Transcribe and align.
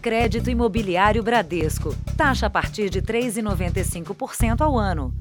Crédito 0.00 0.48
Imobiliário 0.48 1.22
Bradesco. 1.22 1.94
Taxa 2.16 2.46
a 2.46 2.50
partir 2.50 2.88
de 2.88 3.02
3,95% 3.02 4.62
ao 4.62 4.78
ano. 4.78 5.12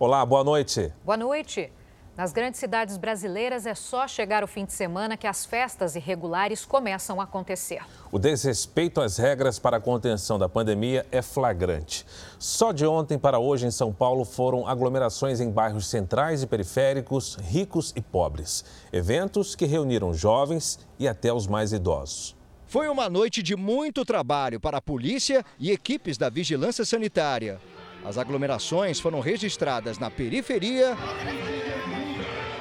Olá, 0.00 0.26
boa 0.26 0.42
noite. 0.42 0.92
Boa 1.04 1.16
noite. 1.16 1.70
Nas 2.16 2.32
grandes 2.32 2.58
cidades 2.58 2.96
brasileiras 2.96 3.66
é 3.66 3.74
só 3.74 4.08
chegar 4.08 4.42
o 4.42 4.48
fim 4.48 4.64
de 4.64 4.72
semana 4.72 5.16
que 5.16 5.28
as 5.28 5.46
festas 5.46 5.94
irregulares 5.94 6.66
começam 6.66 7.20
a 7.20 7.24
acontecer. 7.24 7.82
O 8.10 8.18
desrespeito 8.18 9.00
às 9.00 9.16
regras 9.16 9.60
para 9.60 9.76
a 9.76 9.80
contenção 9.80 10.40
da 10.40 10.48
pandemia 10.48 11.06
é 11.12 11.22
flagrante. 11.22 12.04
Só 12.36 12.72
de 12.72 12.84
ontem 12.84 13.16
para 13.16 13.38
hoje 13.38 13.66
em 13.66 13.70
São 13.70 13.92
Paulo 13.92 14.24
foram 14.24 14.66
aglomerações 14.66 15.40
em 15.40 15.52
bairros 15.52 15.86
centrais 15.86 16.42
e 16.42 16.48
periféricos, 16.48 17.36
ricos 17.36 17.92
e 17.94 18.00
pobres. 18.00 18.64
Eventos 18.92 19.54
que 19.54 19.66
reuniram 19.66 20.12
jovens 20.12 20.80
e 20.98 21.06
até 21.06 21.32
os 21.32 21.46
mais 21.46 21.72
idosos. 21.72 22.39
Foi 22.70 22.88
uma 22.88 23.08
noite 23.10 23.42
de 23.42 23.56
muito 23.56 24.04
trabalho 24.04 24.60
para 24.60 24.78
a 24.78 24.80
polícia 24.80 25.44
e 25.58 25.72
equipes 25.72 26.16
da 26.16 26.30
vigilância 26.30 26.84
sanitária. 26.84 27.60
As 28.04 28.16
aglomerações 28.16 29.00
foram 29.00 29.18
registradas 29.18 29.98
na 29.98 30.08
periferia 30.08 30.96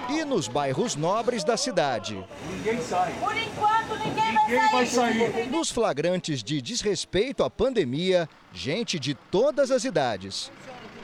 e 0.10 0.26
nos 0.26 0.48
bairros 0.48 0.96
nobres 0.96 1.44
da 1.44 1.56
cidade. 1.56 2.26
Ninguém 2.50 2.82
sai. 2.82 3.14
Por 3.20 3.38
enquanto, 3.38 4.04
ninguém, 4.04 4.34
ninguém 4.34 4.72
vai, 4.72 4.86
sair. 4.88 5.20
vai 5.20 5.32
sair. 5.32 5.52
Nos 5.52 5.70
flagrantes 5.70 6.42
de 6.44 6.60
desrespeito 6.60 7.44
à 7.44 7.50
pandemia, 7.52 8.28
gente 8.52 8.98
de 8.98 9.14
todas 9.14 9.70
as 9.70 9.84
idades. 9.84 10.52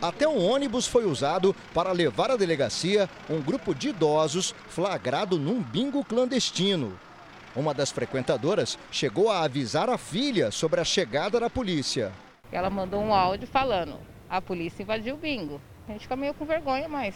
Até 0.02 0.28
um 0.28 0.44
ônibus 0.44 0.88
foi 0.88 1.06
usado 1.06 1.56
para 1.76 1.92
levar 1.92 2.32
à 2.32 2.36
delegacia 2.36 3.08
um 3.30 3.40
grupo 3.40 3.76
de 3.76 3.90
idosos 3.90 4.56
flagrado 4.68 5.38
num 5.38 5.62
bingo 5.62 6.04
clandestino. 6.04 7.05
Uma 7.56 7.74
das 7.74 7.90
frequentadoras 7.90 8.78
chegou 8.92 9.30
a 9.30 9.44
avisar 9.44 9.90
a 9.90 9.98
filha 9.98 10.52
sobre 10.52 10.82
a 10.82 10.84
chegada 10.84 11.40
da 11.40 11.50
polícia. 11.50 12.12
Ela 12.52 12.70
mandou 12.70 13.02
um 13.02 13.14
áudio 13.14 13.48
falando: 13.48 13.98
a 14.30 14.42
polícia 14.42 14.84
invadiu 14.84 15.16
o 15.16 15.18
bingo. 15.18 15.62
A 15.88 15.94
gente 15.94 16.02
fica 16.02 16.18
meio 16.18 16.34
com 16.34 16.46
vergonha, 16.46 16.90
mas 16.90 17.16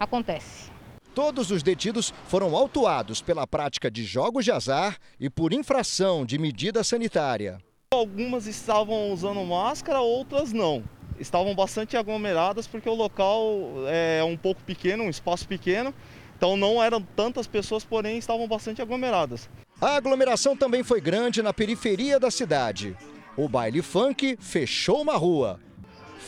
acontece. 0.00 0.72
Todos 1.14 1.50
os 1.50 1.62
detidos 1.62 2.12
foram 2.26 2.56
autuados 2.56 3.20
pela 3.20 3.46
prática 3.46 3.90
de 3.90 4.02
jogos 4.02 4.44
de 4.44 4.50
azar 4.50 4.96
e 5.20 5.28
por 5.30 5.52
infração 5.52 6.24
de 6.24 6.38
medida 6.38 6.82
sanitária. 6.82 7.58
Algumas 7.92 8.46
estavam 8.46 9.12
usando 9.12 9.44
máscara, 9.44 10.00
outras 10.00 10.52
não. 10.52 10.82
Estavam 11.20 11.54
bastante 11.54 11.96
aglomeradas 11.96 12.66
porque 12.66 12.88
o 12.88 12.94
local 12.94 13.44
é 13.86 14.24
um 14.24 14.36
pouco 14.36 14.62
pequeno, 14.64 15.04
um 15.04 15.10
espaço 15.10 15.46
pequeno, 15.46 15.94
então 16.42 16.56
não 16.56 16.82
eram 16.82 17.00
tantas 17.00 17.46
pessoas, 17.46 17.84
porém 17.84 18.18
estavam 18.18 18.48
bastante 18.48 18.82
aglomeradas. 18.82 19.48
A 19.80 19.94
aglomeração 19.94 20.56
também 20.56 20.82
foi 20.82 21.00
grande 21.00 21.40
na 21.40 21.52
periferia 21.52 22.18
da 22.18 22.32
cidade. 22.32 22.96
O 23.36 23.48
baile 23.48 23.80
funk 23.80 24.36
fechou 24.40 25.02
uma 25.02 25.16
rua. 25.16 25.60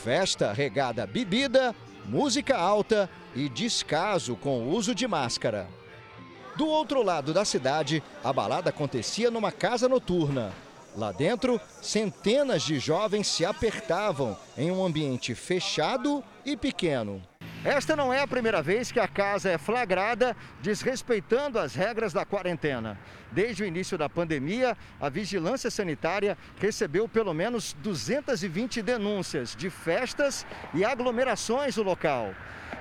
Festa 0.05 0.53
regada 0.53 1.05
bebida, 1.05 1.75
música 2.05 2.56
alta 2.56 3.11
e 3.34 3.48
descaso 3.48 4.37
com 4.37 4.61
o 4.61 4.71
uso 4.71 4.95
de 4.95 5.09
máscara. 5.09 5.67
Do 6.56 6.69
outro 6.69 7.03
lado 7.03 7.34
da 7.34 7.45
cidade, 7.45 8.01
a 8.23 8.33
balada 8.33 8.71
acontecia 8.71 9.33
numa 9.33 9.51
casa 9.51 9.89
noturna. 9.89 10.53
Lá 10.97 11.11
dentro, 11.11 11.61
centenas 11.83 12.62
de 12.62 12.78
jovens 12.78 13.27
se 13.27 13.45
apertavam 13.45 14.37
em 14.56 14.71
um 14.71 14.84
ambiente 14.84 15.34
fechado 15.34 16.23
e 16.47 16.56
pequeno. 16.56 17.21
Esta 17.65 17.97
não 17.97 18.12
é 18.12 18.20
a 18.20 18.27
primeira 18.27 18.61
vez 18.61 18.93
que 18.93 19.01
a 19.01 19.09
casa 19.09 19.48
é 19.48 19.57
flagrada 19.57 20.37
desrespeitando 20.61 21.59
as 21.59 21.75
regras 21.75 22.12
da 22.12 22.23
quarentena. 22.23 22.98
Desde 23.33 23.62
o 23.62 23.67
início 23.67 23.97
da 23.97 24.06
pandemia, 24.06 24.77
a 25.01 25.09
Vigilância 25.09 25.71
Sanitária 25.71 26.37
recebeu 26.61 27.09
pelo 27.09 27.33
menos 27.33 27.73
220 27.83 28.83
denúncias 28.83 29.56
de 29.56 29.71
festas 29.71 30.45
e 30.75 30.84
aglomerações 30.84 31.79
no 31.79 31.84
local. 31.84 32.34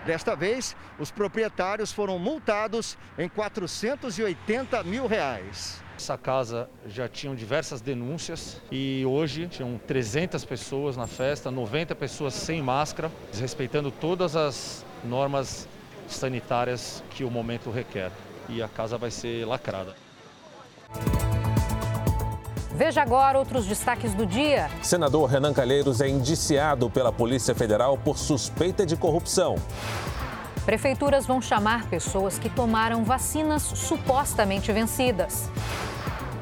Desta 0.05 0.35
vez, 0.35 0.75
os 0.99 1.11
proprietários 1.11 1.93
foram 1.93 2.19
multados 2.19 2.97
em 3.17 3.29
480 3.29 4.83
mil 4.83 5.07
reais. 5.07 5.81
Essa 5.95 6.17
casa 6.17 6.69
já 6.87 7.07
tinha 7.07 7.33
diversas 7.35 7.79
denúncias 7.79 8.61
e 8.71 9.05
hoje 9.05 9.47
tinham 9.47 9.79
300 9.87 10.43
pessoas 10.43 10.97
na 10.97 11.07
festa, 11.07 11.49
90 11.49 11.95
pessoas 11.95 12.33
sem 12.33 12.61
máscara, 12.61 13.11
respeitando 13.33 13.91
todas 13.91 14.35
as 14.35 14.82
normas 15.05 15.67
sanitárias 16.07 17.03
que 17.09 17.23
o 17.23 17.31
momento 17.31 17.69
requer. 17.71 18.11
E 18.49 18.61
a 18.61 18.67
casa 18.67 18.97
vai 18.97 19.11
ser 19.11 19.45
lacrada. 19.45 19.95
Veja 22.75 23.01
agora 23.01 23.37
outros 23.37 23.65
destaques 23.65 24.13
do 24.13 24.25
dia. 24.25 24.69
Senador 24.81 25.29
Renan 25.29 25.53
Calheiros 25.53 26.01
é 26.01 26.09
indiciado 26.09 26.89
pela 26.89 27.11
Polícia 27.11 27.53
Federal 27.53 27.97
por 27.97 28.17
suspeita 28.17 28.85
de 28.85 28.97
corrupção. 28.97 29.55
Prefeituras 30.65 31.25
vão 31.25 31.41
chamar 31.41 31.87
pessoas 31.87 32.39
que 32.39 32.49
tomaram 32.49 33.03
vacinas 33.03 33.61
supostamente 33.61 34.71
vencidas. 34.71 35.49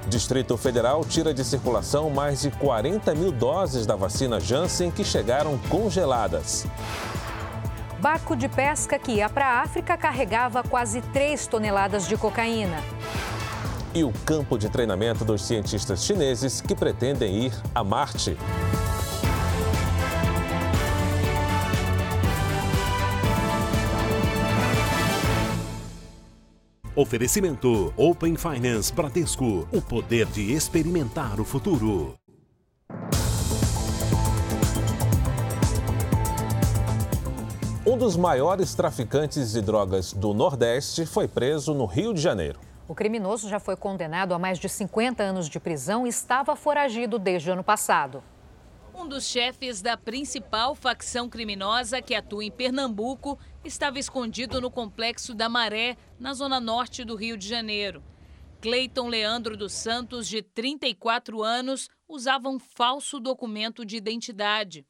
Distrito 0.08 0.56
Federal 0.58 1.04
tira 1.04 1.34
de 1.34 1.44
circulação 1.44 2.10
mais 2.10 2.42
de 2.42 2.52
40 2.52 3.14
mil 3.16 3.32
doses 3.32 3.86
da 3.86 3.96
vacina 3.96 4.40
Janssen 4.40 4.92
que 4.92 5.04
chegaram 5.04 5.58
congeladas. 5.70 6.66
Barco 8.02 8.36
de 8.36 8.50
pesca 8.50 8.98
que 8.98 9.12
ia 9.12 9.30
para 9.30 9.46
a 9.46 9.62
África 9.62 9.96
carregava 9.96 10.64
quase 10.64 11.04
3 11.14 11.46
toneladas 11.46 12.08
de 12.08 12.18
cocaína. 12.18 12.82
E 13.94 14.04
o 14.04 14.12
campo 14.26 14.58
de 14.58 14.72
treinamento 14.72 15.24
dos 15.24 15.44
cientistas 15.46 16.04
chineses 16.04 16.62
que 16.62 16.74
pretendem 16.74 17.46
ir 17.46 17.54
a 17.76 17.84
Marte. 17.84 18.36
Oferecimento 26.96 27.94
Open 27.96 28.36
Finance 28.36 28.92
Bradesco. 28.92 29.68
O 29.72 29.80
poder 29.80 30.26
de 30.26 30.54
experimentar 30.54 31.40
o 31.40 31.46
futuro. 31.46 32.16
Um 37.91 37.97
dos 37.97 38.16
maiores 38.16 38.74
traficantes 38.74 39.52
de 39.52 39.62
drogas 39.62 40.13
do 40.13 40.34
Nordeste 40.34 41.06
foi 41.06 41.28
preso 41.28 41.74
no 41.74 41.85
Rio 41.85 42.13
de 42.13 42.22
Janeiro. 42.22 42.57
O 42.88 42.96
criminoso 42.96 43.50
já 43.50 43.59
foi 43.59 43.75
condenado 43.75 44.34
a 44.34 44.40
mais 44.40 44.57
de 44.57 44.69
50 44.69 45.22
anos 45.22 45.50
de 45.50 45.59
prisão 45.59 46.07
e 46.07 46.09
estava 46.09 46.56
foragido 46.56 47.19
desde 47.19 47.50
o 47.50 47.53
ano 47.53 47.66
passado. 47.66 48.24
Um 48.96 49.06
dos 49.06 49.25
chefes 49.25 49.81
da 49.81 49.97
principal 49.97 50.74
facção 50.74 51.28
criminosa 51.28 52.02
que 52.02 52.16
atua 52.16 52.46
em 52.46 52.50
Pernambuco 52.50 53.38
estava 53.62 54.00
escondido 54.00 54.62
no 54.62 54.72
complexo 54.72 55.35
da 55.35 55.50
Maré, 55.50 55.97
na 56.18 56.34
zona 56.34 56.62
norte 56.62 57.03
do 57.03 57.18
Rio 57.18 57.35
de 57.35 57.46
Janeiro. 57.46 58.02
Cleiton 58.62 59.09
Leandro 59.09 59.58
dos 59.58 59.73
Santos, 59.73 60.29
de 60.29 60.41
34 60.41 61.44
anos, 61.44 61.90
usava 62.08 62.47
um 62.47 62.58
falso 62.58 63.19
documento 63.19 63.84
de 63.84 63.97
identidade. 63.97 64.85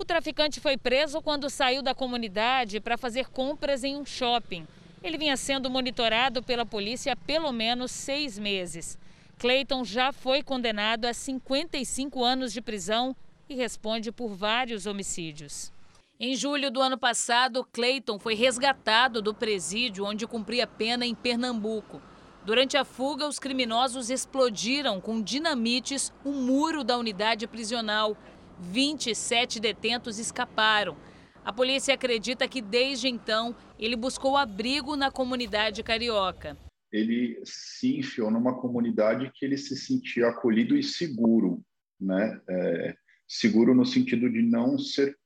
O 0.00 0.04
traficante 0.04 0.60
foi 0.60 0.78
preso 0.78 1.20
quando 1.20 1.50
saiu 1.50 1.82
da 1.82 1.94
comunidade 1.94 2.80
para 2.80 2.96
fazer 2.96 3.28
compras 3.28 3.84
em 3.84 3.98
um 3.98 4.06
shopping. 4.06 4.66
Ele 5.04 5.18
vinha 5.18 5.36
sendo 5.36 5.68
monitorado 5.68 6.42
pela 6.42 6.64
polícia 6.64 7.12
há 7.12 7.16
pelo 7.16 7.52
menos 7.52 7.90
seis 7.90 8.38
meses. 8.38 8.96
Cleiton 9.38 9.84
já 9.84 10.10
foi 10.10 10.42
condenado 10.42 11.04
a 11.04 11.12
55 11.12 12.24
anos 12.24 12.50
de 12.50 12.62
prisão 12.62 13.14
e 13.46 13.54
responde 13.54 14.10
por 14.10 14.34
vários 14.34 14.86
homicídios. 14.86 15.70
Em 16.18 16.34
julho 16.34 16.70
do 16.70 16.80
ano 16.80 16.96
passado, 16.96 17.62
Clayton 17.70 18.18
foi 18.18 18.34
resgatado 18.34 19.20
do 19.20 19.34
presídio 19.34 20.06
onde 20.06 20.26
cumpria 20.26 20.66
pena 20.66 21.04
em 21.04 21.14
Pernambuco. 21.14 22.00
Durante 22.42 22.74
a 22.78 22.86
fuga, 22.86 23.28
os 23.28 23.38
criminosos 23.38 24.08
explodiram 24.08 24.98
com 24.98 25.20
dinamites 25.20 26.10
o 26.24 26.30
um 26.30 26.42
muro 26.42 26.82
da 26.82 26.96
unidade 26.96 27.46
prisional. 27.46 28.16
27 28.60 29.58
detentos 29.60 30.18
escaparam. 30.18 30.96
A 31.44 31.52
polícia 31.52 31.94
acredita 31.94 32.46
que 32.46 32.60
desde 32.60 33.08
então 33.08 33.54
ele 33.78 33.96
buscou 33.96 34.36
abrigo 34.36 34.94
na 34.96 35.10
comunidade 35.10 35.82
carioca. 35.82 36.56
Ele 36.92 37.40
se 37.44 37.98
enfiou 37.98 38.30
numa 38.30 38.60
comunidade 38.60 39.30
que 39.34 39.44
ele 39.44 39.56
se 39.56 39.76
sentia 39.76 40.28
acolhido 40.28 40.76
e 40.76 40.82
seguro, 40.82 41.62
né? 42.00 42.40
É, 42.48 42.94
seguro 43.26 43.74
no 43.74 43.86
sentido 43.86 44.28
de 44.28 44.42
não 44.42 44.76
ser 44.78 45.16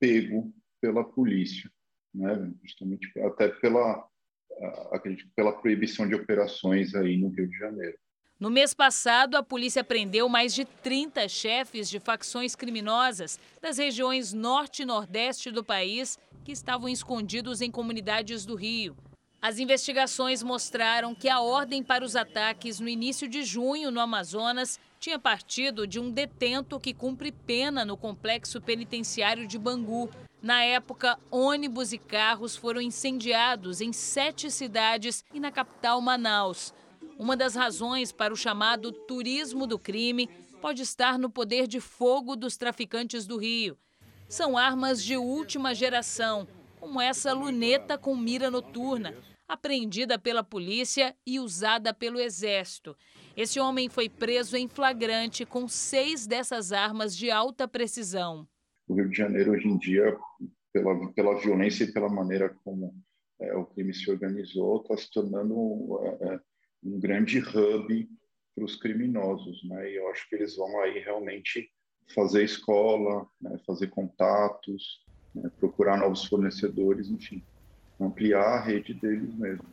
pego 0.00 0.52
pela 0.80 1.04
polícia, 1.04 1.70
né? 2.14 2.50
justamente 2.64 3.06
até 3.20 3.48
pela, 3.48 4.08
acredito, 4.92 5.30
pela 5.36 5.52
proibição 5.52 6.08
de 6.08 6.14
operações 6.14 6.94
aí 6.94 7.18
no 7.18 7.28
Rio 7.28 7.48
de 7.48 7.58
Janeiro. 7.58 7.98
No 8.40 8.48
mês 8.48 8.72
passado, 8.72 9.36
a 9.36 9.42
polícia 9.42 9.84
prendeu 9.84 10.26
mais 10.26 10.54
de 10.54 10.64
30 10.64 11.28
chefes 11.28 11.90
de 11.90 12.00
facções 12.00 12.56
criminosas 12.56 13.38
das 13.60 13.76
regiões 13.76 14.32
norte 14.32 14.80
e 14.80 14.86
nordeste 14.86 15.50
do 15.50 15.62
país 15.62 16.18
que 16.42 16.50
estavam 16.50 16.88
escondidos 16.88 17.60
em 17.60 17.70
comunidades 17.70 18.46
do 18.46 18.54
Rio. 18.54 18.96
As 19.42 19.58
investigações 19.58 20.42
mostraram 20.42 21.14
que 21.14 21.28
a 21.28 21.42
ordem 21.42 21.82
para 21.82 22.02
os 22.02 22.16
ataques 22.16 22.80
no 22.80 22.88
início 22.88 23.28
de 23.28 23.42
junho 23.42 23.90
no 23.90 24.00
Amazonas 24.00 24.80
tinha 24.98 25.18
partido 25.18 25.86
de 25.86 26.00
um 26.00 26.10
detento 26.10 26.80
que 26.80 26.94
cumpre 26.94 27.30
pena 27.30 27.84
no 27.84 27.94
complexo 27.94 28.58
penitenciário 28.58 29.46
de 29.46 29.58
Bangu. 29.58 30.08
Na 30.40 30.64
época, 30.64 31.18
ônibus 31.30 31.92
e 31.92 31.98
carros 31.98 32.56
foram 32.56 32.80
incendiados 32.80 33.82
em 33.82 33.92
sete 33.92 34.50
cidades 34.50 35.22
e 35.34 35.38
na 35.38 35.50
capital 35.50 36.00
Manaus. 36.00 36.72
Uma 37.20 37.36
das 37.36 37.54
razões 37.54 38.12
para 38.12 38.32
o 38.32 38.36
chamado 38.36 38.90
turismo 38.90 39.66
do 39.66 39.78
crime 39.78 40.26
pode 40.58 40.80
estar 40.80 41.18
no 41.18 41.28
poder 41.28 41.66
de 41.66 41.78
fogo 41.78 42.34
dos 42.34 42.56
traficantes 42.56 43.26
do 43.26 43.36
Rio. 43.36 43.76
São 44.26 44.56
armas 44.56 45.04
de 45.04 45.18
última 45.18 45.74
geração, 45.74 46.48
como 46.80 46.98
essa 46.98 47.34
luneta 47.34 47.98
com 47.98 48.16
mira 48.16 48.50
noturna, 48.50 49.14
apreendida 49.46 50.18
pela 50.18 50.42
polícia 50.42 51.14
e 51.26 51.38
usada 51.38 51.92
pelo 51.92 52.18
Exército. 52.18 52.96
Esse 53.36 53.60
homem 53.60 53.90
foi 53.90 54.08
preso 54.08 54.56
em 54.56 54.66
flagrante 54.66 55.44
com 55.44 55.68
seis 55.68 56.26
dessas 56.26 56.72
armas 56.72 57.14
de 57.14 57.30
alta 57.30 57.68
precisão. 57.68 58.48
O 58.88 58.94
Rio 58.94 59.10
de 59.10 59.16
Janeiro, 59.18 59.52
hoje 59.52 59.68
em 59.68 59.76
dia, 59.76 60.16
pela, 60.72 61.12
pela 61.12 61.38
violência 61.38 61.84
e 61.84 61.92
pela 61.92 62.08
maneira 62.08 62.48
como 62.64 62.94
é, 63.38 63.54
o 63.54 63.66
crime 63.66 63.92
se 63.92 64.10
organizou, 64.10 64.80
está 64.80 64.96
se 64.96 65.10
tornando 65.10 66.00
é, 66.02 66.34
é, 66.34 66.40
um 66.82 66.98
grande 66.98 67.38
hub 67.38 68.08
para 68.54 68.64
os 68.64 68.76
criminosos. 68.76 69.62
Né? 69.64 69.92
E 69.92 69.96
eu 69.96 70.08
acho 70.08 70.28
que 70.28 70.36
eles 70.36 70.56
vão 70.56 70.80
aí 70.80 70.98
realmente 70.98 71.70
fazer 72.14 72.44
escola, 72.44 73.26
né? 73.40 73.58
fazer 73.66 73.88
contatos, 73.88 75.04
né? 75.34 75.50
procurar 75.58 75.96
novos 75.96 76.24
fornecedores, 76.24 77.08
enfim 77.08 77.42
ampliar 78.00 78.42
a 78.42 78.60
rede 78.60 78.94
deles 78.94 79.34
mesmo. 79.34 79.64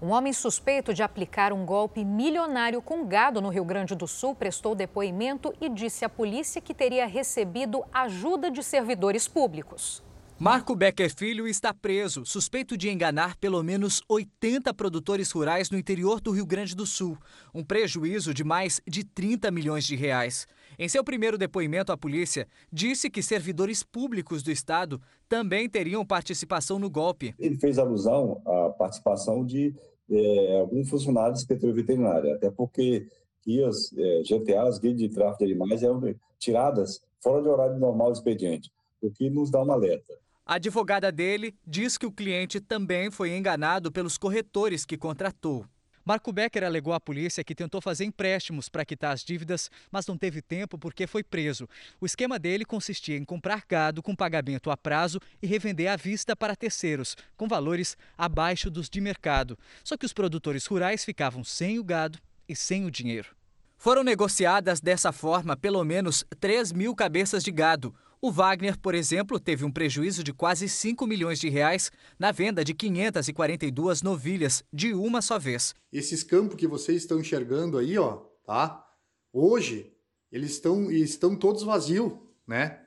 Um 0.00 0.10
homem 0.10 0.32
suspeito 0.32 0.92
de 0.92 1.02
aplicar 1.02 1.52
um 1.52 1.64
golpe 1.64 2.04
milionário 2.04 2.82
com 2.82 3.06
gado 3.06 3.40
no 3.40 3.48
Rio 3.48 3.64
Grande 3.64 3.94
do 3.94 4.06
Sul 4.06 4.34
prestou 4.34 4.74
depoimento 4.74 5.54
e 5.60 5.68
disse 5.68 6.04
à 6.04 6.08
polícia 6.08 6.60
que 6.60 6.74
teria 6.74 7.06
recebido 7.06 7.82
ajuda 7.92 8.50
de 8.50 8.62
servidores 8.62 9.26
públicos. 9.26 10.03
Marco 10.36 10.74
Becker 10.74 11.14
Filho 11.14 11.46
está 11.46 11.72
preso, 11.72 12.26
suspeito 12.26 12.76
de 12.76 12.90
enganar 12.90 13.36
pelo 13.36 13.62
menos 13.62 14.02
80 14.08 14.74
produtores 14.74 15.30
rurais 15.30 15.70
no 15.70 15.78
interior 15.78 16.20
do 16.20 16.32
Rio 16.32 16.44
Grande 16.44 16.74
do 16.74 16.84
Sul, 16.84 17.16
um 17.54 17.62
prejuízo 17.62 18.34
de 18.34 18.42
mais 18.42 18.80
de 18.84 19.04
30 19.04 19.48
milhões 19.52 19.84
de 19.84 19.94
reais. 19.94 20.44
Em 20.76 20.88
seu 20.88 21.04
primeiro 21.04 21.38
depoimento 21.38 21.92
à 21.92 21.96
polícia, 21.96 22.48
disse 22.72 23.08
que 23.08 23.22
servidores 23.22 23.84
públicos 23.84 24.42
do 24.42 24.50
estado 24.50 25.00
também 25.28 25.68
teriam 25.68 26.04
participação 26.04 26.80
no 26.80 26.90
golpe. 26.90 27.32
Ele 27.38 27.56
fez 27.56 27.78
alusão 27.78 28.42
à 28.44 28.70
participação 28.70 29.46
de 29.46 29.72
é, 30.10 30.58
alguns 30.58 30.90
funcionários 30.90 31.34
da 31.34 31.40
Secretaria 31.42 31.74
Veterinária, 31.76 32.34
até 32.34 32.50
porque 32.50 33.06
guias, 33.46 33.96
é, 33.96 34.22
GTAs, 34.24 34.80
guias 34.80 34.96
de 34.96 35.08
tráfico 35.08 35.46
de 35.46 35.52
animais, 35.52 35.84
eram 35.84 36.02
tiradas 36.40 37.00
fora 37.22 37.40
de 37.40 37.48
horário 37.48 37.78
normal 37.78 38.08
do 38.08 38.14
expediente, 38.14 38.72
o 39.00 39.12
que 39.12 39.30
nos 39.30 39.48
dá 39.48 39.62
um 39.62 39.70
alerta. 39.70 40.23
A 40.46 40.56
advogada 40.56 41.10
dele 41.10 41.56
diz 41.66 41.96
que 41.96 42.04
o 42.04 42.12
cliente 42.12 42.60
também 42.60 43.10
foi 43.10 43.34
enganado 43.34 43.90
pelos 43.90 44.18
corretores 44.18 44.84
que 44.84 44.98
contratou. 44.98 45.64
Marco 46.04 46.30
Becker 46.30 46.64
alegou 46.64 46.92
à 46.92 47.00
polícia 47.00 47.42
que 47.42 47.54
tentou 47.54 47.80
fazer 47.80 48.04
empréstimos 48.04 48.68
para 48.68 48.84
quitar 48.84 49.14
as 49.14 49.24
dívidas, 49.24 49.70
mas 49.90 50.06
não 50.06 50.18
teve 50.18 50.42
tempo 50.42 50.76
porque 50.76 51.06
foi 51.06 51.24
preso. 51.24 51.66
O 51.98 52.04
esquema 52.04 52.38
dele 52.38 52.66
consistia 52.66 53.16
em 53.16 53.24
comprar 53.24 53.62
gado 53.66 54.02
com 54.02 54.14
pagamento 54.14 54.70
a 54.70 54.76
prazo 54.76 55.18
e 55.40 55.46
revender 55.46 55.90
à 55.90 55.96
vista 55.96 56.36
para 56.36 56.54
terceiros, 56.54 57.16
com 57.38 57.48
valores 57.48 57.96
abaixo 58.18 58.70
dos 58.70 58.90
de 58.90 59.00
mercado. 59.00 59.58
Só 59.82 59.96
que 59.96 60.04
os 60.04 60.12
produtores 60.12 60.66
rurais 60.66 61.06
ficavam 61.06 61.42
sem 61.42 61.78
o 61.78 61.84
gado 61.84 62.18
e 62.46 62.54
sem 62.54 62.84
o 62.84 62.90
dinheiro. 62.90 63.34
Foram 63.78 64.04
negociadas 64.04 64.78
dessa 64.78 65.10
forma 65.10 65.56
pelo 65.56 65.82
menos 65.84 66.22
3 66.38 66.70
mil 66.70 66.94
cabeças 66.94 67.42
de 67.42 67.50
gado. 67.50 67.94
O 68.24 68.30
Wagner, 68.30 68.78
por 68.80 68.94
exemplo, 68.94 69.38
teve 69.38 69.66
um 69.66 69.70
prejuízo 69.70 70.24
de 70.24 70.32
quase 70.32 70.66
5 70.66 71.06
milhões 71.06 71.38
de 71.38 71.50
reais 71.50 71.92
na 72.18 72.32
venda 72.32 72.64
de 72.64 72.72
542 72.72 74.00
novilhas 74.00 74.64
de 74.72 74.94
uma 74.94 75.20
só 75.20 75.38
vez. 75.38 75.74
Esses 75.92 76.22
campos 76.22 76.56
que 76.56 76.66
vocês 76.66 77.02
estão 77.02 77.20
enxergando 77.20 77.76
aí, 77.76 77.98
ó, 77.98 78.22
tá? 78.42 78.82
Hoje 79.30 79.92
eles 80.32 80.52
estão 80.52 80.90
estão 80.90 81.36
todos 81.36 81.64
vazios, 81.64 82.14
né? 82.46 82.80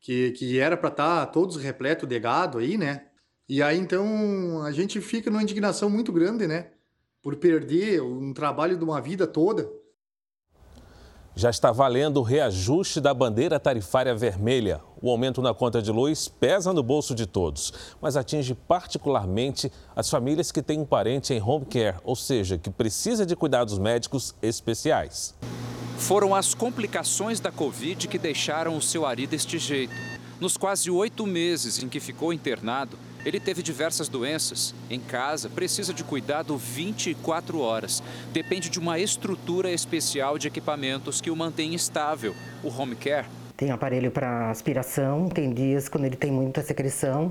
Que, 0.00 0.30
que 0.30 0.58
era 0.58 0.78
para 0.78 0.88
estar 0.88 1.26
tá 1.26 1.30
todos 1.30 1.56
repleto 1.56 2.06
de 2.06 2.18
gado 2.18 2.56
aí, 2.56 2.78
né? 2.78 3.04
E 3.46 3.62
aí 3.62 3.76
então 3.76 4.62
a 4.62 4.72
gente 4.72 4.98
fica 5.02 5.30
numa 5.30 5.42
indignação 5.42 5.90
muito 5.90 6.10
grande, 6.10 6.46
né? 6.46 6.70
Por 7.20 7.36
perder 7.36 8.00
um 8.00 8.32
trabalho 8.32 8.78
de 8.78 8.84
uma 8.84 8.98
vida 8.98 9.26
toda 9.26 9.70
já 11.40 11.48
está 11.48 11.72
valendo 11.72 12.18
o 12.18 12.22
reajuste 12.22 13.00
da 13.00 13.14
bandeira 13.14 13.58
tarifária 13.58 14.14
vermelha. 14.14 14.82
O 15.00 15.10
aumento 15.10 15.40
na 15.40 15.54
conta 15.54 15.80
de 15.80 15.90
luz 15.90 16.28
pesa 16.28 16.70
no 16.70 16.82
bolso 16.82 17.14
de 17.14 17.24
todos, 17.24 17.72
mas 17.98 18.14
atinge 18.14 18.54
particularmente 18.54 19.72
as 19.96 20.10
famílias 20.10 20.52
que 20.52 20.60
têm 20.60 20.80
um 20.80 20.84
parente 20.84 21.32
em 21.32 21.42
home 21.42 21.64
care, 21.64 21.96
ou 22.04 22.14
seja, 22.14 22.58
que 22.58 22.68
precisa 22.68 23.24
de 23.24 23.34
cuidados 23.34 23.78
médicos 23.78 24.34
especiais. 24.42 25.34
Foram 25.96 26.34
as 26.34 26.52
complicações 26.52 27.40
da 27.40 27.50
Covid 27.50 28.06
que 28.06 28.18
deixaram 28.18 28.76
o 28.76 28.82
seu 28.82 29.06
Ari 29.06 29.26
deste 29.26 29.58
jeito. 29.58 29.94
Nos 30.38 30.58
quase 30.58 30.90
oito 30.90 31.26
meses 31.26 31.82
em 31.82 31.88
que 31.88 32.00
ficou 32.00 32.34
internado, 32.34 32.98
ele 33.24 33.40
teve 33.40 33.62
diversas 33.62 34.08
doenças. 34.08 34.74
Em 34.88 35.00
casa, 35.00 35.48
precisa 35.48 35.92
de 35.92 36.02
cuidado 36.04 36.56
24 36.56 37.60
horas. 37.60 38.02
Depende 38.32 38.68
de 38.68 38.78
uma 38.78 38.98
estrutura 38.98 39.70
especial 39.70 40.38
de 40.38 40.48
equipamentos 40.48 41.20
que 41.20 41.30
o 41.30 41.36
mantém 41.36 41.74
estável, 41.74 42.34
o 42.62 42.68
home 42.68 42.96
care. 42.96 43.26
Tem 43.56 43.70
aparelho 43.70 44.10
para 44.10 44.50
aspiração, 44.50 45.28
tem 45.28 45.52
dias 45.52 45.88
quando 45.88 46.06
ele 46.06 46.16
tem 46.16 46.30
muita 46.30 46.62
secreção, 46.62 47.30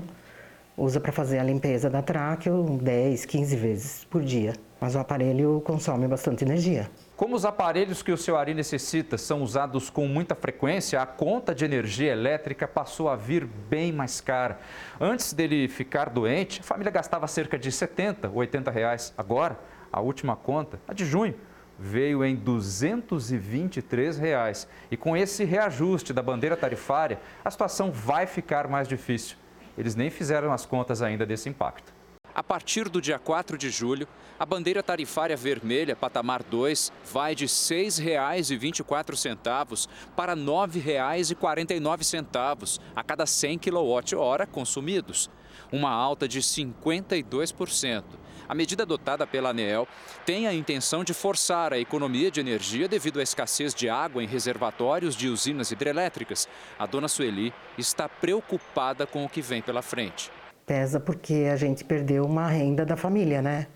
usa 0.76 1.00
para 1.00 1.10
fazer 1.10 1.38
a 1.38 1.44
limpeza 1.44 1.90
da 1.90 2.02
tráqueo 2.02 2.78
10, 2.80 3.24
15 3.24 3.56
vezes 3.56 4.04
por 4.08 4.22
dia. 4.22 4.52
Mas 4.80 4.94
o 4.94 4.98
aparelho 4.98 5.60
consome 5.64 6.06
bastante 6.06 6.44
energia. 6.44 6.88
Como 7.20 7.36
os 7.36 7.44
aparelhos 7.44 8.02
que 8.02 8.12
o 8.12 8.16
seu 8.16 8.38
Ari 8.38 8.54
necessita 8.54 9.18
são 9.18 9.42
usados 9.42 9.90
com 9.90 10.08
muita 10.08 10.34
frequência, 10.34 11.02
a 11.02 11.04
conta 11.04 11.54
de 11.54 11.66
energia 11.66 12.10
elétrica 12.10 12.66
passou 12.66 13.10
a 13.10 13.14
vir 13.14 13.44
bem 13.44 13.92
mais 13.92 14.22
cara. 14.22 14.58
Antes 14.98 15.34
dele 15.34 15.68
ficar 15.68 16.08
doente, 16.08 16.60
a 16.60 16.62
família 16.62 16.90
gastava 16.90 17.26
cerca 17.26 17.58
de 17.58 17.70
70, 17.70 18.30
80 18.30 18.70
reais. 18.70 19.12
Agora, 19.18 19.60
a 19.92 20.00
última 20.00 20.34
conta, 20.34 20.80
a 20.88 20.94
de 20.94 21.04
junho, 21.04 21.34
veio 21.78 22.24
em 22.24 22.34
223 22.34 24.16
reais. 24.16 24.66
E 24.90 24.96
com 24.96 25.14
esse 25.14 25.44
reajuste 25.44 26.14
da 26.14 26.22
bandeira 26.22 26.56
tarifária, 26.56 27.20
a 27.44 27.50
situação 27.50 27.92
vai 27.92 28.26
ficar 28.26 28.66
mais 28.66 28.88
difícil. 28.88 29.36
Eles 29.76 29.94
nem 29.94 30.08
fizeram 30.08 30.54
as 30.54 30.64
contas 30.64 31.02
ainda 31.02 31.26
desse 31.26 31.50
impacto. 31.50 31.99
A 32.34 32.42
partir 32.44 32.88
do 32.88 33.00
dia 33.00 33.18
4 33.18 33.58
de 33.58 33.70
julho, 33.70 34.06
a 34.38 34.46
bandeira 34.46 34.80
tarifária 34.82 35.36
vermelha 35.36 35.96
patamar 35.96 36.44
2 36.44 36.92
vai 37.12 37.34
de 37.34 37.44
R$ 37.44 37.50
6,24 37.50 39.88
para 40.14 40.34
R$ 40.34 40.40
9,49 40.40 42.80
a 42.94 43.02
cada 43.02 43.26
100 43.26 43.58
kWh 43.58 44.46
consumidos, 44.50 45.28
uma 45.72 45.90
alta 45.90 46.28
de 46.28 46.40
52%. 46.40 48.04
A 48.48 48.54
medida 48.54 48.84
adotada 48.84 49.26
pela 49.26 49.50
ANEEL 49.50 49.88
tem 50.24 50.46
a 50.46 50.54
intenção 50.54 51.02
de 51.04 51.12
forçar 51.12 51.72
a 51.72 51.78
economia 51.78 52.30
de 52.30 52.38
energia 52.40 52.88
devido 52.88 53.20
à 53.20 53.22
escassez 53.22 53.74
de 53.74 53.88
água 53.88 54.22
em 54.22 54.26
reservatórios 54.26 55.16
de 55.16 55.28
usinas 55.28 55.70
hidrelétricas. 55.70 56.48
A 56.78 56.86
dona 56.86 57.08
Sueli 57.08 57.52
está 57.76 58.08
preocupada 58.08 59.06
com 59.06 59.22
o 59.24 59.28
que 59.28 59.42
vem 59.42 59.60
pela 59.62 59.82
frente. 59.82 60.32
Pesa 60.70 61.00
porque 61.00 61.48
a 61.52 61.56
gente 61.56 61.82
perdeu 61.82 62.24
uma 62.24 62.46
renda 62.46 62.86
da 62.86 62.96
família, 62.96 63.42
né? 63.42 63.66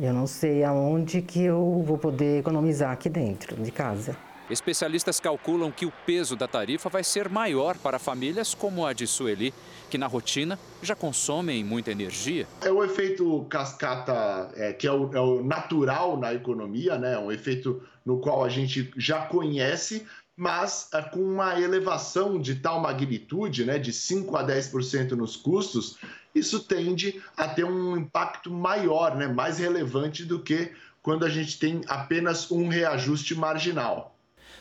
Eu 0.00 0.12
não 0.12 0.26
sei 0.26 0.64
aonde 0.64 1.22
que 1.22 1.40
eu 1.40 1.84
vou 1.86 1.96
poder 1.96 2.40
economizar 2.40 2.90
aqui 2.90 3.08
dentro 3.08 3.54
de 3.54 3.70
casa. 3.70 4.16
Especialistas 4.50 5.20
calculam 5.20 5.70
que 5.70 5.86
o 5.86 5.92
peso 6.04 6.34
da 6.34 6.48
tarifa 6.48 6.88
vai 6.88 7.04
ser 7.04 7.28
maior 7.28 7.78
para 7.78 8.00
famílias 8.00 8.54
como 8.54 8.84
a 8.84 8.92
de 8.92 9.06
Sueli, 9.06 9.54
que 9.88 9.96
na 9.96 10.08
rotina 10.08 10.58
já 10.82 10.96
consomem 10.96 11.62
muita 11.62 11.92
energia. 11.92 12.44
É 12.60 12.72
o 12.72 12.82
efeito 12.82 13.46
cascata, 13.48 14.50
é, 14.56 14.72
que 14.72 14.84
é 14.88 14.90
o, 14.90 15.14
é 15.14 15.20
o, 15.20 15.44
natural 15.44 16.16
na 16.16 16.34
economia, 16.34 16.98
né? 16.98 17.16
um 17.16 17.30
efeito 17.30 17.80
no 18.04 18.18
qual 18.18 18.44
a 18.44 18.48
gente 18.48 18.90
já 18.96 19.26
conhece, 19.26 20.04
mas 20.36 20.90
é, 20.92 21.00
com 21.00 21.20
uma 21.20 21.58
elevação 21.58 22.38
de 22.38 22.56
tal 22.56 22.80
magnitude, 22.80 23.64
né, 23.64 23.78
de 23.78 23.92
5 23.92 24.36
a 24.36 24.46
10% 24.46 25.12
nos 25.12 25.34
custos, 25.34 25.96
isso 26.34 26.60
tende 26.60 27.22
a 27.36 27.48
ter 27.48 27.64
um 27.64 27.96
impacto 27.96 28.50
maior, 28.50 29.16
né, 29.16 29.26
mais 29.26 29.58
relevante 29.58 30.24
do 30.24 30.42
que 30.42 30.72
quando 31.02 31.24
a 31.24 31.28
gente 31.30 31.58
tem 31.58 31.80
apenas 31.88 32.50
um 32.50 32.68
reajuste 32.68 33.34
marginal. 33.34 34.12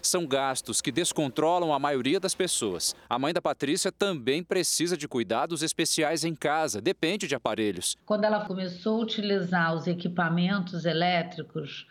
São 0.01 0.25
gastos 0.27 0.82
que 0.82 0.91
descontrolam 0.91 1.74
a 1.74 1.79
maioria 1.79 2.20
das 2.20 2.36
pessoas. 2.36 2.96
A 3.10 3.17
mãe 3.17 3.34
da 3.34 3.41
Patrícia 3.41 3.91
também 3.91 4.44
precisa 4.44 4.96
de 4.96 5.08
cuidados 5.08 5.63
especiais 5.63 6.24
em 6.24 6.36
casa, 6.36 6.79
depende 6.79 7.27
de 7.27 7.34
aparelhos. 7.34 7.98
Quando 8.05 8.24
ela 8.24 8.46
começou 8.46 9.01
a 9.01 9.03
utilizar 9.03 9.74
os 9.74 9.88
equipamentos 9.88 10.86
elétricos, 10.86 11.88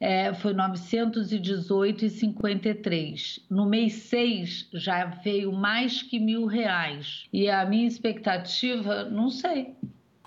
é, 0.00 0.32
foi 0.34 0.54
918,53. 0.54 3.40
No 3.50 3.66
mês 3.66 3.94
6 3.94 4.68
já 4.72 5.06
veio 5.06 5.50
mais 5.52 6.00
que 6.02 6.20
mil 6.20 6.46
reais. 6.46 7.24
E 7.32 7.50
a 7.50 7.64
minha 7.64 7.88
expectativa, 7.88 9.04
não 9.04 9.30
sei. 9.30 9.74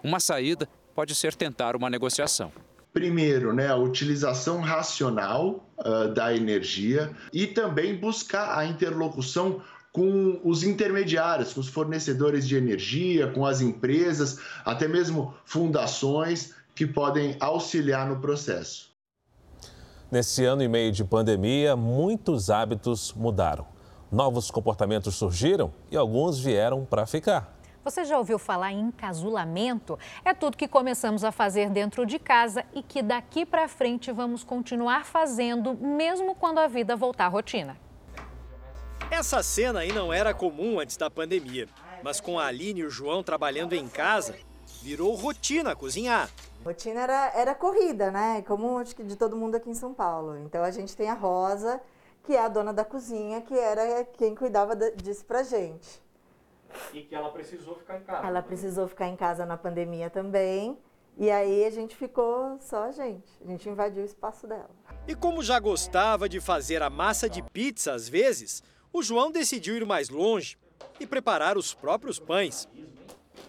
Uma 0.03 0.19
saída 0.19 0.67
pode 0.93 1.15
ser 1.15 1.33
tentar 1.35 1.73
uma 1.75 1.89
negociação. 1.89 2.51
Primeiro, 2.93 3.53
né, 3.53 3.67
a 3.67 3.77
utilização 3.77 4.59
racional 4.59 5.65
uh, 5.77 6.13
da 6.13 6.35
energia 6.35 7.09
e 7.31 7.47
também 7.47 7.95
buscar 7.95 8.57
a 8.57 8.65
interlocução 8.65 9.61
com 9.93 10.41
os 10.43 10.63
intermediários, 10.63 11.53
com 11.53 11.61
os 11.61 11.69
fornecedores 11.69 12.45
de 12.47 12.55
energia, 12.55 13.27
com 13.27 13.45
as 13.45 13.61
empresas, 13.61 14.39
até 14.65 14.87
mesmo 14.87 15.33
fundações 15.45 16.55
que 16.75 16.85
podem 16.85 17.37
auxiliar 17.39 18.07
no 18.07 18.19
processo. 18.19 18.90
Nesse 20.11 20.43
ano 20.43 20.61
e 20.61 20.67
meio 20.67 20.91
de 20.91 21.05
pandemia, 21.05 21.73
muitos 21.73 22.49
hábitos 22.49 23.13
mudaram. 23.13 23.65
Novos 24.11 24.51
comportamentos 24.51 25.15
surgiram 25.15 25.71
e 25.89 25.95
alguns 25.95 26.37
vieram 26.37 26.83
para 26.83 27.05
ficar. 27.05 27.57
Você 27.81 28.03
já 28.03 28.17
ouviu 28.17 28.37
falar 28.37 28.73
em 28.73 28.87
encasulamento? 28.87 29.97
É 30.25 30.33
tudo 30.33 30.57
que 30.57 30.67
começamos 30.67 31.23
a 31.23 31.31
fazer 31.31 31.69
dentro 31.69 32.05
de 32.05 32.19
casa 32.19 32.65
e 32.73 32.83
que 32.83 33.01
daqui 33.01 33.45
para 33.45 33.69
frente 33.69 34.11
vamos 34.11 34.43
continuar 34.43 35.05
fazendo, 35.05 35.75
mesmo 35.75 36.35
quando 36.35 36.57
a 36.57 36.67
vida 36.67 36.93
voltar 36.93 37.27
à 37.27 37.29
rotina. 37.29 37.77
Essa 39.09 39.41
cena 39.41 39.79
aí 39.79 39.93
não 39.93 40.11
era 40.11 40.33
comum 40.33 40.77
antes 40.77 40.97
da 40.97 41.09
pandemia, 41.09 41.69
mas 42.03 42.19
com 42.19 42.37
a 42.37 42.47
Aline 42.47 42.81
e 42.81 42.85
o 42.85 42.89
João 42.89 43.23
trabalhando 43.23 43.71
em 43.71 43.87
casa, 43.87 44.35
virou 44.83 45.15
rotina 45.15 45.73
cozinhar. 45.73 46.29
Rotina 46.63 47.01
era, 47.01 47.31
era 47.35 47.55
corrida, 47.55 48.11
né? 48.11 48.43
Como 48.43 48.77
acho 48.77 48.95
que 48.95 49.03
de 49.03 49.15
todo 49.15 49.35
mundo 49.35 49.55
aqui 49.55 49.69
em 49.69 49.73
São 49.73 49.93
Paulo. 49.93 50.37
Então 50.39 50.63
a 50.63 50.71
gente 50.71 50.95
tem 50.95 51.09
a 51.09 51.13
Rosa, 51.13 51.81
que 52.23 52.33
é 52.33 52.39
a 52.39 52.47
dona 52.47 52.71
da 52.71 52.85
cozinha, 52.85 53.41
que 53.41 53.57
era 53.57 54.05
quem 54.17 54.35
cuidava 54.35 54.75
disso 54.75 55.25
pra 55.25 55.43
gente. 55.43 56.01
E 56.93 57.01
que 57.01 57.15
ela 57.15 57.29
precisou 57.31 57.75
ficar 57.75 57.97
em 57.97 58.03
casa. 58.03 58.27
Ela 58.27 58.41
precisou 58.41 58.87
ficar 58.87 59.07
em 59.07 59.15
casa 59.15 59.45
na 59.45 59.57
pandemia 59.57 60.09
também. 60.09 60.77
E 61.17 61.29
aí 61.29 61.65
a 61.65 61.69
gente 61.69 61.95
ficou 61.95 62.57
só 62.59 62.83
a 62.83 62.91
gente. 62.91 63.29
A 63.43 63.47
gente 63.47 63.67
invadiu 63.67 64.03
o 64.03 64.05
espaço 64.05 64.47
dela. 64.47 64.69
E 65.07 65.15
como 65.15 65.43
já 65.43 65.59
gostava 65.59 66.29
de 66.29 66.39
fazer 66.39 66.81
a 66.81 66.89
massa 66.89 67.29
de 67.29 67.41
pizza 67.41 67.93
às 67.93 68.07
vezes, 68.07 68.63
o 68.93 69.01
João 69.03 69.31
decidiu 69.31 69.75
ir 69.75 69.85
mais 69.85 70.09
longe 70.09 70.57
e 70.99 71.07
preparar 71.07 71.57
os 71.57 71.73
próprios 71.73 72.19
pães. 72.19 72.67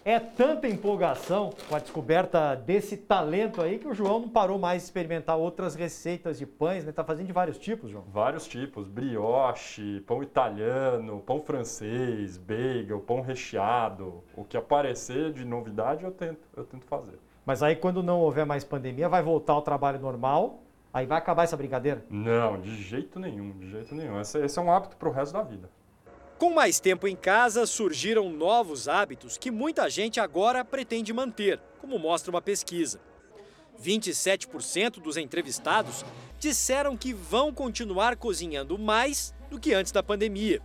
É 0.05 0.19
tanta 0.19 0.67
empolgação 0.67 1.51
com 1.69 1.75
a 1.75 1.79
descoberta 1.79 2.55
desse 2.55 2.97
talento 2.97 3.61
aí 3.61 3.79
que 3.79 3.87
o 3.87 3.93
João 3.93 4.19
não 4.19 4.27
parou 4.27 4.59
mais 4.59 4.81
de 4.81 4.87
experimentar 4.87 5.37
outras 5.37 5.75
receitas 5.75 6.37
de 6.37 6.45
pães, 6.45 6.83
né? 6.83 6.91
Tá 6.91 7.05
fazendo 7.05 7.27
de 7.27 7.31
vários 7.31 7.57
tipos, 7.57 7.89
João? 7.89 8.03
Vários 8.11 8.45
tipos, 8.45 8.85
brioche, 8.85 10.01
pão 10.01 10.21
italiano, 10.21 11.21
pão 11.25 11.41
francês, 11.41 12.37
bagel, 12.37 12.99
pão 12.99 13.21
recheado. 13.21 14.21
O 14.35 14.43
que 14.43 14.57
aparecer 14.57 15.31
de 15.31 15.45
novidade 15.45 16.03
eu 16.03 16.11
tento, 16.11 16.49
eu 16.53 16.65
tento 16.65 16.85
fazer. 16.85 17.17
Mas 17.45 17.63
aí 17.63 17.75
quando 17.75 18.03
não 18.03 18.19
houver 18.19 18.45
mais 18.45 18.65
pandemia, 18.65 19.07
vai 19.07 19.23
voltar 19.23 19.53
ao 19.53 19.61
trabalho 19.61 19.99
normal, 19.99 20.63
aí 20.93 21.05
vai 21.05 21.17
acabar 21.17 21.43
essa 21.43 21.55
brincadeira? 21.55 22.03
Não, 22.09 22.59
de 22.59 22.75
jeito 22.75 23.21
nenhum, 23.21 23.51
de 23.51 23.69
jeito 23.69 23.95
nenhum. 23.95 24.19
Esse, 24.19 24.37
esse 24.39 24.59
é 24.59 24.61
um 24.61 24.69
hábito 24.69 24.97
para 24.97 25.07
o 25.07 25.13
resto 25.13 25.31
da 25.31 25.43
vida. 25.43 25.69
Com 26.43 26.49
mais 26.49 26.77
tempo 26.77 27.07
em 27.07 27.15
casa, 27.15 27.65
surgiram 27.65 28.29
novos 28.29 28.89
hábitos 28.89 29.37
que 29.37 29.49
muita 29.49 29.89
gente 29.89 30.19
agora 30.19 30.65
pretende 30.65 31.13
manter, 31.13 31.57
como 31.79 31.97
mostra 31.97 32.29
uma 32.29 32.41
pesquisa. 32.41 32.99
27% 33.81 35.01
dos 35.01 35.15
entrevistados 35.15 36.03
disseram 36.37 36.97
que 36.97 37.13
vão 37.13 37.53
continuar 37.53 38.17
cozinhando 38.17 38.77
mais 38.77 39.33
do 39.49 39.57
que 39.57 39.73
antes 39.73 39.93
da 39.93 40.03
pandemia. 40.03 40.61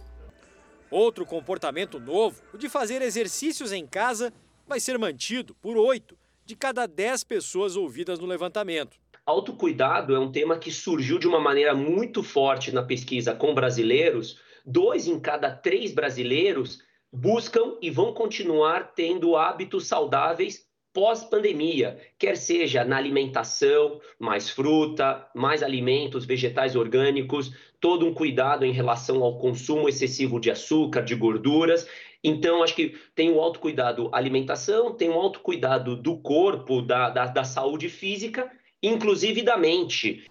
Outro 0.90 1.24
comportamento 1.24 2.00
novo, 2.00 2.42
o 2.52 2.58
de 2.58 2.68
fazer 2.68 3.00
exercícios 3.00 3.70
em 3.70 3.86
casa, 3.86 4.32
vai 4.66 4.80
ser 4.80 4.98
mantido 4.98 5.54
por 5.62 5.76
8 5.76 6.18
de 6.44 6.56
cada 6.56 6.86
10 6.86 7.22
pessoas 7.22 7.76
ouvidas 7.76 8.18
no 8.18 8.26
levantamento. 8.26 8.98
Autocuidado 9.24 10.12
é 10.12 10.18
um 10.18 10.32
tema 10.32 10.58
que 10.58 10.72
surgiu 10.72 11.20
de 11.20 11.28
uma 11.28 11.38
maneira 11.38 11.72
muito 11.72 12.24
forte 12.24 12.72
na 12.72 12.82
pesquisa 12.82 13.32
com 13.32 13.54
brasileiros 13.54 14.47
dois 14.68 15.08
em 15.08 15.18
cada 15.18 15.50
três 15.50 15.92
brasileiros 15.92 16.80
buscam 17.10 17.76
e 17.80 17.90
vão 17.90 18.12
continuar 18.12 18.92
tendo 18.94 19.34
hábitos 19.34 19.86
saudáveis 19.86 20.68
pós-pandemia, 20.92 21.98
quer 22.18 22.36
seja 22.36 22.84
na 22.84 22.96
alimentação, 22.96 24.00
mais 24.18 24.50
fruta, 24.50 25.26
mais 25.34 25.62
alimentos 25.62 26.24
vegetais 26.24 26.74
orgânicos, 26.74 27.52
todo 27.80 28.04
um 28.04 28.12
cuidado 28.12 28.64
em 28.64 28.72
relação 28.72 29.22
ao 29.22 29.38
consumo 29.38 29.88
excessivo 29.88 30.40
de 30.40 30.50
açúcar, 30.50 31.02
de 31.02 31.14
gorduras. 31.14 31.86
Então, 32.22 32.62
acho 32.62 32.74
que 32.74 32.96
tem 33.14 33.30
o 33.30 33.40
autocuidado 33.40 34.10
alimentação, 34.12 34.92
tem 34.92 35.08
o 35.08 35.14
autocuidado 35.14 35.94
do 35.94 36.16
corpo, 36.16 36.82
da, 36.82 37.10
da, 37.10 37.26
da 37.26 37.44
saúde 37.44 37.88
física, 37.88 38.50
inclusive 38.82 39.42
da 39.42 39.56
mente. 39.56 40.28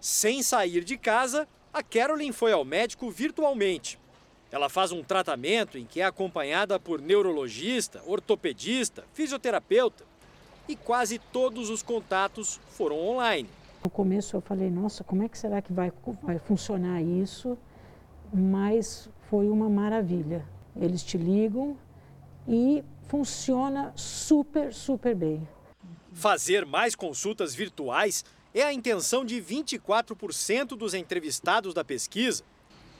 Sem 0.00 0.42
sair 0.42 0.82
de 0.82 0.96
casa, 0.96 1.46
a 1.72 1.82
Carolyn 1.82 2.32
foi 2.32 2.52
ao 2.52 2.64
médico 2.64 3.10
virtualmente. 3.10 3.98
Ela 4.50 4.68
faz 4.68 4.92
um 4.92 5.02
tratamento 5.02 5.76
em 5.76 5.84
que 5.84 6.00
é 6.00 6.04
acompanhada 6.04 6.80
por 6.80 7.00
neurologista, 7.00 8.02
ortopedista, 8.06 9.04
fisioterapeuta 9.12 10.04
e 10.66 10.74
quase 10.74 11.18
todos 11.18 11.68
os 11.68 11.82
contatos 11.82 12.58
foram 12.70 12.98
online. 12.98 13.48
No 13.84 13.90
começo 13.90 14.36
eu 14.36 14.40
falei, 14.40 14.70
nossa, 14.70 15.04
como 15.04 15.22
é 15.22 15.28
que 15.28 15.38
será 15.38 15.60
que 15.60 15.72
vai, 15.72 15.92
vai 16.22 16.38
funcionar 16.38 17.02
isso? 17.02 17.56
Mas 18.32 19.08
foi 19.28 19.48
uma 19.48 19.68
maravilha. 19.68 20.44
Eles 20.74 21.02
te 21.02 21.18
ligam 21.18 21.76
e 22.46 22.82
funciona 23.08 23.92
super, 23.94 24.72
super 24.72 25.14
bem. 25.14 25.46
Fazer 26.12 26.64
mais 26.64 26.94
consultas 26.94 27.54
virtuais 27.54 28.24
é 28.54 28.62
a 28.62 28.72
intenção 28.72 29.24
de 29.24 29.40
24% 29.40 30.68
dos 30.76 30.94
entrevistados 30.94 31.74
da 31.74 31.84
pesquisa. 31.84 32.42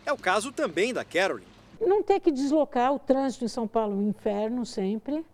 É 0.05 0.13
o 0.13 0.17
caso 0.17 0.53
também 0.53 0.93
da 0.93 1.05
Carolyn. 1.05 1.45
Não 1.81 2.03
ter 2.03 2.21
que 2.21 2.31
deslocar 2.31 2.93
o 2.93 2.99
trânsito 2.99 3.45
em 3.45 3.49
São 3.49 3.69
Paulo, 3.69 3.97
um 3.97 4.09
inferno 4.09 4.67
sempre, 4.67 5.25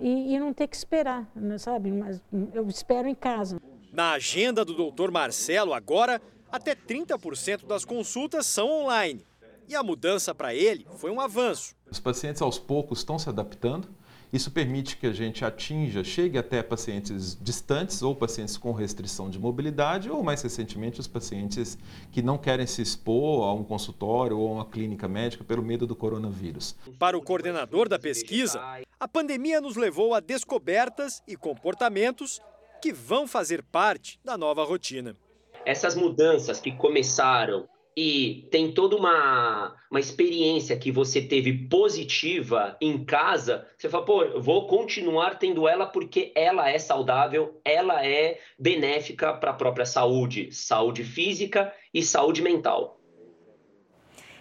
e, 0.00 0.34
e 0.34 0.38
não 0.38 0.52
ter 0.52 0.68
que 0.68 0.76
esperar, 0.76 1.26
né, 1.34 1.58
sabe? 1.58 1.90
Mas 1.90 2.20
eu 2.52 2.68
espero 2.68 3.08
em 3.08 3.14
casa. 3.14 3.60
Na 3.92 4.12
agenda 4.12 4.64
do 4.64 4.74
doutor 4.74 5.10
Marcelo, 5.10 5.72
agora, 5.72 6.20
até 6.50 6.74
30% 6.74 7.66
das 7.66 7.84
consultas 7.84 8.46
são 8.46 8.70
online. 8.70 9.24
E 9.66 9.74
a 9.74 9.82
mudança 9.82 10.34
para 10.34 10.54
ele 10.54 10.86
foi 10.96 11.10
um 11.10 11.20
avanço. 11.20 11.74
Os 11.90 12.00
pacientes 12.00 12.40
aos 12.40 12.58
poucos 12.58 13.00
estão 13.00 13.18
se 13.18 13.28
adaptando 13.28 13.88
isso 14.32 14.50
permite 14.50 14.96
que 14.96 15.06
a 15.06 15.12
gente 15.12 15.44
atinja, 15.44 16.04
chegue 16.04 16.36
até 16.36 16.62
pacientes 16.62 17.36
distantes 17.40 18.02
ou 18.02 18.14
pacientes 18.14 18.56
com 18.56 18.72
restrição 18.72 19.30
de 19.30 19.38
mobilidade 19.38 20.10
ou, 20.10 20.22
mais 20.22 20.42
recentemente, 20.42 21.00
os 21.00 21.06
pacientes 21.06 21.78
que 22.12 22.20
não 22.20 22.36
querem 22.36 22.66
se 22.66 22.82
expor 22.82 23.48
a 23.48 23.54
um 23.54 23.64
consultório 23.64 24.38
ou 24.38 24.48
a 24.48 24.52
uma 24.52 24.66
clínica 24.66 25.08
médica 25.08 25.44
pelo 25.44 25.62
medo 25.62 25.86
do 25.86 25.96
coronavírus. 25.96 26.76
Para 26.98 27.16
o 27.16 27.22
coordenador 27.22 27.88
da 27.88 27.98
pesquisa, 27.98 28.60
a 29.00 29.08
pandemia 29.08 29.60
nos 29.60 29.76
levou 29.76 30.12
a 30.12 30.20
descobertas 30.20 31.22
e 31.26 31.34
comportamentos 31.34 32.40
que 32.82 32.92
vão 32.92 33.26
fazer 33.26 33.62
parte 33.62 34.20
da 34.24 34.36
nova 34.36 34.64
rotina. 34.64 35.16
Essas 35.64 35.94
mudanças 35.94 36.60
que 36.60 36.72
começaram 36.72 37.68
e 38.00 38.46
tem 38.52 38.70
toda 38.70 38.94
uma, 38.94 39.74
uma 39.90 39.98
experiência 39.98 40.78
que 40.78 40.92
você 40.92 41.20
teve 41.20 41.66
positiva 41.66 42.76
em 42.80 43.04
casa, 43.04 43.66
você 43.76 43.88
fala, 43.88 44.04
pô, 44.04 44.22
eu 44.22 44.40
vou 44.40 44.68
continuar 44.68 45.36
tendo 45.36 45.66
ela 45.66 45.84
porque 45.84 46.30
ela 46.36 46.70
é 46.70 46.78
saudável, 46.78 47.60
ela 47.64 48.06
é 48.06 48.38
benéfica 48.56 49.32
para 49.32 49.50
a 49.50 49.54
própria 49.54 49.84
saúde, 49.84 50.48
saúde 50.52 51.02
física 51.02 51.74
e 51.92 52.00
saúde 52.00 52.40
mental. 52.40 52.97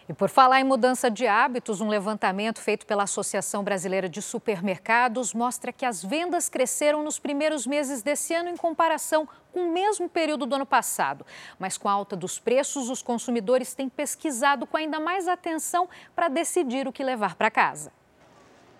E 0.09 0.13
por 0.13 0.29
falar 0.29 0.61
em 0.61 0.63
mudança 0.63 1.11
de 1.11 1.27
hábitos, 1.27 1.81
um 1.81 1.89
levantamento 1.89 2.61
feito 2.61 2.85
pela 2.85 3.03
Associação 3.03 3.61
Brasileira 3.61 4.07
de 4.07 4.21
Supermercados 4.21 5.33
mostra 5.33 5.73
que 5.73 5.85
as 5.85 6.01
vendas 6.01 6.47
cresceram 6.47 7.03
nos 7.03 7.19
primeiros 7.19 7.67
meses 7.67 8.01
desse 8.01 8.33
ano 8.33 8.47
em 8.47 8.55
comparação 8.55 9.27
com 9.51 9.67
o 9.67 9.73
mesmo 9.73 10.07
período 10.07 10.45
do 10.45 10.55
ano 10.55 10.65
passado. 10.65 11.25
Mas 11.59 11.77
com 11.77 11.89
a 11.89 11.91
alta 11.91 12.15
dos 12.15 12.39
preços, 12.39 12.89
os 12.89 13.01
consumidores 13.01 13.73
têm 13.73 13.89
pesquisado 13.89 14.65
com 14.65 14.77
ainda 14.77 14.97
mais 14.97 15.27
atenção 15.27 15.89
para 16.15 16.29
decidir 16.29 16.87
o 16.87 16.93
que 16.93 17.03
levar 17.03 17.35
para 17.35 17.51
casa. 17.51 17.91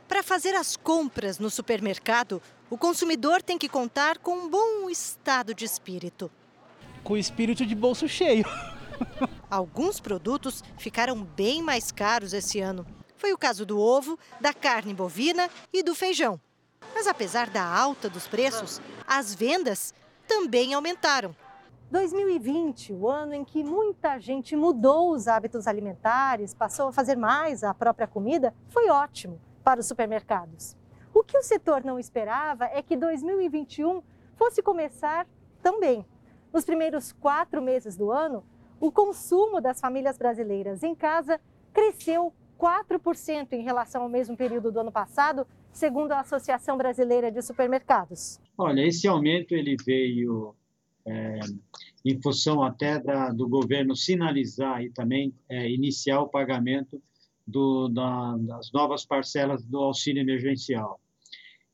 Para 0.08 0.24
fazer 0.24 0.56
as 0.56 0.78
compras 0.78 1.40
no 1.40 1.50
supermercado, 1.50 2.42
o 2.70 2.78
consumidor 2.78 3.42
tem 3.42 3.58
que 3.58 3.68
contar 3.68 4.18
com 4.20 4.32
um 4.32 4.50
bom 4.50 4.90
estado 4.90 5.54
de 5.54 5.66
espírito. 5.66 6.32
Com 7.04 7.14
o 7.14 7.18
espírito 7.18 7.66
de 7.66 7.76
bolso 7.76 8.08
cheio. 8.08 8.46
Alguns 9.50 10.00
produtos 10.00 10.64
ficaram 10.78 11.24
bem 11.24 11.62
mais 11.62 11.92
caros 11.92 12.34
esse 12.34 12.60
ano. 12.60 12.86
Foi 13.16 13.34
o 13.34 13.38
caso 13.38 13.66
do 13.66 13.80
ovo, 13.80 14.18
da 14.40 14.54
carne 14.54 14.94
bovina 14.94 15.50
e 15.74 15.82
do 15.82 15.96
feijão. 15.96 16.40
Mas 16.94 17.08
apesar 17.08 17.50
da 17.50 17.64
alta 17.64 18.10
dos 18.10 18.28
preços, 18.28 18.82
as 19.08 19.34
vendas 19.34 19.94
também 20.28 20.74
aumentaram. 20.74 21.36
2020, 21.90 22.92
o 22.92 23.10
ano 23.10 23.34
em 23.34 23.46
que 23.46 23.64
muita 23.64 24.20
gente 24.20 24.56
mudou 24.56 25.12
os 25.12 25.28
hábitos 25.28 25.68
alimentares, 25.68 26.54
passou 26.54 26.90
a 26.90 26.92
fazer 26.92 27.16
mais 27.16 27.64
a 27.64 27.74
própria 27.74 28.06
comida, 28.06 28.54
foi 28.68 28.90
ótimo 28.90 29.40
para 29.64 29.80
os 29.80 29.86
supermercados. 29.86 30.76
O 31.14 31.24
que 31.24 31.38
o 31.38 31.42
setor 31.42 31.84
não 31.86 31.98
esperava 31.98 32.66
é 32.66 32.82
que 32.82 32.98
2021 32.98 34.04
fosse 34.36 34.62
começar 34.62 35.26
também. 35.64 36.06
Nos 36.52 36.66
primeiros 36.66 37.14
quatro 37.14 37.62
meses 37.62 37.96
do 37.96 38.12
ano, 38.12 38.44
o 38.80 38.92
consumo 38.92 39.60
das 39.62 39.80
famílias 39.80 40.18
brasileiras 40.18 40.84
em 40.84 40.96
casa 40.96 41.40
cresceu 41.74 42.34
4% 42.60 43.54
em 43.54 43.64
relação 43.64 44.04
ao 44.04 44.10
mesmo 44.10 44.36
período 44.36 44.72
do 44.72 44.80
ano 44.80 44.92
passado, 44.92 45.46
segundo 45.72 46.12
a 46.12 46.22
Associação 46.22 46.78
Brasileira 46.78 47.32
de 47.32 47.42
Supermercados. 47.42 48.40
Olha, 48.58 48.82
esse 48.82 49.08
aumento 49.08 49.54
ele 49.54 49.76
veio 49.86 50.56
é, 51.06 51.40
em 52.04 52.22
função 52.22 52.64
até 52.64 53.00
da, 53.00 53.30
do 53.30 53.48
governo 53.48 53.96
sinalizar 53.96 54.84
e 54.84 54.90
também 54.90 55.34
é, 55.48 55.70
iniciar 55.70 56.22
o 56.22 56.28
pagamento 56.28 57.02
do, 57.46 57.88
da, 57.88 58.36
das 58.38 58.72
novas 58.72 59.06
parcelas 59.06 59.64
do 59.64 59.78
auxílio 59.78 60.22
emergencial. 60.22 61.00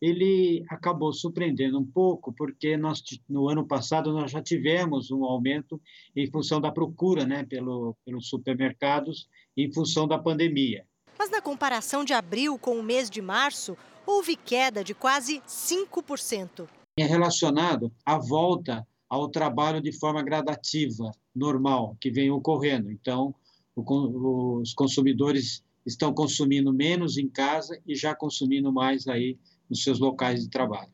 Ele 0.03 0.65
acabou 0.69 1.13
surpreendendo 1.13 1.79
um 1.79 1.85
pouco, 1.85 2.33
porque 2.33 2.75
nós, 2.75 3.01
no 3.29 3.47
ano 3.47 3.65
passado 3.65 4.11
nós 4.11 4.31
já 4.31 4.43
tivemos 4.43 5.09
um 5.11 5.23
aumento 5.23 5.81
em 6.13 6.29
função 6.29 6.59
da 6.59 6.69
procura 6.69 7.25
né, 7.25 7.45
pelo, 7.45 7.95
pelos 8.03 8.27
supermercados, 8.27 9.29
em 9.55 9.71
função 9.71 10.05
da 10.05 10.19
pandemia. 10.19 10.85
Mas 11.17 11.31
na 11.31 11.39
comparação 11.39 12.03
de 12.03 12.11
abril 12.11 12.59
com 12.59 12.77
o 12.77 12.83
mês 12.83 13.09
de 13.09 13.21
março, 13.21 13.77
houve 14.05 14.35
queda 14.35 14.83
de 14.83 14.93
quase 14.93 15.41
5%. 15.47 16.67
É 16.99 17.05
relacionado 17.05 17.89
à 18.05 18.17
volta 18.17 18.85
ao 19.09 19.29
trabalho 19.29 19.81
de 19.81 19.97
forma 19.97 20.21
gradativa, 20.21 21.11
normal, 21.33 21.95
que 22.01 22.11
vem 22.11 22.29
ocorrendo. 22.29 22.91
Então, 22.91 23.33
o, 23.73 24.59
os 24.59 24.73
consumidores 24.73 25.63
estão 25.85 26.13
consumindo 26.13 26.73
menos 26.73 27.17
em 27.17 27.29
casa 27.29 27.79
e 27.87 27.95
já 27.95 28.13
consumindo 28.13 28.69
mais 28.73 29.07
aí 29.07 29.37
nos 29.69 29.83
seus 29.83 29.99
locais 29.99 30.41
de 30.41 30.49
trabalho. 30.49 30.91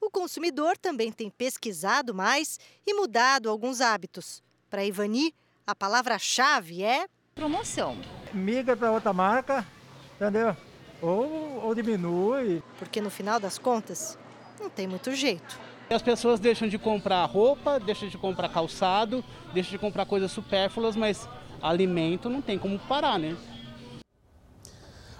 O 0.00 0.10
consumidor 0.10 0.76
também 0.78 1.12
tem 1.12 1.30
pesquisado 1.30 2.14
mais 2.14 2.58
e 2.86 2.94
mudado 2.94 3.50
alguns 3.50 3.80
hábitos. 3.80 4.42
Para 4.68 4.84
Ivani, 4.84 5.34
a 5.66 5.74
palavra-chave 5.74 6.82
é 6.82 7.06
promoção. 7.34 7.96
Migra 8.32 8.76
para 8.76 8.92
outra 8.92 9.12
marca, 9.12 9.66
entendeu? 10.16 10.56
Ou, 11.02 11.64
ou 11.64 11.74
diminui. 11.74 12.62
Porque 12.78 13.00
no 13.00 13.10
final 13.10 13.38
das 13.38 13.58
contas, 13.58 14.18
não 14.58 14.70
tem 14.70 14.86
muito 14.86 15.12
jeito. 15.14 15.58
As 15.88 16.02
pessoas 16.02 16.38
deixam 16.38 16.68
de 16.68 16.78
comprar 16.78 17.24
roupa, 17.24 17.80
deixam 17.80 18.08
de 18.08 18.16
comprar 18.16 18.48
calçado, 18.48 19.24
deixam 19.52 19.72
de 19.72 19.78
comprar 19.78 20.06
coisas 20.06 20.30
supérfluas, 20.30 20.94
mas 20.94 21.28
alimento 21.60 22.28
não 22.28 22.40
tem 22.40 22.58
como 22.58 22.78
parar, 22.78 23.18
né? 23.18 23.36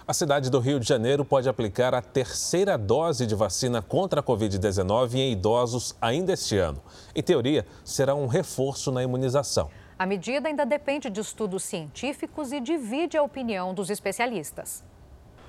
A 0.07 0.13
cidade 0.13 0.49
do 0.49 0.59
Rio 0.59 0.79
de 0.79 0.87
Janeiro 0.87 1.23
pode 1.23 1.47
aplicar 1.47 1.93
a 1.93 2.01
terceira 2.01 2.75
dose 2.75 3.27
de 3.27 3.35
vacina 3.35 3.83
contra 3.83 4.19
a 4.19 4.23
Covid-19 4.23 5.13
em 5.13 5.31
idosos 5.31 5.95
ainda 6.01 6.33
este 6.33 6.57
ano. 6.57 6.81
Em 7.15 7.21
teoria, 7.21 7.67
será 7.85 8.15
um 8.15 8.25
reforço 8.25 8.91
na 8.91 9.03
imunização. 9.03 9.69
A 9.99 10.05
medida 10.07 10.49
ainda 10.49 10.65
depende 10.65 11.07
de 11.07 11.21
estudos 11.21 11.63
científicos 11.63 12.51
e 12.51 12.59
divide 12.59 13.15
a 13.15 13.21
opinião 13.21 13.75
dos 13.75 13.91
especialistas. 13.91 14.83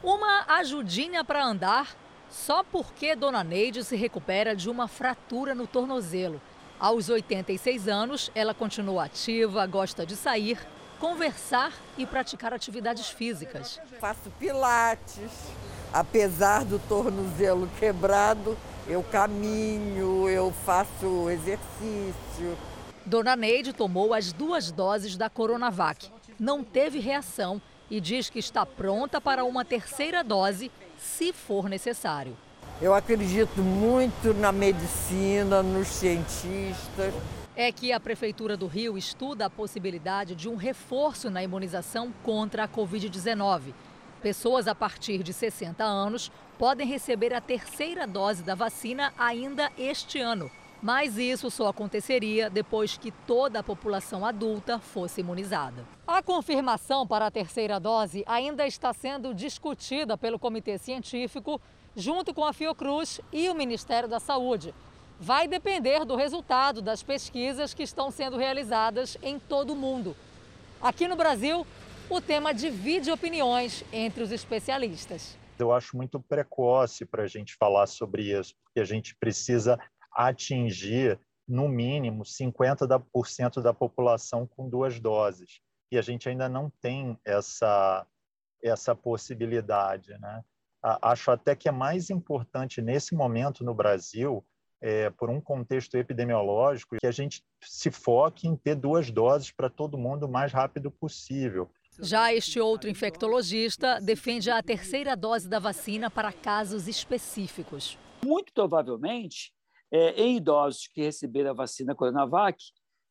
Uma 0.02 0.44
ajudinha 0.58 1.24
para 1.24 1.42
andar 1.42 1.96
só 2.28 2.62
porque 2.62 3.16
Dona 3.16 3.42
Neide 3.42 3.82
se 3.82 3.96
recupera 3.96 4.54
de 4.54 4.68
uma 4.68 4.86
fratura 4.86 5.54
no 5.54 5.66
tornozelo. 5.66 6.40
Aos 6.78 7.08
86 7.08 7.88
anos, 7.88 8.30
ela 8.34 8.52
continua 8.52 9.04
ativa, 9.04 9.64
gosta 9.66 10.04
de 10.04 10.14
sair, 10.14 10.58
conversar 11.02 11.72
e 11.98 12.06
praticar 12.06 12.54
atividades 12.54 13.08
físicas. 13.08 13.80
Faço 13.98 14.30
pilates, 14.38 15.32
apesar 15.92 16.64
do 16.64 16.78
tornozelo 16.78 17.68
quebrado, 17.80 18.56
eu 18.86 19.02
caminho, 19.02 20.28
eu 20.28 20.52
faço 20.64 21.28
exercício. 21.28 22.56
Dona 23.04 23.34
Neide 23.34 23.72
tomou 23.72 24.14
as 24.14 24.32
duas 24.32 24.70
doses 24.70 25.16
da 25.16 25.28
Coronavac. 25.28 26.08
Não 26.38 26.62
teve 26.62 27.00
reação 27.00 27.60
e 27.90 28.00
diz 28.00 28.30
que 28.30 28.38
está 28.38 28.64
pronta 28.64 29.20
para 29.20 29.44
uma 29.44 29.64
terceira 29.64 30.22
dose, 30.22 30.70
se 30.96 31.32
for 31.32 31.68
necessário. 31.68 32.36
Eu 32.80 32.94
acredito 32.94 33.60
muito 33.60 34.32
na 34.34 34.52
medicina, 34.52 35.64
nos 35.64 35.88
cientistas. 35.88 37.12
É 37.54 37.70
que 37.70 37.92
a 37.92 38.00
Prefeitura 38.00 38.56
do 38.56 38.66
Rio 38.66 38.96
estuda 38.96 39.44
a 39.44 39.50
possibilidade 39.50 40.34
de 40.34 40.48
um 40.48 40.56
reforço 40.56 41.28
na 41.28 41.42
imunização 41.42 42.10
contra 42.22 42.64
a 42.64 42.68
Covid-19. 42.68 43.74
Pessoas 44.22 44.66
a 44.66 44.74
partir 44.74 45.22
de 45.22 45.34
60 45.34 45.84
anos 45.84 46.32
podem 46.58 46.86
receber 46.86 47.34
a 47.34 47.42
terceira 47.42 48.06
dose 48.06 48.42
da 48.42 48.54
vacina 48.54 49.12
ainda 49.18 49.70
este 49.76 50.18
ano. 50.18 50.50
Mas 50.80 51.18
isso 51.18 51.50
só 51.50 51.68
aconteceria 51.68 52.48
depois 52.48 52.96
que 52.96 53.12
toda 53.26 53.58
a 53.58 53.62
população 53.62 54.24
adulta 54.24 54.78
fosse 54.78 55.20
imunizada. 55.20 55.84
A 56.06 56.22
confirmação 56.22 57.06
para 57.06 57.26
a 57.26 57.30
terceira 57.30 57.78
dose 57.78 58.24
ainda 58.26 58.66
está 58.66 58.94
sendo 58.94 59.34
discutida 59.34 60.16
pelo 60.16 60.38
Comitê 60.38 60.78
Científico, 60.78 61.60
junto 61.94 62.32
com 62.32 62.44
a 62.44 62.52
Fiocruz 62.54 63.20
e 63.30 63.50
o 63.50 63.54
Ministério 63.54 64.08
da 64.08 64.18
Saúde. 64.18 64.74
Vai 65.24 65.46
depender 65.46 66.04
do 66.04 66.16
resultado 66.16 66.82
das 66.82 67.00
pesquisas 67.00 67.72
que 67.72 67.84
estão 67.84 68.10
sendo 68.10 68.36
realizadas 68.36 69.16
em 69.22 69.38
todo 69.38 69.72
o 69.72 69.76
mundo. 69.76 70.16
Aqui 70.80 71.06
no 71.06 71.14
Brasil, 71.14 71.64
o 72.10 72.20
tema 72.20 72.52
divide 72.52 73.08
opiniões 73.08 73.84
entre 73.92 74.24
os 74.24 74.32
especialistas. 74.32 75.38
Eu 75.56 75.70
acho 75.70 75.96
muito 75.96 76.18
precoce 76.18 77.06
para 77.06 77.22
a 77.22 77.28
gente 77.28 77.54
falar 77.54 77.86
sobre 77.86 78.36
isso, 78.36 78.56
porque 78.64 78.80
a 78.80 78.84
gente 78.84 79.14
precisa 79.14 79.78
atingir, 80.12 81.20
no 81.46 81.68
mínimo, 81.68 82.24
50% 82.24 83.62
da 83.62 83.72
população 83.72 84.44
com 84.44 84.68
duas 84.68 84.98
doses. 84.98 85.60
E 85.92 85.98
a 85.98 86.02
gente 86.02 86.28
ainda 86.28 86.48
não 86.48 86.68
tem 86.80 87.16
essa, 87.24 88.04
essa 88.60 88.92
possibilidade. 88.92 90.18
Né? 90.18 90.42
Acho 90.82 91.30
até 91.30 91.54
que 91.54 91.68
é 91.68 91.72
mais 91.72 92.10
importante, 92.10 92.82
nesse 92.82 93.14
momento 93.14 93.62
no 93.62 93.72
Brasil, 93.72 94.44
é, 94.82 95.08
por 95.10 95.30
um 95.30 95.40
contexto 95.40 95.96
epidemiológico, 95.96 96.96
que 96.98 97.06
a 97.06 97.12
gente 97.12 97.44
se 97.60 97.90
foque 97.90 98.48
em 98.48 98.56
ter 98.56 98.74
duas 98.74 99.10
doses 99.12 99.52
para 99.52 99.70
todo 99.70 99.96
mundo 99.96 100.26
o 100.26 100.28
mais 100.28 100.52
rápido 100.52 100.90
possível. 100.90 101.70
Já 102.00 102.34
este 102.34 102.58
outro 102.58 102.90
infectologista 102.90 104.00
defende 104.00 104.50
a 104.50 104.60
terceira 104.60 105.14
dose 105.14 105.48
da 105.48 105.60
vacina 105.60 106.10
para 106.10 106.32
casos 106.32 106.88
específicos. 106.88 107.96
Muito 108.24 108.52
provavelmente, 108.52 109.52
é, 109.90 110.20
em 110.20 110.36
idosos 110.36 110.88
que 110.88 111.02
receberam 111.02 111.50
a 111.50 111.54
vacina 111.54 111.94
Coronavac, 111.94 112.58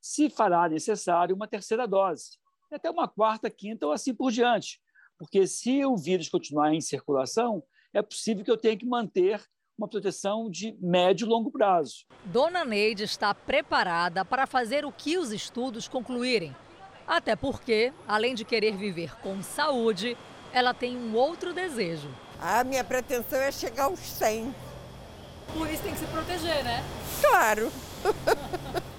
se 0.01 0.29
fará 0.29 0.67
necessário 0.67 1.35
uma 1.35 1.47
terceira 1.47 1.87
dose, 1.87 2.37
até 2.71 2.89
uma 2.89 3.07
quarta, 3.07 3.49
quinta 3.49 3.85
ou 3.85 3.93
assim 3.93 4.13
por 4.13 4.31
diante. 4.31 4.81
Porque 5.17 5.45
se 5.47 5.85
o 5.85 5.95
vírus 5.95 6.27
continuar 6.27 6.73
em 6.73 6.81
circulação, 6.81 7.63
é 7.93 8.01
possível 8.01 8.43
que 8.43 8.51
eu 8.51 8.57
tenha 8.57 8.75
que 8.75 8.85
manter 8.85 9.41
uma 9.81 9.87
proteção 9.87 10.47
de 10.47 10.77
médio 10.79 11.25
e 11.25 11.29
longo 11.29 11.49
prazo. 11.49 12.05
Dona 12.25 12.63
Neide 12.63 13.03
está 13.03 13.33
preparada 13.33 14.23
para 14.23 14.45
fazer 14.45 14.85
o 14.85 14.91
que 14.91 15.17
os 15.17 15.31
estudos 15.31 15.87
concluírem. 15.87 16.55
Até 17.07 17.35
porque, 17.35 17.91
além 18.07 18.35
de 18.35 18.45
querer 18.45 18.77
viver 18.77 19.15
com 19.21 19.41
saúde, 19.41 20.15
ela 20.53 20.71
tem 20.73 20.95
um 20.95 21.15
outro 21.15 21.51
desejo. 21.51 22.09
A 22.39 22.63
minha 22.63 22.83
pretensão 22.83 23.39
é 23.39 23.51
chegar 23.51 23.85
aos 23.85 23.99
100. 23.99 24.53
Por 25.57 25.67
isso 25.69 25.81
tem 25.81 25.93
que 25.93 25.99
se 25.99 26.05
proteger, 26.05 26.63
né? 26.63 26.83
Claro. 27.19 27.71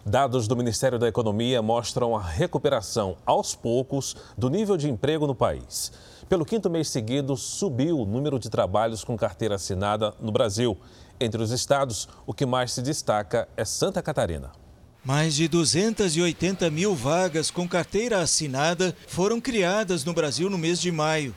Dados 0.05 0.49
do 0.49 0.57
Ministério 0.57 0.99
da 0.99 1.07
Economia 1.07 1.61
mostram 1.61 2.17
a 2.17 2.23
recuperação 2.23 3.17
aos 3.27 3.55
poucos 3.55 4.17
do 4.39 4.49
nível 4.49 4.77
de 4.77 4.89
emprego 4.89 5.27
no 5.27 5.35
país. 5.35 5.93
Pelo 6.29 6.45
quinto 6.45 6.71
mês 6.71 6.89
seguido, 6.89 7.37
subiu 7.37 7.99
o 7.99 8.07
número 8.07 8.39
de 8.39 8.49
trabalhos 8.49 9.05
com 9.05 9.17
carteira 9.17 9.57
assinada 9.57 10.15
no 10.21 10.33
Brasil. 10.33 10.79
Entre 11.21 11.43
os 11.43 11.51
estados, 11.51 12.09
o 12.27 12.33
que 12.33 12.47
mais 12.47 12.73
se 12.73 12.83
destaca 12.83 13.49
é 13.57 13.65
Santa 13.65 14.03
Catarina. 14.03 14.51
Mais 15.05 15.35
de 15.35 15.49
280 15.49 16.71
mil 16.71 16.95
vagas 16.95 17.51
com 17.51 17.69
carteira 17.69 18.21
assinada 18.21 18.95
foram 19.07 19.41
criadas 19.41 20.05
no 20.05 20.13
Brasil 20.13 20.51
no 20.51 20.59
mês 20.59 20.81
de 20.81 20.91
maio. 20.93 21.35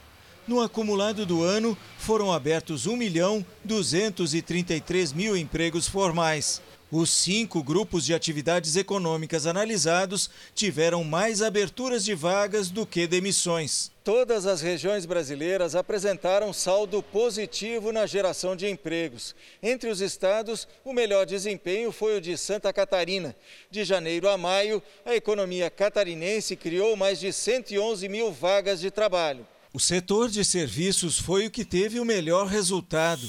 No 0.48 0.60
acumulado 0.60 1.26
do 1.26 1.44
ano, 1.44 1.78
foram 1.98 2.34
abertos 2.34 2.88
1 2.88 2.98
milhão 2.98 3.46
233 3.64 5.14
mil 5.14 5.38
empregos 5.38 5.88
formais. 5.88 6.62
Os 6.92 7.10
cinco 7.10 7.64
grupos 7.64 8.06
de 8.06 8.14
atividades 8.14 8.76
econômicas 8.76 9.46
analisados 9.46 10.30
tiveram 10.54 11.06
mais 11.06 11.42
aberturas 11.42 12.04
de 12.04 12.14
vagas 12.14 12.70
do 12.70 12.86
que 12.86 13.08
demissões. 13.08 13.90
Todas 14.04 14.46
as 14.46 14.62
regiões 14.62 15.06
brasileiras 15.06 15.74
apresentaram 15.74 16.52
saldo 16.52 17.02
positivo 17.02 17.94
na 17.94 18.06
geração 18.06 18.58
de 18.58 18.68
empregos. 18.68 19.34
Entre 19.64 19.90
os 19.90 20.02
estados, 20.02 20.68
o 20.84 20.92
melhor 20.92 21.26
desempenho 21.26 21.94
foi 21.94 22.18
o 22.18 22.22
de 22.22 22.38
Santa 22.38 22.74
Catarina. 22.74 23.34
De 23.70 23.86
janeiro 23.86 24.28
a 24.28 24.38
maio, 24.38 24.84
a 25.06 25.16
economia 25.16 25.70
catarinense 25.70 26.58
criou 26.58 26.98
mais 26.98 27.22
de 27.22 27.32
111 27.32 28.10
mil 28.10 28.34
vagas 28.34 28.82
de 28.82 28.92
trabalho. 28.92 29.48
O 29.74 29.80
setor 29.80 30.28
de 30.28 30.44
serviços 30.44 31.18
foi 31.18 31.46
o 31.46 31.52
que 31.52 31.64
teve 31.64 31.98
o 32.02 32.04
melhor 32.04 32.48
resultado. 32.48 33.26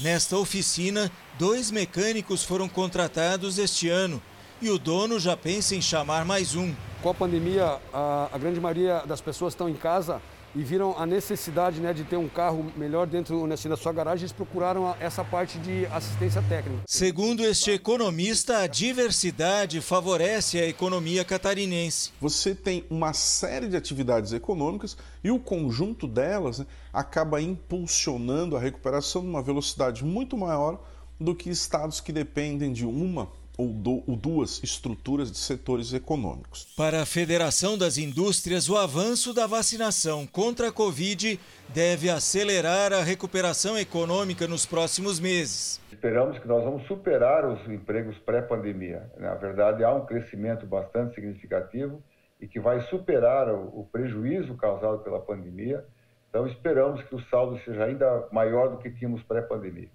Nesta 0.00 0.36
oficina, 0.36 1.12
dois 1.38 1.70
mecânicos 1.70 2.44
foram 2.44 2.68
contratados 2.68 3.58
este 3.58 3.88
ano 3.88 4.22
e 4.62 4.70
o 4.70 4.78
dono 4.78 5.18
já 5.18 5.36
pensa 5.36 5.74
em 5.74 5.82
chamar 5.82 6.24
mais 6.24 6.54
um. 6.54 6.72
Com 7.02 7.10
a 7.10 7.14
pandemia, 7.14 7.78
a, 7.92 8.28
a 8.32 8.38
grande 8.38 8.60
maioria 8.60 9.02
das 9.04 9.20
pessoas 9.20 9.52
estão 9.52 9.68
em 9.68 9.74
casa 9.74 10.22
e 10.54 10.62
viram 10.62 10.96
a 10.96 11.04
necessidade 11.04 11.80
né, 11.80 11.92
de 11.92 12.04
ter 12.04 12.16
um 12.16 12.28
carro 12.28 12.72
melhor 12.76 13.08
dentro 13.08 13.52
assim, 13.52 13.68
da 13.68 13.76
sua 13.76 13.92
garagem, 13.92 14.22
eles 14.22 14.32
procuraram 14.32 14.94
essa 15.00 15.24
parte 15.24 15.58
de 15.58 15.84
assistência 15.86 16.40
técnica. 16.48 16.82
Segundo 16.86 17.44
este 17.44 17.72
economista, 17.72 18.58
a 18.58 18.66
diversidade 18.68 19.80
favorece 19.80 20.60
a 20.60 20.68
economia 20.68 21.24
catarinense. 21.24 22.12
Você 22.20 22.54
tem 22.54 22.84
uma 22.88 23.12
série 23.12 23.66
de 23.66 23.76
atividades 23.76 24.32
econômicas 24.32 24.96
e 25.24 25.30
o 25.30 25.40
conjunto 25.40 26.06
delas 26.06 26.60
né, 26.60 26.66
acaba 26.92 27.42
impulsionando 27.42 28.56
a 28.56 28.60
recuperação 28.60 29.22
numa 29.22 29.42
velocidade 29.42 30.04
muito 30.04 30.36
maior 30.36 30.93
do 31.18 31.34
que 31.34 31.50
estados 31.50 32.00
que 32.00 32.12
dependem 32.12 32.72
de 32.72 32.84
uma 32.84 33.28
ou, 33.56 33.68
do, 33.68 34.02
ou 34.06 34.16
duas 34.16 34.62
estruturas 34.62 35.30
de 35.30 35.38
setores 35.38 35.92
econômicos. 35.92 36.74
Para 36.76 37.02
a 37.02 37.06
Federação 37.06 37.78
das 37.78 37.98
Indústrias, 37.98 38.68
o 38.68 38.76
avanço 38.76 39.32
da 39.32 39.46
vacinação 39.46 40.26
contra 40.26 40.68
a 40.68 40.72
Covid 40.72 41.38
deve 41.68 42.10
acelerar 42.10 42.92
a 42.92 43.02
recuperação 43.02 43.78
econômica 43.78 44.46
nos 44.46 44.66
próximos 44.66 45.20
meses. 45.20 45.80
Esperamos 45.92 46.38
que 46.38 46.48
nós 46.48 46.64
vamos 46.64 46.86
superar 46.86 47.48
os 47.48 47.68
empregos 47.68 48.18
pré-pandemia. 48.18 49.10
Na 49.18 49.34
verdade, 49.34 49.84
há 49.84 49.94
um 49.94 50.04
crescimento 50.04 50.66
bastante 50.66 51.14
significativo 51.14 52.02
e 52.40 52.48
que 52.48 52.60
vai 52.60 52.80
superar 52.82 53.48
o 53.54 53.88
prejuízo 53.90 54.54
causado 54.54 54.98
pela 54.98 55.20
pandemia. 55.20 55.84
Então, 56.28 56.46
esperamos 56.46 57.02
que 57.04 57.14
o 57.14 57.20
saldo 57.30 57.58
seja 57.64 57.84
ainda 57.84 58.28
maior 58.32 58.70
do 58.70 58.78
que 58.78 58.90
tínhamos 58.90 59.22
pré-pandemia. 59.22 59.88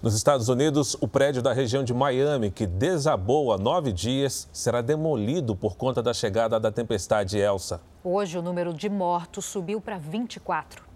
Nos 0.00 0.14
Estados 0.14 0.48
Unidos, 0.48 0.96
o 1.00 1.08
prédio 1.08 1.42
da 1.42 1.52
região 1.52 1.82
de 1.82 1.92
Miami, 1.92 2.52
que 2.52 2.68
desabou 2.68 3.52
há 3.52 3.58
nove 3.58 3.92
dias, 3.92 4.48
será 4.52 4.80
demolido 4.80 5.56
por 5.56 5.76
conta 5.76 6.00
da 6.00 6.14
chegada 6.14 6.60
da 6.60 6.70
tempestade 6.70 7.36
Elsa. 7.36 7.82
Hoje, 8.04 8.38
o 8.38 8.42
número 8.42 8.72
de 8.72 8.88
mortos 8.88 9.44
subiu 9.46 9.80
para 9.80 9.98
24. 9.98 10.86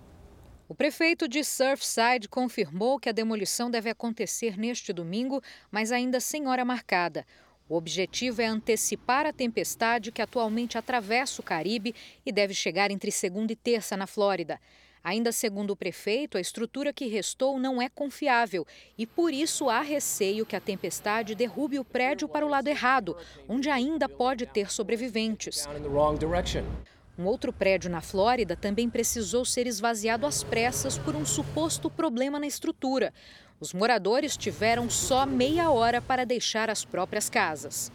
O 0.68 0.74
prefeito 0.74 1.26
de 1.26 1.42
Surfside 1.42 2.28
confirmou 2.28 3.00
que 3.00 3.08
a 3.08 3.12
demolição 3.12 3.68
deve 3.68 3.90
acontecer 3.90 4.56
neste 4.56 4.92
domingo, 4.92 5.42
mas 5.68 5.90
ainda 5.90 6.20
sem 6.20 6.46
hora 6.46 6.64
marcada. 6.64 7.26
O 7.68 7.74
objetivo 7.74 8.40
é 8.40 8.46
antecipar 8.46 9.26
a 9.26 9.32
tempestade 9.32 10.12
que 10.12 10.22
atualmente 10.22 10.78
atravessa 10.78 11.40
o 11.40 11.44
Caribe 11.44 11.92
e 12.24 12.30
deve 12.30 12.54
chegar 12.54 12.92
entre 12.92 13.10
segunda 13.10 13.52
e 13.52 13.56
terça 13.56 13.96
na 13.96 14.06
Flórida. 14.06 14.60
Ainda 15.04 15.32
segundo 15.32 15.70
o 15.70 15.76
prefeito, 15.76 16.38
a 16.38 16.40
estrutura 16.40 16.92
que 16.92 17.06
restou 17.06 17.58
não 17.58 17.82
é 17.82 17.88
confiável 17.88 18.66
e 18.96 19.06
por 19.06 19.32
isso 19.32 19.68
há 19.68 19.80
receio 19.80 20.46
que 20.46 20.54
a 20.54 20.60
tempestade 20.60 21.34
derrube 21.34 21.78
o 21.78 21.84
prédio 21.84 22.28
para 22.28 22.46
o 22.46 22.48
lado 22.48 22.68
errado, 22.68 23.16
onde 23.48 23.68
ainda 23.68 24.08
pode 24.08 24.46
ter 24.46 24.70
sobreviventes. 24.70 25.66
Um 27.18 27.26
outro 27.26 27.52
prédio 27.52 27.90
na 27.90 28.00
Flórida 28.00 28.56
também 28.56 28.88
precisou 28.88 29.44
ser 29.44 29.66
esvaziado 29.66 30.24
às 30.24 30.42
pressas 30.42 30.96
por 30.96 31.14
um 31.14 31.26
suposto 31.26 31.90
problema 31.90 32.38
na 32.38 32.46
estrutura. 32.46 33.12
Os 33.60 33.74
moradores 33.74 34.36
tiveram 34.36 34.88
só 34.88 35.26
meia 35.26 35.70
hora 35.70 36.00
para 36.00 36.24
deixar 36.24 36.70
as 36.70 36.84
próprias 36.84 37.28
casas. 37.28 37.92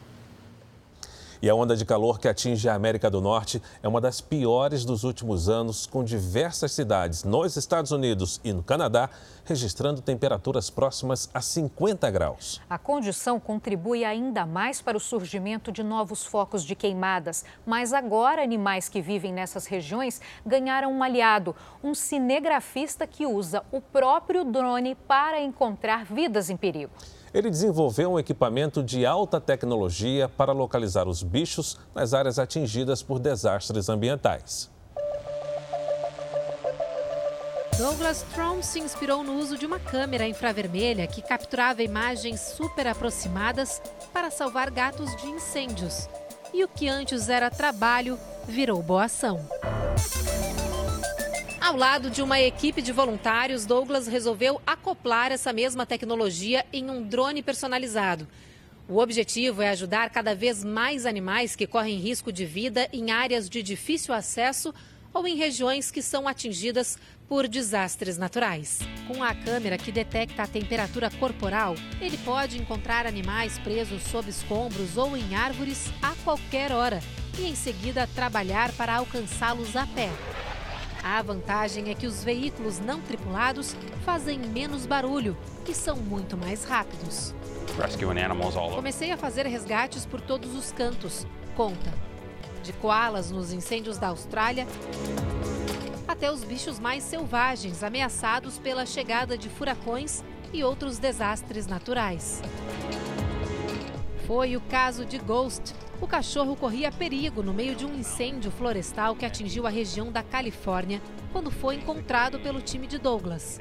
E 1.42 1.50
a 1.50 1.56
onda 1.56 1.76
de 1.76 1.86
calor 1.86 2.20
que 2.20 2.28
atinge 2.28 2.68
a 2.68 2.74
América 2.74 3.10
do 3.10 3.22
Norte 3.22 3.62
é 3.84 3.88
uma 3.88 4.02
das 4.02 4.22
piores 4.22 4.84
dos 4.84 5.04
últimos 5.04 5.50
anos, 5.50 5.86
com 5.86 6.04
diversas 6.04 6.72
cidades 6.72 7.24
nos 7.24 7.56
Estados 7.56 7.92
Unidos 7.92 8.42
e 8.44 8.52
no 8.52 8.64
Canadá 8.64 9.10
registrando 9.48 10.02
temperaturas 10.02 10.70
próximas 10.70 11.30
a 11.34 11.40
50 11.40 12.12
graus. 12.12 12.62
A 12.70 12.78
condição 12.78 13.40
contribui 13.40 14.04
ainda 14.04 14.46
mais 14.46 14.82
para 14.82 14.98
o 14.98 15.00
surgimento 15.00 15.72
de 15.72 15.84
novos 15.84 16.26
focos 16.26 16.66
de 16.66 16.76
queimadas. 16.76 17.46
Mas 17.66 17.94
agora, 17.94 18.44
animais 18.44 18.90
que 18.90 19.02
vivem 19.02 19.32
nessas 19.32 19.66
regiões 19.66 20.20
ganharam 20.46 20.92
um 20.92 21.02
aliado, 21.02 21.56
um 21.82 21.96
cinegrafista 21.96 23.08
que 23.08 23.26
usa 23.26 23.64
o 23.72 23.80
próprio 23.80 24.44
drone 24.44 24.96
para 24.96 25.42
encontrar 25.42 26.04
vidas 26.04 26.50
em 26.50 26.58
perigo. 26.58 26.92
Ele 27.34 27.50
desenvolveu 27.50 28.14
um 28.14 28.20
equipamento 28.20 28.82
de 28.82 29.06
alta 29.06 29.40
tecnologia 29.40 30.30
para 30.30 30.52
localizar 30.52 31.08
os 31.08 31.22
bichos 31.24 31.78
nas 31.94 32.14
áreas 32.14 32.40
atingidas 32.40 33.04
por 33.04 33.20
desastres 33.20 33.90
ambientais. 33.90 34.70
Douglas 37.78 38.26
Strom 38.28 38.64
se 38.64 38.80
inspirou 38.80 39.24
no 39.24 39.38
uso 39.38 39.56
de 39.56 39.64
uma 39.64 39.80
câmera 39.80 40.28
infravermelha 40.28 41.06
que 41.06 41.22
capturava 41.22 41.84
imagens 41.84 42.40
super 42.40 42.88
aproximadas 42.88 43.80
para 44.12 44.32
salvar 44.32 44.72
gatos 44.72 45.16
de 45.18 45.28
incêndios. 45.28 46.10
E 46.52 46.64
o 46.64 46.68
que 46.68 46.90
antes 46.90 47.30
era 47.30 47.52
trabalho 47.52 48.18
virou 48.48 48.82
boa 48.82 49.04
ação. 49.04 49.40
Ao 51.68 51.76
lado 51.76 52.10
de 52.10 52.22
uma 52.22 52.40
equipe 52.40 52.82
de 52.82 52.94
voluntários, 52.94 53.66
Douglas 53.66 54.08
resolveu 54.08 54.62
acoplar 54.66 55.34
essa 55.34 55.52
mesma 55.52 55.86
tecnologia 55.86 56.66
em 56.72 56.90
um 56.90 57.04
drone 57.04 57.44
personalizado. 57.44 58.26
O 58.88 59.00
objetivo 59.00 59.62
é 59.62 59.68
ajudar 59.68 60.10
cada 60.10 60.34
vez 60.34 60.64
mais 60.64 61.06
animais 61.06 61.58
que 61.58 61.68
correm 61.68 62.00
risco 62.00 62.32
de 62.32 62.46
vida 62.46 62.88
em 62.94 63.12
áreas 63.12 63.50
de 63.50 63.62
difícil 63.62 64.14
acesso 64.14 64.74
ou 65.14 65.28
em 65.28 65.36
regiões 65.36 65.92
que 65.92 66.02
são 66.02 66.26
atingidas 66.26 66.98
por 67.28 67.50
desastres 67.50 68.18
naturais. 68.18 68.80
Com 69.06 69.22
a 69.22 69.36
câmera 69.36 69.78
que 69.78 69.92
detecta 69.92 70.44
a 70.44 70.48
temperatura 70.48 71.12
corporal, 71.20 71.76
ele 72.00 72.18
pode 72.20 72.58
encontrar 72.58 73.06
animais 73.06 73.60
presos 73.60 74.04
sob 74.04 74.30
escombros 74.30 74.96
ou 74.96 75.18
em 75.18 75.36
árvores 75.36 75.92
a 76.02 76.16
qualquer 76.24 76.72
hora 76.72 77.02
e, 77.38 77.46
em 77.46 77.56
seguida, 77.56 78.08
trabalhar 78.16 78.72
para 78.72 78.96
alcançá-los 78.96 79.76
a 79.76 79.86
pé. 79.86 80.10
A 81.10 81.22
vantagem 81.22 81.90
é 81.90 81.96
que 81.96 82.06
os 82.06 82.22
veículos 82.22 82.80
não 82.80 83.00
tripulados 83.00 83.74
fazem 84.04 84.38
menos 84.38 84.86
barulho 84.86 85.38
e 85.66 85.74
são 85.74 85.96
muito 85.96 86.36
mais 86.36 86.66
rápidos. 86.66 87.34
Comecei 88.76 89.12
a 89.14 89.18
fazer 89.18 89.48
resgates 89.48 90.06
por 90.06 90.20
todos 90.20 90.54
os 90.54 90.74
cantos, 90.74 91.26
conta. 91.56 91.94
De 92.62 92.74
koalas 92.74 93.32
nos 93.32 93.54
incêndios 93.54 93.98
da 93.98 94.10
Austrália 94.10 94.68
até 96.06 96.30
os 96.30 96.44
bichos 96.44 96.78
mais 96.78 97.04
selvagens 97.04 97.84
ameaçados 97.84 98.60
pela 98.60 98.86
chegada 98.86 99.38
de 99.38 99.48
furacões 99.48 100.22
e 100.52 100.62
outros 100.62 101.00
desastres 101.00 101.68
naturais. 101.68 102.42
Foi 104.28 104.58
o 104.58 104.62
caso 104.62 105.06
de 105.06 105.18
Ghost, 105.20 105.74
o 106.00 106.08
cachorro 106.08 106.56
corria 106.56 106.92
perigo 106.92 107.42
no 107.42 107.54
meio 107.54 107.76
de 107.76 107.86
um 107.86 107.96
incêndio 107.96 108.52
florestal 108.52 109.16
que 109.16 109.26
atingiu 109.26 109.66
a 109.66 109.70
região 109.70 110.12
da 110.12 110.22
Califórnia 110.22 111.02
quando 111.32 111.50
foi 111.50 111.76
encontrado 111.76 112.40
pelo 112.40 112.62
time 112.62 112.86
de 112.86 112.98
Douglas. 112.98 113.60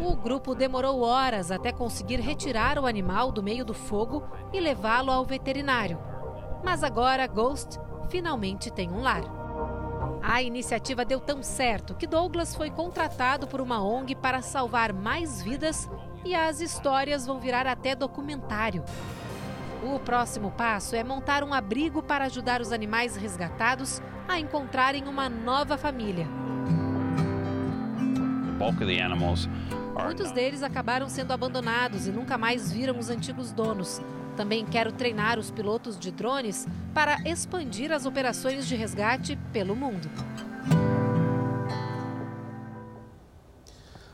O 0.00 0.14
grupo 0.16 0.54
demorou 0.54 1.02
horas 1.02 1.50
até 1.50 1.72
conseguir 1.72 2.20
retirar 2.20 2.78
o 2.78 2.86
animal 2.86 3.32
do 3.32 3.42
meio 3.42 3.64
do 3.64 3.74
fogo 3.74 4.22
e 4.52 4.60
levá-lo 4.60 5.10
ao 5.10 5.24
veterinário. 5.24 5.98
Mas 6.62 6.84
agora 6.84 7.26
Ghost 7.26 7.78
finalmente 8.10 8.70
tem 8.70 8.90
um 8.90 9.00
lar. 9.00 9.22
A 10.22 10.42
iniciativa 10.42 11.04
deu 11.04 11.18
tão 11.18 11.42
certo 11.42 11.94
que 11.94 12.06
Douglas 12.06 12.54
foi 12.54 12.70
contratado 12.70 13.46
por 13.46 13.60
uma 13.60 13.82
ONG 13.82 14.14
para 14.14 14.42
salvar 14.42 14.92
mais 14.92 15.42
vidas 15.42 15.88
e 16.22 16.34
as 16.34 16.60
histórias 16.60 17.26
vão 17.26 17.40
virar 17.40 17.66
até 17.66 17.94
documentário. 17.94 18.84
O 19.82 19.98
próximo 19.98 20.50
passo 20.50 20.94
é 20.94 21.02
montar 21.02 21.42
um 21.42 21.54
abrigo 21.54 22.02
para 22.02 22.26
ajudar 22.26 22.60
os 22.60 22.70
animais 22.70 23.16
resgatados 23.16 24.02
a 24.28 24.38
encontrarem 24.38 25.04
uma 25.08 25.28
nova 25.28 25.78
família. 25.78 26.26
Muitos 30.04 30.32
deles 30.32 30.62
acabaram 30.62 31.08
sendo 31.08 31.32
abandonados 31.32 32.06
e 32.06 32.10
nunca 32.10 32.36
mais 32.36 32.70
viram 32.70 32.98
os 32.98 33.08
antigos 33.08 33.52
donos. 33.52 34.02
Também 34.36 34.64
quero 34.66 34.92
treinar 34.92 35.38
os 35.38 35.50
pilotos 35.50 35.98
de 35.98 36.10
drones 36.10 36.68
para 36.92 37.16
expandir 37.28 37.90
as 37.90 38.04
operações 38.04 38.68
de 38.68 38.76
resgate 38.76 39.36
pelo 39.50 39.74
mundo. 39.74 40.10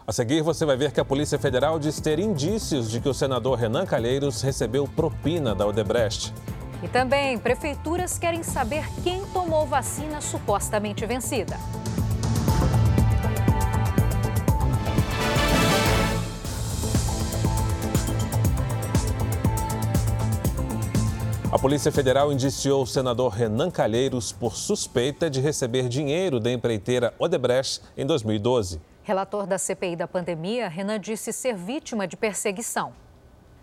A 0.09 0.13
seguir, 0.13 0.41
você 0.41 0.65
vai 0.65 0.77
ver 0.77 0.93
que 0.93 1.01
a 1.01 1.05
Polícia 1.05 1.37
Federal 1.37 1.81
diz 1.81 1.99
ter 1.99 2.21
indícios 2.21 2.89
de 2.89 3.01
que 3.01 3.09
o 3.09 3.15
senador 3.15 3.59
Renan 3.59 3.85
Calheiros 3.85 4.41
recebeu 4.41 4.87
propina 4.87 5.53
da 5.53 5.67
Odebrecht. 5.67 6.33
E 6.81 6.87
também, 6.87 7.37
prefeituras 7.37 8.17
querem 8.17 8.45
saber 8.45 8.85
quem 9.03 9.27
tomou 9.27 9.67
vacina 9.67 10.21
supostamente 10.21 11.05
vencida. 11.05 11.57
A 21.51 21.59
Polícia 21.59 21.91
Federal 21.91 22.33
indiciou 22.33 22.85
o 22.85 22.87
senador 22.87 23.33
Renan 23.33 23.73
Calheiros 23.73 24.31
por 24.31 24.55
suspeita 24.55 25.29
de 25.29 25.41
receber 25.41 25.89
dinheiro 25.89 26.39
da 26.39 26.53
empreiteira 26.53 27.13
Odebrecht 27.19 27.81
em 27.97 28.07
2012. 28.07 28.81
Relator 29.07 29.47
da 29.47 29.57
CPI 29.57 29.95
da 29.95 30.09
pandemia, 30.09 30.67
Renan 30.67 30.99
disse 30.99 31.33
ser 31.33 31.55
vítima 31.55 32.09
de 32.09 32.17
perseguição. 32.17 32.93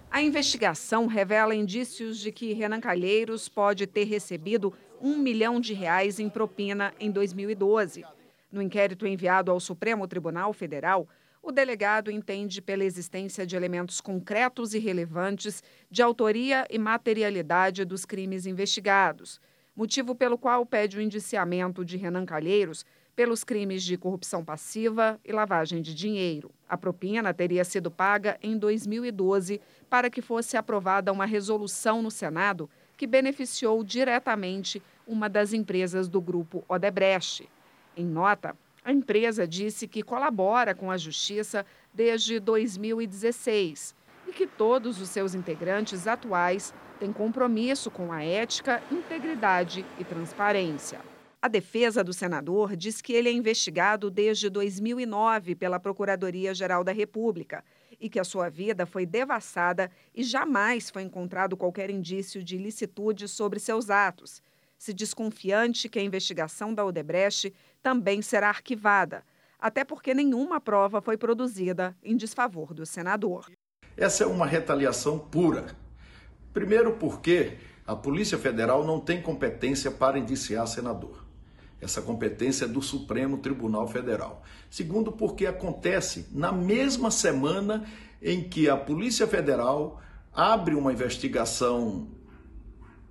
A 0.10 0.21
investigação 0.21 1.06
revela 1.06 1.53
indícios 1.53 2.17
de 2.17 2.32
que 2.32 2.53
Renan 2.53 2.79
Calheiros 2.79 3.49
pode 3.49 3.86
ter 3.86 4.06
recebido 4.06 4.73
um 5.01 5.17
milhão 5.17 5.60
de 5.60 5.73
reais 5.73 6.17
em 6.17 6.29
propina 6.29 6.93
em 6.97 7.12
2012. 7.12 8.06
No 8.49 8.62
inquérito 8.62 9.06
enviado 9.06 9.51
ao 9.51 9.60
Supremo 9.60 10.08
Tribunal 10.08 10.53
Federal, 10.53 11.10
o 11.41 11.51
delegado 11.51 12.10
entende 12.10 12.62
pela 12.62 12.86
existência 12.86 13.45
de 13.45 13.58
elementos 13.58 13.99
concretos 13.99 14.73
e 14.73 14.79
relevantes 14.79 15.62
de 15.91 16.01
autoria 16.01 16.65
e 16.69 16.79
materialidade 16.79 17.84
dos 17.84 18.06
crimes 18.06 18.45
investigados, 18.45 19.41
motivo 19.75 20.15
pelo 20.15 20.38
qual 20.38 20.65
pede 20.65 20.97
o 20.97 21.01
indiciamento 21.01 21.84
de 21.84 21.97
Renan 21.97 22.25
Calheiros 22.25 22.86
pelos 23.15 23.43
crimes 23.43 23.84
de 23.84 23.97
corrupção 23.97 24.43
passiva 24.43 25.19
e 25.23 25.32
lavagem 25.32 25.82
de 25.82 25.93
dinheiro. 25.93 26.52
A 26.67 26.78
propina 26.78 27.34
teria 27.34 27.63
sido 27.63 27.91
paga 27.91 28.38
em 28.41 28.58
2012 28.58 29.62
para 29.89 30.10
que 30.10 30.21
fosse 30.21 30.58
aprovada 30.58 31.12
uma 31.12 31.26
resolução 31.26 32.02
no 32.02 32.10
Senado 32.10 32.69
que 32.97 33.06
beneficiou 33.06 33.84
diretamente 33.84 34.82
uma 35.08 35.30
das 35.30 35.54
empresas 35.54 36.08
do 36.08 36.21
grupo 36.21 36.63
Odebrecht. 36.67 37.47
Em 37.95 38.06
nota, 38.06 38.56
a 38.84 38.91
empresa 38.91 39.47
disse 39.47 39.88
que 39.88 40.04
colabora 40.04 40.73
com 40.73 40.89
a 40.89 40.97
Justiça 40.97 41.65
desde 41.93 42.39
2016 42.39 43.95
e 44.28 44.34
que 44.34 44.47
todos 44.47 44.99
os 44.99 45.10
seus 45.10 45.36
integrantes 45.36 46.08
atuais 46.08 46.73
têm 46.99 47.13
compromisso 47.13 47.91
com 47.91 48.12
a 48.12 48.23
ética, 48.23 48.82
integridade 48.91 49.86
e 49.99 50.04
transparência. 50.04 51.12
A 51.43 51.49
defesa 51.49 52.01
do 52.06 52.13
senador 52.13 52.73
diz 52.73 53.01
que 53.01 53.12
ele 53.12 53.27
é 53.27 53.32
investigado 53.34 54.10
desde 54.10 54.49
2009 54.49 55.56
pela 55.56 55.77
Procuradoria-Geral 55.77 56.86
da 56.86 56.93
República 56.93 57.65
e 57.99 58.10
que 58.10 58.17
a 58.17 58.23
sua 58.23 58.47
vida 58.47 58.86
foi 58.86 59.06
devassada 59.06 59.91
e 60.15 60.23
jamais 60.23 60.89
foi 60.89 61.01
encontrado 61.01 61.58
qualquer 61.58 61.89
indício 61.89 62.41
de 62.41 62.56
ilicitude 62.56 63.27
sobre 63.27 63.60
seus 63.60 63.89
atos. 63.89 64.41
Se 64.77 64.93
desconfiante 64.93 65.89
que 65.89 65.99
a 65.99 66.01
investigação 66.01 66.73
da 66.73 66.86
Odebrecht 66.86 67.53
também 67.82 68.21
será 68.21 68.47
arquivada, 68.47 69.21
até 69.60 69.84
porque 69.84 70.13
nenhuma 70.13 70.62
prova 70.62 71.01
foi 71.01 71.17
produzida 71.17 71.93
em 72.01 72.15
desfavor 72.15 72.73
do 72.73 72.86
senador. 72.86 73.51
Essa 73.97 74.23
é 74.23 74.27
uma 74.27 74.45
retaliação 74.45 75.19
pura. 75.19 75.75
Primeiro, 76.53 76.93
porque 76.93 77.58
a 77.86 77.97
Polícia 77.97 78.38
Federal 78.38 78.86
não 78.86 79.01
tem 79.01 79.21
competência 79.21 79.91
para 79.91 80.17
indiciar 80.17 80.65
senador. 80.67 81.22
Essa 81.84 82.02
competência 82.02 82.65
é 82.65 82.67
do 82.67 82.82
Supremo 82.82 83.38
Tribunal 83.38 83.88
Federal. 83.88 84.41
Segundo, 84.69 85.12
porque 85.12 85.46
acontece 85.46 86.28
na 86.32 86.52
mesma 86.52 87.12
semana 87.12 87.86
em 88.22 88.48
que 88.48 88.69
a 88.69 88.78
Polícia 88.78 89.28
Federal 89.28 90.02
abre 90.34 90.76
uma 90.76 90.93
investigação 90.93 92.08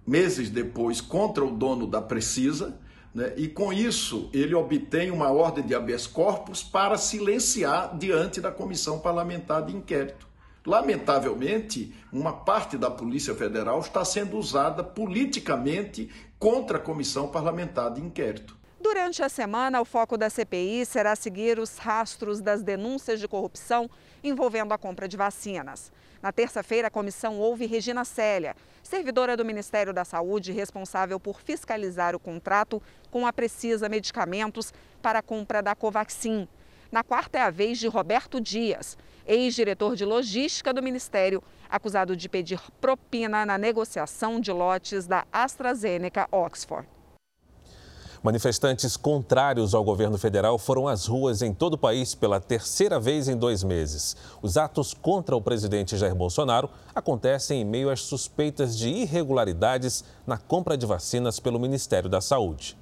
meses 0.06 0.50
depois 0.50 1.00
contra 1.00 1.44
o 1.44 1.50
dono 1.50 1.86
da 1.86 2.00
Precisa, 2.00 2.80
né? 3.14 3.32
e 3.36 3.46
com 3.46 3.72
isso 3.72 4.30
ele 4.32 4.54
obtém 4.54 5.10
uma 5.10 5.30
ordem 5.30 5.64
de 5.64 5.74
habeas 5.74 6.06
corpus 6.06 6.62
para 6.62 6.96
silenciar 6.96 7.96
diante 7.96 8.40
da 8.40 8.50
comissão 8.50 8.98
parlamentar 8.98 9.64
de 9.64 9.76
inquérito. 9.76 10.26
Lamentavelmente, 10.64 11.92
uma 12.12 12.32
parte 12.32 12.78
da 12.78 12.90
Polícia 12.90 13.34
Federal 13.34 13.80
está 13.80 14.04
sendo 14.04 14.38
usada 14.38 14.82
politicamente 14.82 16.08
contra 16.38 16.78
a 16.78 16.80
comissão 16.80 17.28
parlamentar 17.28 17.92
de 17.92 18.00
inquérito. 18.00 18.56
Durante 18.82 19.22
a 19.22 19.28
semana, 19.28 19.80
o 19.80 19.84
foco 19.84 20.18
da 20.18 20.28
CPI 20.28 20.84
será 20.84 21.14
seguir 21.14 21.56
os 21.60 21.78
rastros 21.78 22.40
das 22.40 22.64
denúncias 22.64 23.20
de 23.20 23.28
corrupção 23.28 23.88
envolvendo 24.24 24.74
a 24.74 24.78
compra 24.78 25.06
de 25.06 25.16
vacinas. 25.16 25.92
Na 26.20 26.32
terça-feira, 26.32 26.88
a 26.88 26.90
comissão 26.90 27.38
ouve 27.38 27.64
Regina 27.64 28.04
Célia, 28.04 28.56
servidora 28.82 29.36
do 29.36 29.44
Ministério 29.44 29.92
da 29.92 30.04
Saúde 30.04 30.50
responsável 30.50 31.20
por 31.20 31.40
fiscalizar 31.40 32.16
o 32.16 32.18
contrato 32.18 32.82
com 33.08 33.24
a 33.24 33.32
Precisa 33.32 33.88
Medicamentos 33.88 34.74
para 35.00 35.20
a 35.20 35.22
compra 35.22 35.62
da 35.62 35.76
Covaxin. 35.76 36.48
Na 36.90 37.04
quarta 37.04 37.38
é 37.38 37.42
a 37.42 37.50
vez 37.50 37.78
de 37.78 37.86
Roberto 37.86 38.40
Dias, 38.40 38.98
ex-diretor 39.24 39.94
de 39.94 40.04
logística 40.04 40.74
do 40.74 40.82
Ministério, 40.82 41.40
acusado 41.70 42.16
de 42.16 42.28
pedir 42.28 42.60
propina 42.80 43.46
na 43.46 43.56
negociação 43.56 44.40
de 44.40 44.50
lotes 44.50 45.06
da 45.06 45.24
AstraZeneca 45.32 46.26
Oxford. 46.32 46.88
Manifestantes 48.22 48.96
contrários 48.96 49.74
ao 49.74 49.82
governo 49.82 50.16
federal 50.16 50.56
foram 50.56 50.86
às 50.86 51.06
ruas 51.06 51.42
em 51.42 51.52
todo 51.52 51.74
o 51.74 51.78
país 51.78 52.14
pela 52.14 52.38
terceira 52.38 53.00
vez 53.00 53.26
em 53.26 53.36
dois 53.36 53.64
meses. 53.64 54.16
Os 54.40 54.56
atos 54.56 54.94
contra 54.94 55.34
o 55.34 55.42
presidente 55.42 55.96
Jair 55.96 56.14
Bolsonaro 56.14 56.70
acontecem 56.94 57.60
em 57.60 57.64
meio 57.64 57.90
às 57.90 58.00
suspeitas 58.00 58.78
de 58.78 58.88
irregularidades 58.88 60.04
na 60.24 60.38
compra 60.38 60.76
de 60.76 60.86
vacinas 60.86 61.40
pelo 61.40 61.58
Ministério 61.58 62.08
da 62.08 62.20
Saúde. 62.20 62.78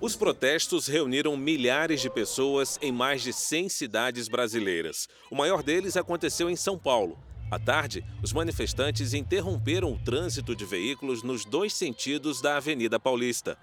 Os 0.00 0.14
protestos 0.14 0.86
reuniram 0.86 1.36
milhares 1.36 2.00
de 2.00 2.08
pessoas 2.08 2.78
em 2.80 2.92
mais 2.92 3.20
de 3.20 3.32
100 3.32 3.70
cidades 3.70 4.28
brasileiras. 4.28 5.08
O 5.28 5.34
maior 5.34 5.64
deles 5.64 5.96
aconteceu 5.96 6.48
em 6.48 6.54
São 6.54 6.78
Paulo. 6.78 7.18
À 7.50 7.58
tarde, 7.58 8.04
os 8.22 8.32
manifestantes 8.32 9.12
interromperam 9.12 9.92
o 9.92 9.98
trânsito 9.98 10.54
de 10.54 10.64
veículos 10.64 11.24
nos 11.24 11.44
dois 11.44 11.74
sentidos 11.74 12.40
da 12.40 12.58
Avenida 12.58 13.00
Paulista. 13.00 13.58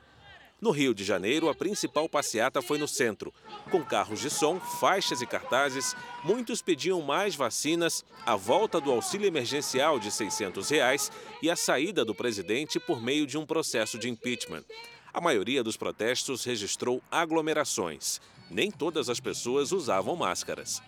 No 0.61 0.69
Rio 0.69 0.93
de 0.93 1.03
Janeiro, 1.03 1.49
a 1.49 1.55
principal 1.55 2.07
passeata 2.07 2.61
foi 2.61 2.77
no 2.77 2.87
centro. 2.87 3.33
Com 3.71 3.83
carros 3.83 4.19
de 4.21 4.29
som, 4.29 4.59
faixas 4.59 5.19
e 5.19 5.25
cartazes, 5.25 5.95
muitos 6.23 6.61
pediam 6.61 7.01
mais 7.01 7.33
vacinas, 7.33 8.05
a 8.27 8.35
volta 8.35 8.79
do 8.79 8.91
auxílio 8.91 9.25
emergencial 9.25 9.97
de 9.97 10.11
600 10.11 10.69
reais 10.69 11.11
e 11.41 11.49
a 11.49 11.55
saída 11.55 12.05
do 12.05 12.13
presidente 12.13 12.79
por 12.79 13.01
meio 13.01 13.25
de 13.25 13.39
um 13.39 13.45
processo 13.45 13.97
de 13.97 14.07
impeachment. 14.07 14.63
A 15.11 15.19
maioria 15.19 15.63
dos 15.63 15.77
protestos 15.77 16.43
registrou 16.43 17.01
aglomerações. 17.09 18.21
Nem 18.47 18.69
todas 18.69 19.09
as 19.09 19.19
pessoas 19.19 19.71
usavam 19.71 20.15
máscaras. 20.15 20.79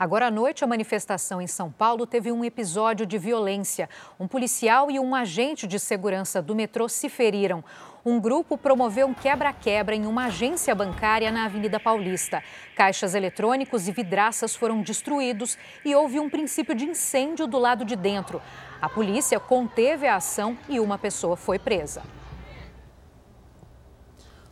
Agora 0.00 0.28
à 0.28 0.30
noite, 0.30 0.64
a 0.64 0.66
manifestação 0.66 1.42
em 1.42 1.46
São 1.46 1.70
Paulo 1.70 2.06
teve 2.06 2.32
um 2.32 2.42
episódio 2.42 3.04
de 3.04 3.18
violência. 3.18 3.86
Um 4.18 4.26
policial 4.26 4.90
e 4.90 4.98
um 4.98 5.14
agente 5.14 5.66
de 5.66 5.78
segurança 5.78 6.40
do 6.40 6.54
metrô 6.54 6.88
se 6.88 7.10
feriram 7.10 7.62
um 8.04 8.18
grupo 8.18 8.56
promoveu 8.56 9.06
um 9.06 9.14
quebra-quebra 9.14 9.94
em 9.94 10.06
uma 10.06 10.26
agência 10.26 10.74
bancária 10.74 11.30
na 11.30 11.44
Avenida 11.44 11.78
Paulista. 11.78 12.42
Caixas 12.74 13.14
eletrônicos 13.14 13.88
e 13.88 13.92
vidraças 13.92 14.56
foram 14.56 14.80
destruídos 14.80 15.58
e 15.84 15.94
houve 15.94 16.18
um 16.18 16.30
princípio 16.30 16.74
de 16.74 16.84
incêndio 16.84 17.46
do 17.46 17.58
lado 17.58 17.84
de 17.84 17.96
dentro. 17.96 18.40
A 18.80 18.88
polícia 18.88 19.38
conteve 19.38 20.06
a 20.06 20.16
ação 20.16 20.56
e 20.68 20.80
uma 20.80 20.96
pessoa 20.96 21.36
foi 21.36 21.58
presa. 21.58 22.02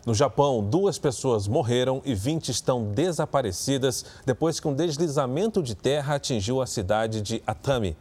No 0.05 0.15
Japão, 0.15 0.65
duas 0.65 0.99
pessoas 0.99 1.47
morreram 1.47 2.01
e 2.05 2.15
20 2.15 2.49
estão 2.49 2.85
desaparecidas 2.93 4.05
depois 4.25 4.59
que 4.59 4.67
um 4.67 4.75
deslizamento 4.75 5.63
de 5.63 5.75
terra 5.75 6.15
atingiu 6.15 6.63
a 6.63 6.67
cidade 6.67 7.21
de 7.21 7.43
Atami. 7.47 7.97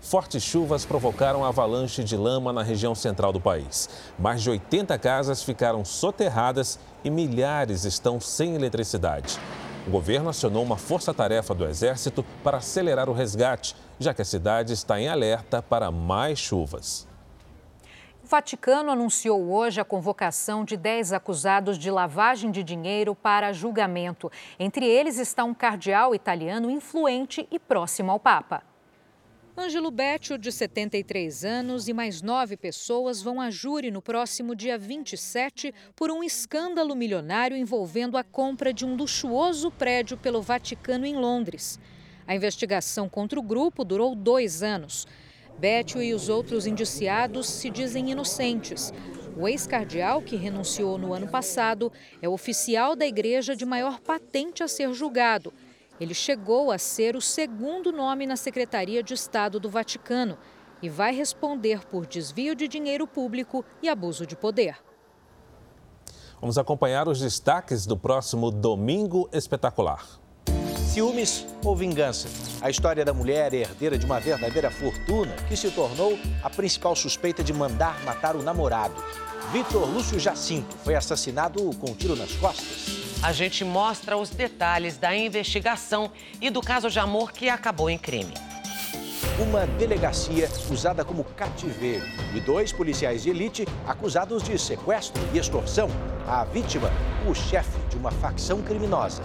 Fortes 0.00 0.42
chuvas 0.42 0.84
provocaram 0.86 1.44
avalanche 1.44 2.02
de 2.02 2.16
lama 2.16 2.52
na 2.52 2.62
região 2.62 2.94
central 2.94 3.32
do 3.32 3.40
país. 3.40 3.88
Mais 4.18 4.42
de 4.42 4.50
80 4.50 4.98
casas 4.98 5.42
ficaram 5.42 5.84
soterradas 5.84 6.78
e 7.04 7.10
milhares 7.10 7.84
estão 7.84 8.18
sem 8.18 8.54
eletricidade. 8.54 9.38
O 9.86 9.90
governo 9.90 10.30
acionou 10.30 10.62
uma 10.62 10.76
força-tarefa 10.76 11.54
do 11.54 11.66
Exército 11.66 12.24
para 12.42 12.58
acelerar 12.58 13.08
o 13.08 13.12
resgate, 13.12 13.76
já 13.98 14.12
que 14.12 14.22
a 14.22 14.24
cidade 14.24 14.72
está 14.72 15.00
em 15.00 15.08
alerta 15.08 15.62
para 15.62 15.90
mais 15.90 16.38
chuvas. 16.38 17.06
O 18.22 18.26
Vaticano 18.26 18.90
anunciou 18.90 19.50
hoje 19.50 19.80
a 19.80 19.84
convocação 19.84 20.64
de 20.64 20.76
10 20.76 21.12
acusados 21.12 21.78
de 21.78 21.90
lavagem 21.90 22.50
de 22.50 22.62
dinheiro 22.62 23.14
para 23.14 23.52
julgamento. 23.52 24.30
Entre 24.58 24.86
eles 24.86 25.18
está 25.18 25.44
um 25.44 25.54
cardeal 25.54 26.14
italiano 26.14 26.70
influente 26.70 27.46
e 27.50 27.58
próximo 27.58 28.10
ao 28.12 28.20
Papa. 28.20 28.69
Ângelo 29.56 29.90
Beccio, 29.90 30.38
de 30.38 30.52
73 30.52 31.44
anos, 31.44 31.88
e 31.88 31.92
mais 31.92 32.22
nove 32.22 32.56
pessoas 32.56 33.20
vão 33.20 33.40
a 33.40 33.50
júri 33.50 33.90
no 33.90 34.00
próximo 34.00 34.54
dia 34.54 34.78
27 34.78 35.74
por 35.96 36.10
um 36.10 36.22
escândalo 36.22 36.94
milionário 36.94 37.56
envolvendo 37.56 38.16
a 38.16 38.22
compra 38.22 38.72
de 38.72 38.86
um 38.86 38.94
luxuoso 38.94 39.70
prédio 39.70 40.16
pelo 40.16 40.40
Vaticano 40.40 41.04
em 41.04 41.16
Londres. 41.16 41.80
A 42.26 42.34
investigação 42.34 43.08
contra 43.08 43.40
o 43.40 43.42
grupo 43.42 43.84
durou 43.84 44.14
dois 44.14 44.62
anos. 44.62 45.06
Beccio 45.58 46.00
e 46.00 46.14
os 46.14 46.28
outros 46.28 46.64
indiciados 46.64 47.48
se 47.48 47.68
dizem 47.68 48.10
inocentes. 48.10 48.92
O 49.36 49.48
ex-cardeal, 49.48 50.22
que 50.22 50.36
renunciou 50.36 50.96
no 50.96 51.12
ano 51.12 51.28
passado, 51.28 51.92
é 52.22 52.28
oficial 52.28 52.94
da 52.94 53.06
igreja 53.06 53.56
de 53.56 53.66
maior 53.66 54.00
patente 54.00 54.62
a 54.62 54.68
ser 54.68 54.92
julgado 54.94 55.52
ele 56.00 56.14
chegou 56.14 56.72
a 56.72 56.78
ser 56.78 57.14
o 57.14 57.20
segundo 57.20 57.92
nome 57.92 58.26
na 58.26 58.36
Secretaria 58.36 59.02
de 59.02 59.12
Estado 59.12 59.60
do 59.60 59.68
Vaticano 59.68 60.38
e 60.80 60.88
vai 60.88 61.14
responder 61.14 61.86
por 61.86 62.06
desvio 62.06 62.54
de 62.54 62.66
dinheiro 62.66 63.06
público 63.06 63.62
e 63.82 63.88
abuso 63.88 64.26
de 64.26 64.34
poder. 64.34 64.78
Vamos 66.40 66.56
acompanhar 66.56 67.06
os 67.06 67.20
destaques 67.20 67.84
do 67.84 67.98
próximo 67.98 68.50
Domingo 68.50 69.28
Espetacular. 69.30 70.18
Ciúmes 70.90 71.46
ou 71.62 71.76
vingança? 71.76 72.28
A 72.62 72.70
história 72.70 73.04
da 73.04 73.12
mulher 73.12 73.52
herdeira 73.52 73.98
de 73.98 74.06
uma 74.06 74.18
verdadeira 74.18 74.70
fortuna 74.70 75.36
que 75.48 75.56
se 75.56 75.70
tornou 75.70 76.18
a 76.42 76.48
principal 76.48 76.96
suspeita 76.96 77.44
de 77.44 77.52
mandar 77.52 78.02
matar 78.04 78.34
o 78.34 78.42
namorado. 78.42 78.94
Vitor 79.52 79.86
Lúcio 79.86 80.18
Jacinto 80.18 80.76
foi 80.78 80.94
assassinado 80.94 81.62
com 81.76 81.90
um 81.90 81.94
tiro 81.94 82.16
nas 82.16 82.32
costas 82.32 83.09
a 83.22 83.32
gente 83.32 83.64
mostra 83.64 84.16
os 84.16 84.30
detalhes 84.30 84.96
da 84.96 85.14
investigação 85.14 86.10
e 86.40 86.48
do 86.48 86.62
caso 86.62 86.88
de 86.88 86.98
amor 86.98 87.32
que 87.32 87.48
acabou 87.48 87.90
em 87.90 87.98
crime. 87.98 88.32
Uma 89.38 89.66
delegacia 89.66 90.48
usada 90.70 91.04
como 91.04 91.24
cativeiro 91.24 92.04
e 92.34 92.40
dois 92.40 92.72
policiais 92.72 93.22
de 93.22 93.30
elite 93.30 93.66
acusados 93.86 94.42
de 94.42 94.58
sequestro 94.58 95.22
e 95.34 95.38
extorsão. 95.38 95.88
A 96.26 96.44
vítima, 96.44 96.90
o 97.28 97.34
chefe 97.34 97.78
de 97.88 97.96
uma 97.96 98.10
facção 98.10 98.62
criminosa. 98.62 99.22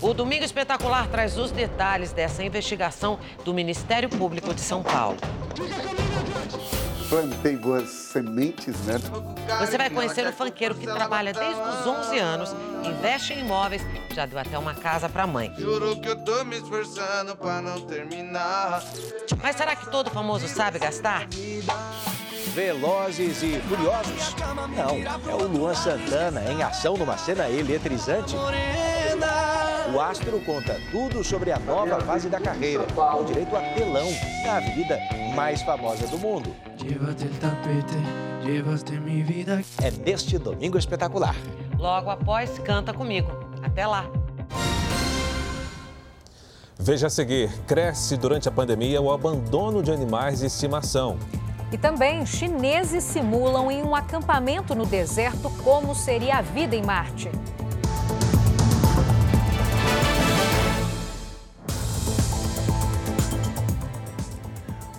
O 0.00 0.12
Domingo 0.12 0.44
Espetacular 0.44 1.08
traz 1.08 1.38
os 1.38 1.50
detalhes 1.50 2.12
dessa 2.12 2.42
investigação 2.42 3.18
do 3.44 3.54
Ministério 3.54 4.08
Público 4.08 4.52
de 4.52 4.60
São 4.60 4.82
Paulo 4.82 5.16
plantei 7.12 7.56
boas 7.56 7.90
sementes, 7.90 8.74
né? 8.86 8.94
Você 9.60 9.76
vai 9.76 9.90
conhecer 9.90 10.26
um 10.26 10.32
fanqueiro 10.32 10.74
que 10.74 10.86
trabalha 10.86 11.30
desde 11.34 11.60
os 11.60 11.86
11 11.86 12.18
anos, 12.18 12.56
investe 12.82 13.34
em 13.34 13.40
imóveis, 13.40 13.82
já 14.14 14.24
deu 14.24 14.38
até 14.38 14.56
uma 14.56 14.74
casa 14.74 15.10
para 15.10 15.24
a 15.24 15.26
mãe. 15.26 15.52
Juro 15.58 16.00
que 16.00 16.08
eu 16.08 16.16
tô 16.16 16.42
me 16.42 16.56
esforçando 16.56 17.36
para 17.36 17.60
não 17.60 17.82
terminar. 17.82 18.82
Mas 19.42 19.56
será 19.56 19.76
que 19.76 19.90
todo 19.90 20.10
famoso 20.10 20.48
sabe 20.48 20.78
gastar? 20.78 21.28
Velozes 22.54 23.42
e 23.42 23.60
Furiosos? 23.60 24.34
Não, 24.74 25.30
é 25.30 25.34
o 25.34 25.46
Luan 25.46 25.74
Santana 25.74 26.42
em 26.50 26.62
ação 26.62 26.96
numa 26.96 27.18
cena 27.18 27.46
eletrizante. 27.46 28.34
O 29.94 30.00
astro 30.00 30.40
conta 30.46 30.80
tudo 30.90 31.22
sobre 31.22 31.52
a 31.52 31.58
nova 31.58 32.00
fase 32.00 32.30
da 32.30 32.40
carreira, 32.40 32.86
com 32.94 33.24
direito 33.26 33.54
a 33.54 33.60
telão 33.74 34.08
na 34.46 34.56
avenida 34.56 34.98
mais 35.34 35.60
famosa 35.60 36.06
do 36.06 36.16
mundo. 36.16 36.71
É 39.80 39.90
neste 39.90 40.36
domingo 40.36 40.76
espetacular. 40.76 41.36
Logo 41.78 42.10
após, 42.10 42.58
canta 42.58 42.92
comigo. 42.92 43.30
Até 43.62 43.86
lá. 43.86 44.10
Veja 46.78 47.06
a 47.06 47.10
seguir: 47.10 47.50
cresce 47.66 48.16
durante 48.16 48.48
a 48.48 48.52
pandemia 48.52 49.00
o 49.00 49.12
abandono 49.12 49.82
de 49.82 49.92
animais 49.92 50.40
de 50.40 50.46
estimação. 50.46 51.18
E 51.70 51.78
também 51.78 52.26
chineses 52.26 53.04
simulam 53.04 53.70
em 53.70 53.82
um 53.82 53.94
acampamento 53.94 54.74
no 54.74 54.84
deserto 54.84 55.48
como 55.62 55.94
seria 55.94 56.38
a 56.38 56.42
vida 56.42 56.74
em 56.74 56.82
Marte. 56.82 57.30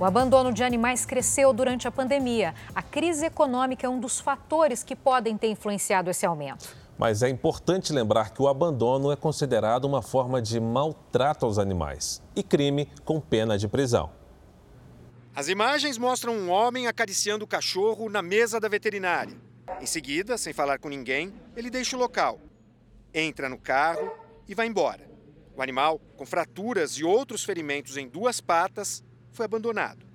O 0.04 0.06
abandono 0.06 0.52
de 0.52 0.66
animais 0.66 1.06
cresceu 1.06 1.54
durante 1.54 1.88
a 1.88 1.92
pandemia. 1.92 2.54
A 2.76 2.82
crise 2.82 3.26
econômica 3.26 3.88
é 3.88 3.90
um 3.90 4.02
dos 4.02 4.20
fatores 4.20 4.84
que 4.84 4.98
podem 4.98 5.38
ter 5.38 5.48
influenciado 5.48 6.10
esse 6.10 6.26
aumento. 6.26 6.76
Mas 6.98 7.24
é 7.24 7.30
importante 7.30 7.94
lembrar 7.94 8.34
que 8.34 8.42
o 8.42 8.50
abandono 8.50 9.14
é 9.14 9.16
considerado 9.16 9.86
uma 9.86 10.02
forma 10.02 10.42
de 10.42 10.60
maltrato 10.60 11.46
aos 11.46 11.58
animais 11.58 12.22
e 12.36 12.44
crime 12.44 12.90
com 13.06 13.22
pena 13.22 13.58
de 13.58 13.66
prisão. 13.66 14.12
As 15.34 15.48
imagens 15.48 15.98
mostram 15.98 16.34
um 16.34 16.52
homem 16.52 16.86
acariciando 16.86 17.46
o 17.46 17.48
cachorro 17.48 18.10
na 18.10 18.22
mesa 18.22 18.60
da 18.60 18.68
veterinária. 18.68 19.38
Em 19.80 19.86
seguida, 19.86 20.38
sem 20.38 20.52
falar 20.52 20.80
com 20.80 20.90
ninguém, 20.90 21.34
ele 21.56 21.70
deixa 21.70 21.96
o 21.96 22.00
local, 22.00 22.42
entra 23.14 23.48
no 23.48 23.58
carro 23.58 24.12
e 24.50 24.54
vai 24.54 24.68
embora. 24.68 25.10
O 25.56 25.62
animal, 25.62 26.02
com 26.18 26.26
fraturas 26.26 26.98
e 26.98 27.06
outros 27.06 27.46
ferimentos 27.46 27.96
em 27.96 28.06
duas 28.06 28.42
patas, 28.42 29.02
foi 29.34 29.46
abandonado. 29.46 30.06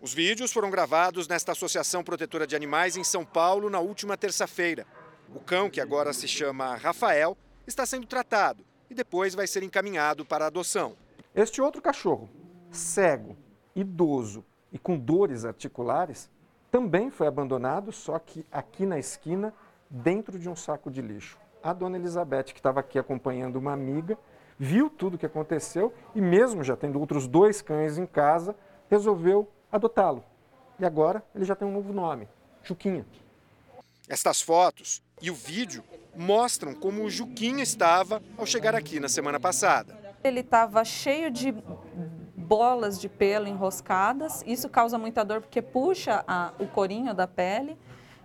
Os 0.00 0.12
vídeos 0.12 0.52
foram 0.52 0.70
gravados 0.70 1.26
nesta 1.26 1.52
Associação 1.52 2.04
Protetora 2.04 2.46
de 2.46 2.54
Animais 2.54 2.96
em 2.96 3.04
São 3.04 3.24
Paulo 3.24 3.70
na 3.70 3.80
última 3.80 4.16
terça-feira. 4.16 4.86
O 5.34 5.40
cão, 5.40 5.70
que 5.70 5.80
agora 5.80 6.12
se 6.12 6.28
chama 6.28 6.74
Rafael, 6.76 7.36
está 7.66 7.86
sendo 7.86 8.06
tratado 8.06 8.64
e 8.90 8.94
depois 8.94 9.34
vai 9.34 9.46
ser 9.46 9.62
encaminhado 9.62 10.24
para 10.24 10.46
adoção. 10.46 10.96
Este 11.34 11.60
outro 11.60 11.80
cachorro, 11.80 12.28
cego, 12.70 13.36
idoso 13.74 14.44
e 14.72 14.78
com 14.78 14.98
dores 14.98 15.44
articulares, 15.44 16.30
também 16.70 17.10
foi 17.10 17.26
abandonado, 17.26 17.92
só 17.92 18.18
que 18.18 18.44
aqui 18.52 18.84
na 18.84 18.98
esquina, 18.98 19.54
dentro 19.88 20.38
de 20.38 20.48
um 20.48 20.56
saco 20.56 20.90
de 20.90 21.00
lixo. 21.00 21.38
A 21.62 21.72
dona 21.72 21.96
Elizabeth, 21.96 22.44
que 22.44 22.58
estava 22.58 22.80
aqui 22.80 22.98
acompanhando 22.98 23.56
uma 23.56 23.72
amiga, 23.72 24.18
viu 24.58 24.90
tudo 24.90 25.14
o 25.14 25.18
que 25.18 25.26
aconteceu 25.26 25.92
e, 26.14 26.20
mesmo 26.20 26.64
já 26.64 26.76
tendo 26.76 26.98
outros 26.98 27.26
dois 27.26 27.62
cães 27.62 27.96
em 27.96 28.06
casa, 28.06 28.56
resolveu 28.90 29.48
adotá-lo. 29.70 30.24
E 30.78 30.84
agora 30.84 31.22
ele 31.34 31.44
já 31.44 31.54
tem 31.54 31.66
um 31.66 31.72
novo 31.72 31.92
nome, 31.92 32.28
Juquinha. 32.62 33.06
Estas 34.08 34.40
fotos 34.40 35.02
e 35.20 35.30
o 35.30 35.34
vídeo 35.34 35.84
mostram 36.16 36.74
como 36.74 37.04
o 37.04 37.10
Juquinha 37.10 37.62
estava 37.62 38.22
ao 38.36 38.46
chegar 38.46 38.74
aqui 38.74 38.98
na 38.98 39.08
semana 39.08 39.38
passada. 39.38 39.96
Ele 40.24 40.40
estava 40.40 40.84
cheio 40.84 41.30
de 41.30 41.54
bolas 42.34 42.98
de 42.98 43.08
pelo 43.08 43.46
enroscadas, 43.46 44.42
isso 44.46 44.68
causa 44.68 44.96
muita 44.96 45.24
dor 45.24 45.42
porque 45.42 45.60
puxa 45.60 46.24
a, 46.26 46.52
o 46.58 46.66
corinho 46.66 47.12
da 47.12 47.26
pele 47.26 47.76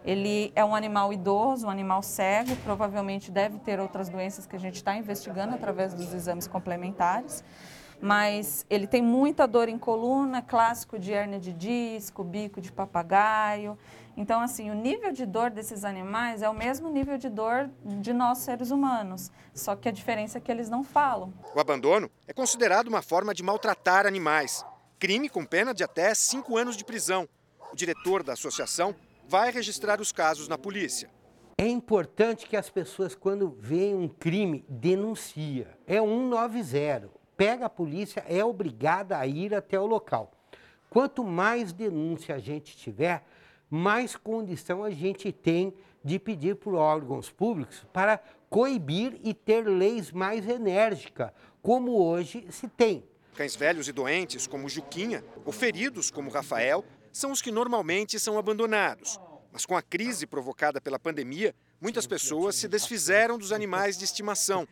ele 0.03 0.51
é 0.55 0.63
um 0.65 0.75
animal 0.75 1.13
idoso, 1.13 1.67
um 1.67 1.69
animal 1.69 2.03
cego, 2.03 2.55
provavelmente 2.57 3.31
deve 3.31 3.57
ter 3.59 3.79
outras 3.79 4.09
doenças 4.09 4.45
que 4.45 4.55
a 4.55 4.59
gente 4.59 4.75
está 4.75 4.95
investigando 4.95 5.55
através 5.55 5.93
dos 5.93 6.13
exames 6.13 6.47
complementares. 6.47 7.43
Mas 8.01 8.65
ele 8.69 8.85
tem 8.85 9.01
muita 9.01 9.47
dor 9.47 9.69
em 9.69 9.77
coluna, 9.77 10.41
clássico 10.41 10.99
de 10.99 11.13
hernia 11.13 11.39
de 11.39 11.53
disco, 11.53 12.21
bico 12.21 12.59
de 12.59 12.69
papagaio. 12.69 13.77
Então, 14.17 14.41
assim, 14.41 14.69
o 14.69 14.75
nível 14.75 15.13
de 15.13 15.25
dor 15.25 15.49
desses 15.49 15.85
animais 15.85 16.41
é 16.41 16.49
o 16.49 16.53
mesmo 16.53 16.89
nível 16.89 17.17
de 17.17 17.29
dor 17.29 17.69
de 17.83 18.11
nós 18.11 18.39
seres 18.39 18.71
humanos, 18.71 19.31
só 19.53 19.75
que 19.75 19.87
a 19.87 19.91
diferença 19.91 20.37
é 20.37 20.41
que 20.41 20.51
eles 20.51 20.69
não 20.69 20.83
falam. 20.83 21.33
O 21.55 21.59
abandono 21.59 22.11
é 22.27 22.33
considerado 22.33 22.89
uma 22.89 23.01
forma 23.01 23.33
de 23.33 23.41
maltratar 23.41 24.05
animais. 24.05 24.65
Crime 24.99 25.29
com 25.29 25.45
pena 25.45 25.73
de 25.73 25.83
até 25.83 26.13
cinco 26.13 26.57
anos 26.57 26.75
de 26.75 26.83
prisão. 26.83 27.27
O 27.71 27.75
diretor 27.75 28.21
da 28.21 28.33
associação 28.33 28.93
vai 29.27 29.51
registrar 29.51 29.99
os 30.01 30.11
casos 30.11 30.47
na 30.47 30.57
polícia. 30.57 31.09
É 31.57 31.67
importante 31.67 32.47
que 32.47 32.57
as 32.57 32.69
pessoas, 32.69 33.15
quando 33.15 33.55
veem 33.59 33.95
um 33.95 34.07
crime, 34.07 34.65
denuncia. 34.67 35.77
É 35.85 35.99
190. 35.99 37.09
Pega 37.37 37.65
a 37.65 37.69
polícia, 37.69 38.23
é 38.27 38.43
obrigada 38.43 39.17
a 39.17 39.25
ir 39.25 39.53
até 39.53 39.79
o 39.79 39.85
local. 39.85 40.31
Quanto 40.89 41.23
mais 41.23 41.73
denúncia 41.73 42.35
a 42.35 42.39
gente 42.39 42.77
tiver, 42.77 43.25
mais 43.69 44.15
condição 44.15 44.83
a 44.83 44.91
gente 44.91 45.31
tem 45.31 45.73
de 46.03 46.19
pedir 46.19 46.55
por 46.55 46.75
órgãos 46.75 47.31
públicos 47.31 47.85
para 47.91 48.21
coibir 48.49 49.19
e 49.23 49.33
ter 49.33 49.67
leis 49.67 50.11
mais 50.11 50.47
enérgicas, 50.47 51.31
como 51.61 51.97
hoje 51.97 52.45
se 52.51 52.67
tem. 52.67 53.03
Cães 53.35 53.55
velhos 53.55 53.87
e 53.87 53.91
doentes, 53.91 54.45
como 54.45 54.69
Juquinha, 54.69 55.23
ou 55.43 55.51
feridos, 55.51 56.11
como 56.11 56.29
Rafael, 56.29 56.85
são 57.13 57.31
os 57.31 57.41
que 57.41 57.51
normalmente 57.51 58.19
são 58.19 58.37
abandonados. 58.37 59.17
Mas 59.51 59.65
com 59.65 59.77
a 59.77 59.81
crise 59.81 60.27
provocada 60.27 60.81
pela 60.81 60.99
pandemia, 60.99 61.55
muitas 61.79 62.05
pessoas 62.05 62.55
se 62.55 62.67
desfizeram 62.67 63.37
dos 63.37 63.53
animais 63.53 63.97
de 63.97 64.03
estimação 64.03 64.67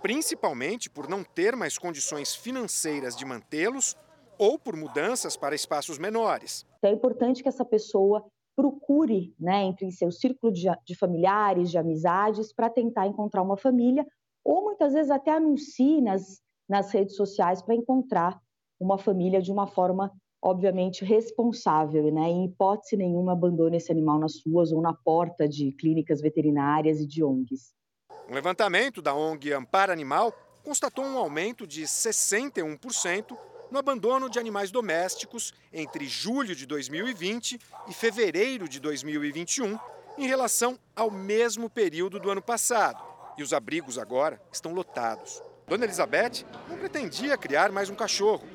principalmente 0.00 0.88
por 0.88 1.08
não 1.08 1.24
ter 1.24 1.56
mais 1.56 1.78
condições 1.78 2.34
financeiras 2.34 3.16
de 3.16 3.24
mantê-los 3.24 3.96
ou 4.38 4.58
por 4.58 4.76
mudanças 4.76 5.36
para 5.36 5.54
espaços 5.54 5.98
menores. 5.98 6.64
É 6.82 6.90
importante 6.90 7.42
que 7.42 7.48
essa 7.48 7.64
pessoa 7.64 8.24
procure, 8.54 9.34
né, 9.38 9.64
entre 9.64 9.90
seu 9.90 10.10
círculo 10.10 10.52
de, 10.52 10.66
de 10.84 10.94
familiares, 10.94 11.70
de 11.70 11.78
amizades, 11.78 12.52
para 12.52 12.70
tentar 12.70 13.06
encontrar 13.06 13.42
uma 13.42 13.56
família, 13.56 14.06
ou 14.44 14.62
muitas 14.62 14.92
vezes 14.92 15.10
até 15.10 15.32
anuncie 15.32 16.00
nas, 16.00 16.40
nas 16.68 16.90
redes 16.92 17.16
sociais 17.16 17.60
para 17.60 17.74
encontrar 17.74 18.40
uma 18.78 18.98
família 18.98 19.42
de 19.42 19.50
uma 19.50 19.66
forma, 19.66 20.12
obviamente, 20.46 21.04
responsável, 21.04 22.04
né? 22.12 22.28
Em 22.28 22.44
hipótese 22.44 22.96
nenhuma, 22.96 23.32
abandone 23.32 23.78
esse 23.78 23.90
animal 23.90 24.20
nas 24.20 24.40
ruas 24.46 24.70
ou 24.70 24.80
na 24.80 24.94
porta 24.94 25.48
de 25.48 25.72
clínicas 25.72 26.20
veterinárias 26.20 27.00
e 27.00 27.06
de 27.06 27.24
ONGs. 27.24 27.74
Um 28.30 28.34
levantamento 28.34 29.02
da 29.02 29.12
ONG 29.12 29.52
Amparo 29.52 29.90
Animal 29.90 30.32
constatou 30.62 31.04
um 31.04 31.18
aumento 31.18 31.66
de 31.66 31.82
61% 31.82 33.36
no 33.72 33.78
abandono 33.78 34.30
de 34.30 34.38
animais 34.38 34.70
domésticos 34.70 35.52
entre 35.72 36.06
julho 36.06 36.54
de 36.54 36.64
2020 36.64 37.58
e 37.88 37.92
fevereiro 37.92 38.68
de 38.68 38.78
2021, 38.78 39.76
em 40.16 40.28
relação 40.28 40.78
ao 40.94 41.10
mesmo 41.10 41.68
período 41.68 42.20
do 42.20 42.30
ano 42.30 42.40
passado. 42.40 43.02
E 43.36 43.42
os 43.42 43.52
abrigos 43.52 43.98
agora 43.98 44.40
estão 44.52 44.72
lotados. 44.72 45.42
Dona 45.66 45.84
Elizabeth 45.84 46.46
não 46.68 46.78
pretendia 46.78 47.36
criar 47.36 47.72
mais 47.72 47.90
um 47.90 47.96
cachorro, 47.96 48.46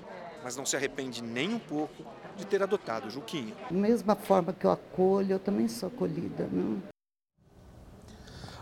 mas 0.43 0.55
não 0.55 0.65
se 0.65 0.75
arrepende 0.75 1.21
nem 1.23 1.53
um 1.53 1.59
pouco 1.59 2.03
de 2.35 2.45
ter 2.45 2.61
adotado 2.63 3.07
o 3.07 3.09
Juquinha. 3.09 3.53
Da 3.69 3.77
mesma 3.77 4.15
forma 4.15 4.53
que 4.53 4.65
eu 4.65 4.71
acolho, 4.71 5.33
eu 5.33 5.39
também 5.39 5.67
sou 5.67 5.87
acolhida. 5.87 6.47
Não? 6.51 6.81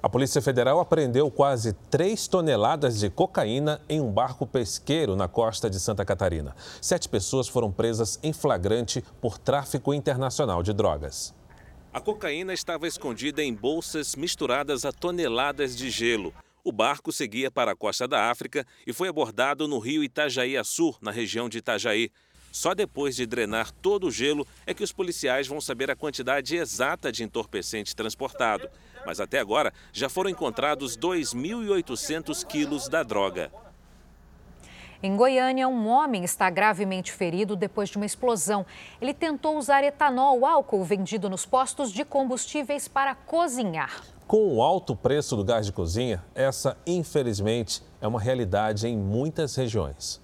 A 0.01 0.07
Polícia 0.07 0.41
Federal 0.41 0.79
apreendeu 0.79 1.29
quase 1.29 1.73
3 1.73 2.25
toneladas 2.29 2.99
de 2.99 3.09
cocaína 3.09 3.81
em 3.89 3.99
um 3.99 4.09
barco 4.09 4.47
pesqueiro 4.47 5.13
na 5.13 5.27
costa 5.27 5.69
de 5.69 5.77
Santa 5.77 6.05
Catarina. 6.05 6.55
Sete 6.79 7.09
pessoas 7.09 7.49
foram 7.49 7.69
presas 7.69 8.17
em 8.23 8.31
flagrante 8.31 9.03
por 9.19 9.37
tráfico 9.37 9.93
internacional 9.93 10.63
de 10.63 10.71
drogas. 10.71 11.33
A 11.91 11.99
cocaína 11.99 12.53
estava 12.53 12.87
escondida 12.87 13.43
em 13.43 13.53
bolsas 13.53 14.15
misturadas 14.15 14.85
a 14.85 14.93
toneladas 14.93 15.75
de 15.75 15.89
gelo. 15.89 16.33
O 16.63 16.71
barco 16.71 17.11
seguia 17.11 17.49
para 17.49 17.71
a 17.71 17.75
costa 17.75 18.07
da 18.07 18.29
África 18.29 18.65
e 18.85 18.91
foi 18.91 19.07
abordado 19.07 19.67
no 19.67 19.79
rio 19.79 20.03
Itajaí-Açu, 20.03 20.95
na 21.01 21.11
região 21.11 21.47
de 21.47 21.59
Itajaí. 21.59 22.11
Só 22.51 22.73
depois 22.73 23.15
de 23.15 23.25
drenar 23.25 23.71
todo 23.71 24.07
o 24.07 24.11
gelo 24.11 24.45
é 24.65 24.73
que 24.73 24.83
os 24.83 24.91
policiais 24.91 25.47
vão 25.47 25.61
saber 25.61 25.89
a 25.89 25.95
quantidade 25.95 26.55
exata 26.55 27.11
de 27.11 27.23
entorpecente 27.23 27.95
transportado. 27.95 28.67
Mas 29.05 29.19
até 29.19 29.39
agora 29.39 29.73
já 29.93 30.09
foram 30.09 30.29
encontrados 30.29 30.97
2.800 30.97 32.45
quilos 32.45 32.89
da 32.89 33.03
droga. 33.03 33.51
Em 35.01 35.15
Goiânia, 35.15 35.65
um 35.67 35.87
homem 35.87 36.25
está 36.25 36.49
gravemente 36.49 37.13
ferido 37.13 37.55
depois 37.55 37.87
de 37.87 37.95
uma 37.95 38.05
explosão. 38.05 38.65
Ele 38.99 39.13
tentou 39.13 39.57
usar 39.57 39.81
etanol, 39.81 40.45
álcool 40.45 40.83
vendido 40.83 41.29
nos 41.29 41.45
postos 41.45 41.93
de 41.93 42.03
combustíveis 42.03 42.85
para 42.85 43.15
cozinhar. 43.15 44.03
Com 44.29 44.55
o 44.55 44.61
alto 44.61 44.95
preço 44.95 45.35
do 45.35 45.43
gás 45.43 45.65
de 45.65 45.71
cozinha, 45.71 46.23
essa, 46.35 46.77
infelizmente, 46.85 47.81
é 47.99 48.07
uma 48.07 48.21
realidade 48.21 48.87
em 48.87 48.95
muitas 48.95 49.55
regiões. 49.55 50.21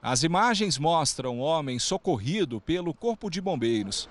As 0.00 0.22
imagens 0.22 0.78
mostram 0.78 1.38
o 1.38 1.42
homem 1.42 1.78
socorrido 1.78 2.58
pelo 2.58 2.94
Corpo 2.94 3.28
de 3.28 3.42
Bombeiros. 3.42 4.08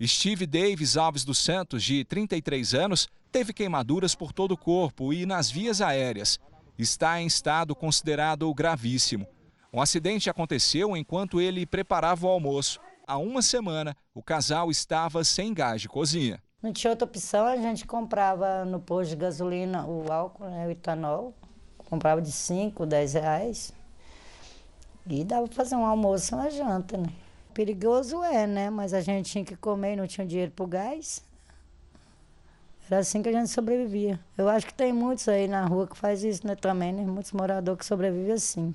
Steve 0.00 0.46
Davis 0.46 0.96
Alves 0.96 1.24
dos 1.24 1.38
Santos, 1.38 1.82
de 1.82 2.04
33 2.04 2.72
anos, 2.72 3.08
teve 3.32 3.52
queimaduras 3.52 4.14
por 4.14 4.32
todo 4.32 4.52
o 4.52 4.56
corpo 4.56 5.12
e 5.12 5.26
nas 5.26 5.50
vias 5.50 5.80
aéreas. 5.80 6.38
Está 6.78 7.20
em 7.20 7.26
estado 7.26 7.74
considerado 7.74 8.54
gravíssimo. 8.54 9.26
Um 9.72 9.82
acidente 9.82 10.30
aconteceu 10.30 10.96
enquanto 10.96 11.40
ele 11.40 11.66
preparava 11.66 12.28
o 12.28 12.30
almoço. 12.30 12.78
Há 13.04 13.18
uma 13.18 13.42
semana, 13.42 13.96
o 14.14 14.22
casal 14.22 14.70
estava 14.70 15.24
sem 15.24 15.52
gás 15.52 15.80
de 15.80 15.88
cozinha. 15.88 16.40
Não 16.60 16.72
tinha 16.72 16.90
outra 16.90 17.06
opção, 17.06 17.46
a 17.46 17.56
gente 17.56 17.86
comprava 17.86 18.64
no 18.64 18.80
posto 18.80 19.10
de 19.10 19.16
gasolina 19.16 19.86
o 19.86 20.10
álcool, 20.10 20.44
né, 20.46 20.66
o 20.66 20.70
etanol. 20.70 21.32
Comprava 21.78 22.20
de 22.20 22.32
5, 22.32 22.84
10 22.84 23.14
reais. 23.14 23.72
E 25.08 25.24
dava 25.24 25.46
para 25.46 25.54
fazer 25.54 25.76
um 25.76 25.86
almoço 25.86 26.34
uma 26.34 26.50
janta, 26.50 26.98
né? 26.98 27.08
Perigoso 27.54 28.22
é, 28.22 28.46
né? 28.46 28.68
Mas 28.68 28.92
a 28.92 29.00
gente 29.00 29.30
tinha 29.30 29.44
que 29.44 29.56
comer 29.56 29.94
e 29.94 29.96
não 29.96 30.06
tinha 30.06 30.26
dinheiro 30.26 30.50
pro 30.50 30.66
gás. 30.66 31.24
Era 32.90 33.00
assim 33.00 33.22
que 33.22 33.28
a 33.28 33.32
gente 33.32 33.48
sobrevivia. 33.48 34.18
Eu 34.36 34.48
acho 34.48 34.66
que 34.66 34.74
tem 34.74 34.92
muitos 34.92 35.28
aí 35.28 35.46
na 35.46 35.64
rua 35.64 35.86
que 35.86 35.96
faz 35.96 36.24
isso, 36.24 36.46
né? 36.46 36.54
Também, 36.56 36.92
né? 36.92 37.02
Muitos 37.02 37.32
moradores 37.32 37.78
que 37.78 37.86
sobrevivem 37.86 38.32
assim. 38.32 38.74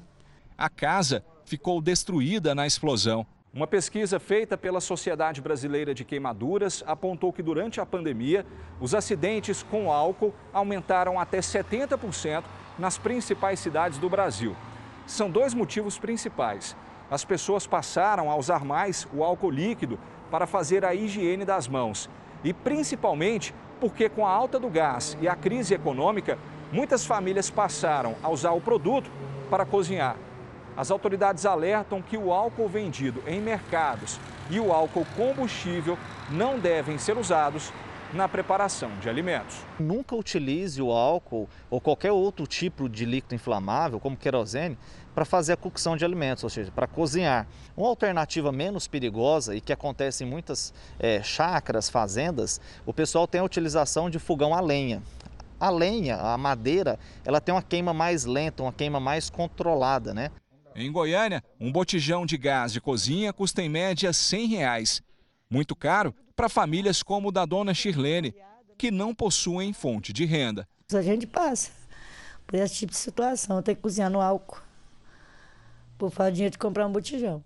A 0.57 0.69
casa 0.69 1.23
ficou 1.45 1.81
destruída 1.81 2.55
na 2.55 2.65
explosão. 2.65 3.25
Uma 3.56 3.68
pesquisa 3.68 4.20
feita 4.20 4.58
pela 4.58 4.82
Sociedade 4.82 5.39
Brasileira 5.39 5.93
de 5.93 6.04
Queimaduras 6.04 6.84
apontou 6.88 7.32
que 7.32 7.43
durante 7.43 7.80
a 7.80 7.86
pandemia, 7.86 8.43
os 8.82 8.95
acidentes 8.95 9.62
com 9.62 9.91
álcool 9.91 10.34
aumentaram 10.51 11.20
até 11.20 11.38
70% 11.38 12.43
nas 12.80 12.97
principais 12.97 13.60
cidades 13.60 13.99
do 13.99 14.10
Brasil. 14.10 14.56
São 15.06 15.30
dois 15.30 15.54
motivos 15.54 15.99
principais. 15.99 16.76
As 17.12 17.24
pessoas 17.24 17.68
passaram 17.68 18.32
a 18.32 18.36
usar 18.36 18.66
mais 18.66 19.08
o 19.14 19.24
álcool 19.24 19.51
líquido 19.51 19.99
para 20.32 20.47
fazer 20.47 20.84
a 20.84 20.95
higiene 20.95 21.45
das 21.45 21.68
mãos. 21.68 22.10
E 22.43 22.54
principalmente 22.54 23.54
porque, 23.80 24.10
com 24.10 24.26
a 24.26 24.32
alta 24.32 24.60
do 24.60 24.68
gás 24.68 25.16
e 25.22 25.28
a 25.28 25.36
crise 25.36 25.76
econômica, 25.76 26.39
muitas 26.72 27.06
famílias 27.06 27.51
passaram 27.51 28.16
a 28.24 28.30
usar 28.30 28.54
o 28.54 28.62
produto 28.62 29.12
para 29.47 29.64
cozinhar. 29.64 30.18
As 30.76 30.89
autoridades 30.89 31.45
alertam 31.45 32.01
que 32.01 32.17
o 32.17 32.34
álcool 32.34 32.67
vendido 32.67 33.21
em 33.28 33.39
mercados 33.39 34.19
e 34.49 34.59
o 34.59 34.74
álcool 34.74 35.05
combustível 35.15 35.97
não 36.32 36.59
devem 36.59 36.97
ser 36.97 37.17
usados 37.17 37.71
na 38.13 38.28
preparação 38.28 38.91
de 38.99 39.09
alimentos. 39.09 39.57
Nunca 39.80 40.15
utilize 40.15 40.82
o 40.82 40.91
álcool 40.91 41.49
ou 41.69 41.82
qualquer 41.82 42.11
outro 42.11 42.45
tipo 42.45 42.88
de 42.88 43.05
líquido 43.05 43.36
inflamável, 43.36 43.99
como 43.99 44.15
querosene, 44.15 44.78
para 45.13 45.26
fazer 45.26 45.53
a 45.53 45.57
cocção 45.57 45.97
de 45.97 46.05
alimentos, 46.05 46.43
ou 46.43 46.49
seja, 46.49 46.71
para 46.71 46.88
cozinhar. 46.88 47.47
Uma 47.76 47.88
alternativa 47.88 48.51
menos 48.51 48.88
perigosa 48.88 49.55
e 49.55 49.61
que 49.61 49.74
acontece 49.74 50.24
em 50.24 50.28
muitas 50.28 50.74
é, 50.99 51.21
chácaras, 51.24 51.89
fazendas, 51.89 52.61
o 52.86 52.93
pessoal 52.93 53.28
tem 53.28 53.41
a 53.41 53.43
utilização 53.43 54.09
de 54.09 54.19
fogão 54.19 54.53
a 54.53 54.61
lenha. 54.61 55.01
A 55.59 55.69
lenha, 55.69 56.17
a 56.17 56.38
madeira, 56.38 56.99
ela 57.24 57.39
tem 57.39 57.53
uma 57.53 57.61
queima 57.61 57.93
mais 57.93 58.26
lenta, 58.26 58.63
uma 58.63 58.74
queima 58.74 58.99
mais 58.99 59.30
controlada, 59.30 60.13
né? 60.13 60.30
Em 60.76 60.91
Goiânia, 60.91 61.43
um 61.59 61.71
botijão 61.71 62.26
de 62.26 62.36
gás 62.36 62.74
de 62.74 62.82
cozinha 62.82 63.32
custa 63.32 63.61
em 63.61 63.69
média 63.69 64.11
100 64.11 64.47
reais. 64.47 65.03
Muito 65.49 65.76
caro 65.76 66.15
para 66.36 66.49
famílias 66.49 67.03
como 67.03 67.30
o 67.30 67.32
da 67.32 67.45
dona 67.45 67.74
Shirlene, 67.74 68.34
que 68.78 68.89
não 68.89 69.13
possuem 69.13 69.71
fonte 69.71 70.11
de 70.11 70.26
renda. 70.26 70.67
A 70.91 71.01
gente 71.01 71.28
passa 71.28 71.71
por 72.47 72.55
esse 72.57 72.76
tipo 72.76 72.91
de 72.91 72.97
situação, 72.97 73.61
tem 73.61 73.76
que 73.76 73.82
cozinhar 73.82 74.09
no 74.09 74.19
álcool 74.19 74.61
por 75.97 76.11
falta 76.11 76.32
de 76.32 76.36
dinheiro 76.38 76.51
de 76.51 76.57
comprar 76.57 76.88
um 76.88 76.91
botijão. 76.91 77.43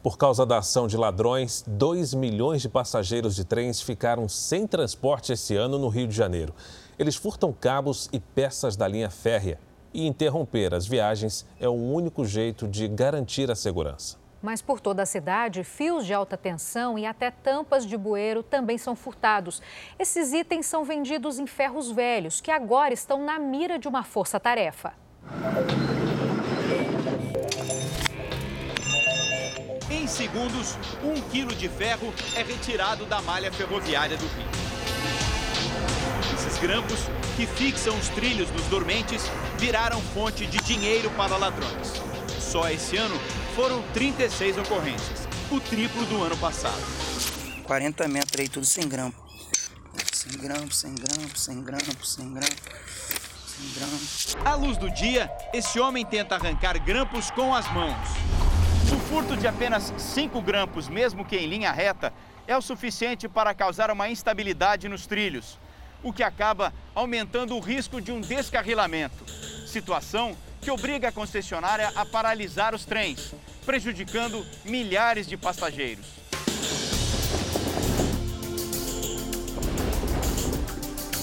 Por 0.00 0.16
causa 0.16 0.46
da 0.46 0.58
ação 0.58 0.86
de 0.86 0.96
ladrões, 0.96 1.64
2 1.66 2.14
milhões 2.14 2.62
de 2.62 2.68
passageiros 2.68 3.34
de 3.34 3.44
trens 3.44 3.82
ficaram 3.82 4.28
sem 4.28 4.66
transporte 4.66 5.32
esse 5.32 5.56
ano 5.56 5.76
no 5.76 5.88
Rio 5.88 6.06
de 6.06 6.14
Janeiro. 6.14 6.54
Eles 6.96 7.16
furtam 7.16 7.52
cabos 7.52 8.08
e 8.12 8.20
peças 8.20 8.76
da 8.76 8.86
linha 8.86 9.10
férrea. 9.10 9.58
E 9.98 10.06
interromper 10.06 10.74
as 10.74 10.86
viagens 10.86 11.44
é 11.58 11.68
o 11.68 11.72
único 11.72 12.24
jeito 12.24 12.68
de 12.68 12.86
garantir 12.86 13.50
a 13.50 13.56
segurança. 13.56 14.16
Mas 14.40 14.62
por 14.62 14.78
toda 14.78 15.02
a 15.02 15.06
cidade, 15.06 15.64
fios 15.64 16.06
de 16.06 16.14
alta 16.14 16.36
tensão 16.36 16.96
e 16.96 17.04
até 17.04 17.32
tampas 17.32 17.84
de 17.84 17.96
bueiro 17.96 18.44
também 18.44 18.78
são 18.78 18.94
furtados. 18.94 19.60
Esses 19.98 20.32
itens 20.32 20.66
são 20.66 20.84
vendidos 20.84 21.40
em 21.40 21.48
ferros 21.48 21.90
velhos, 21.90 22.40
que 22.40 22.52
agora 22.52 22.94
estão 22.94 23.24
na 23.24 23.40
mira 23.40 23.76
de 23.76 23.88
uma 23.88 24.04
força-tarefa. 24.04 24.92
Em 29.90 30.06
segundos, 30.06 30.78
um 31.02 31.20
quilo 31.28 31.52
de 31.56 31.68
ferro 31.68 32.14
é 32.36 32.44
retirado 32.44 33.04
da 33.04 33.20
malha 33.20 33.50
ferroviária 33.50 34.16
do 34.16 34.26
Rio. 34.26 34.46
Esses 36.34 36.56
grampos, 36.60 37.00
que 37.38 37.46
fixam 37.46 37.96
os 37.96 38.08
trilhos 38.08 38.50
dos 38.50 38.64
dormentes, 38.64 39.22
viraram 39.58 40.00
fonte 40.12 40.44
de 40.44 40.58
dinheiro 40.58 41.08
para 41.12 41.36
ladrões. 41.36 41.92
Só 42.40 42.68
esse 42.68 42.96
ano 42.96 43.16
foram 43.54 43.80
36 43.94 44.58
ocorrências, 44.58 45.28
o 45.48 45.60
triplo 45.60 46.04
do 46.06 46.20
ano 46.20 46.36
passado. 46.38 46.82
40 47.62 48.08
metros 48.08 48.40
aí, 48.40 48.48
tudo 48.48 48.66
sem 48.66 48.88
grampo. 48.88 49.16
100 50.12 50.32
grampos, 50.32 50.78
100 50.78 50.94
grampos, 50.96 51.44
100 51.44 51.62
grampos, 51.62 52.14
100 52.14 52.34
grampos. 52.34 52.58
100 53.46 53.72
grampos. 53.76 54.36
À 54.44 54.54
luz 54.56 54.76
do 54.76 54.90
dia, 54.90 55.30
esse 55.54 55.78
homem 55.78 56.04
tenta 56.04 56.34
arrancar 56.34 56.76
grampos 56.84 57.30
com 57.30 57.54
as 57.54 57.72
mãos. 57.72 58.08
O 58.92 58.98
furto 59.08 59.36
de 59.36 59.46
apenas 59.46 59.94
5 59.96 60.42
grampos, 60.42 60.88
mesmo 60.88 61.24
que 61.24 61.36
em 61.36 61.46
linha 61.46 61.70
reta, 61.70 62.12
é 62.48 62.56
o 62.56 62.60
suficiente 62.60 63.28
para 63.28 63.54
causar 63.54 63.92
uma 63.92 64.10
instabilidade 64.10 64.88
nos 64.88 65.06
trilhos. 65.06 65.56
O 66.02 66.12
que 66.12 66.22
acaba 66.22 66.72
aumentando 66.94 67.56
o 67.56 67.60
risco 67.60 68.00
de 68.00 68.12
um 68.12 68.20
descarrilamento. 68.20 69.24
Situação 69.66 70.36
que 70.60 70.70
obriga 70.70 71.08
a 71.08 71.12
concessionária 71.12 71.92
a 71.94 72.04
paralisar 72.04 72.74
os 72.74 72.84
trens, 72.84 73.34
prejudicando 73.64 74.44
milhares 74.64 75.26
de 75.26 75.36
passageiros. 75.36 76.06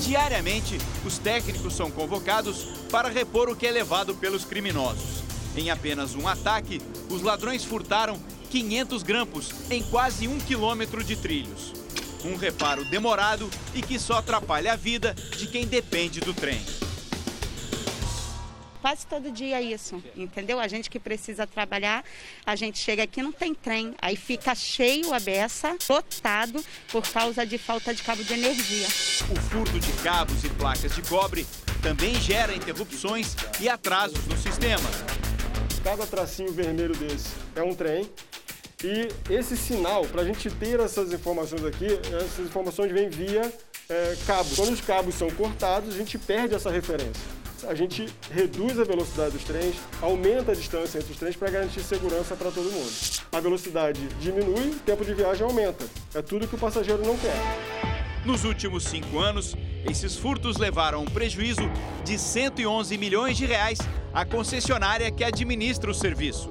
Diariamente, 0.01 0.77
os 1.03 1.17
técnicos 1.17 1.73
são 1.73 1.89
convocados 1.89 2.63
para 2.91 3.09
repor 3.09 3.49
o 3.49 3.55
que 3.55 3.65
é 3.65 3.71
levado 3.71 4.13
pelos 4.13 4.45
criminosos. 4.45 5.23
Em 5.57 5.71
apenas 5.71 6.13
um 6.13 6.27
ataque, 6.27 6.79
os 7.09 7.21
ladrões 7.21 7.63
furtaram 7.63 8.19
500 8.51 9.03
grampos 9.03 9.49
em 9.69 9.81
quase 9.83 10.27
um 10.27 10.37
quilômetro 10.37 11.03
de 11.03 11.15
trilhos. 11.15 11.84
Um 12.23 12.35
reparo 12.35 12.85
demorado 12.85 13.49
e 13.73 13.81
que 13.81 13.99
só 13.99 14.17
atrapalha 14.17 14.73
a 14.73 14.75
vida 14.75 15.13
de 15.37 15.47
quem 15.47 15.67
depende 15.67 16.19
do 16.19 16.33
trem 16.33 16.61
quase 18.85 19.07
todo 19.07 19.31
dia 19.31 19.59
isso, 19.59 19.99
entendeu? 20.15 20.59
A 20.59 20.67
gente 20.67 20.91
que 20.91 20.99
precisa 20.99 21.47
trabalhar, 21.47 22.05
a 22.45 22.55
gente 22.55 22.77
chega 22.77 23.01
aqui 23.01 23.19
não 23.19 23.31
tem 23.31 23.51
trem, 23.51 23.95
aí 23.99 24.15
fica 24.15 24.53
cheio 24.53 25.11
a 25.11 25.19
beça, 25.19 25.75
lotado 25.89 26.63
por 26.91 27.01
causa 27.07 27.43
de 27.47 27.57
falta 27.57 27.95
de 27.95 28.03
cabo 28.03 28.23
de 28.23 28.31
energia. 28.31 28.85
O 29.31 29.35
furto 29.49 29.79
de 29.79 29.91
cabos 30.03 30.43
e 30.43 30.49
placas 30.49 30.93
de 30.93 31.01
cobre 31.01 31.47
também 31.81 32.13
gera 32.21 32.53
interrupções 32.53 33.35
e 33.59 33.67
atrasos 33.67 34.23
no 34.27 34.37
sistema. 34.37 34.87
Cada 35.83 36.05
tracinho 36.05 36.53
vermelho 36.53 36.95
desse 36.95 37.29
é 37.55 37.63
um 37.63 37.73
trem 37.73 38.07
e 38.83 39.07
esse 39.33 39.55
sinal, 39.55 40.05
para 40.05 40.21
a 40.21 40.25
gente 40.25 40.49
ter 40.49 40.79
essas 40.79 41.11
informações 41.13 41.63
aqui, 41.63 41.85
essas 41.85 42.45
informações 42.45 42.91
vêm 42.91 43.09
via 43.09 43.51
é, 43.89 44.15
cabos. 44.27 44.55
Quando 44.55 44.73
os 44.73 44.81
cabos 44.81 45.15
são 45.15 45.29
cortados, 45.31 45.93
a 45.93 45.97
gente 45.97 46.17
perde 46.17 46.55
essa 46.55 46.69
referência 46.69 47.45
a 47.67 47.73
gente 47.73 48.07
reduz 48.31 48.79
a 48.79 48.83
velocidade 48.83 49.31
dos 49.31 49.43
trens, 49.43 49.75
aumenta 50.01 50.51
a 50.51 50.55
distância 50.55 50.99
entre 50.99 51.11
os 51.11 51.17
trens 51.17 51.35
para 51.35 51.49
garantir 51.49 51.81
segurança 51.81 52.35
para 52.35 52.51
todo 52.51 52.71
mundo. 52.71 52.91
A 53.31 53.39
velocidade 53.39 53.99
diminui, 54.19 54.69
o 54.69 54.79
tempo 54.79 55.03
de 55.03 55.13
viagem 55.13 55.45
aumenta. 55.45 55.85
É 56.13 56.21
tudo 56.21 56.47
que 56.47 56.55
o 56.55 56.57
passageiro 56.57 57.05
não 57.05 57.17
quer. 57.17 57.35
Nos 58.25 58.43
últimos 58.43 58.83
cinco 58.85 59.19
anos, 59.19 59.55
esses 59.89 60.15
furtos 60.15 60.57
levaram 60.57 61.03
um 61.03 61.05
prejuízo 61.05 61.61
de 62.03 62.17
111 62.17 62.97
milhões 62.97 63.37
de 63.37 63.45
reais 63.45 63.79
à 64.13 64.25
concessionária 64.25 65.11
que 65.11 65.23
administra 65.23 65.91
o 65.91 65.93
serviço. 65.93 66.49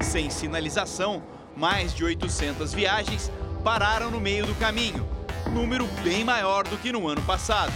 Sem 0.00 0.30
sinalização, 0.30 1.22
mais 1.56 1.94
de 1.94 2.04
800 2.04 2.72
viagens 2.72 3.30
pararam 3.62 4.10
no 4.10 4.20
meio 4.20 4.46
do 4.46 4.54
caminho, 4.56 5.08
número 5.52 5.86
bem 6.02 6.24
maior 6.24 6.66
do 6.66 6.76
que 6.76 6.92
no 6.92 7.06
ano 7.08 7.22
passado. 7.22 7.72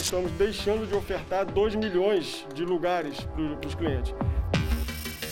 Estamos 0.00 0.30
deixando 0.32 0.86
de 0.86 0.94
ofertar 0.94 1.46
2 1.46 1.74
milhões 1.76 2.46
de 2.54 2.64
lugares 2.64 3.16
para 3.20 3.68
os 3.68 3.74
clientes. 3.74 4.14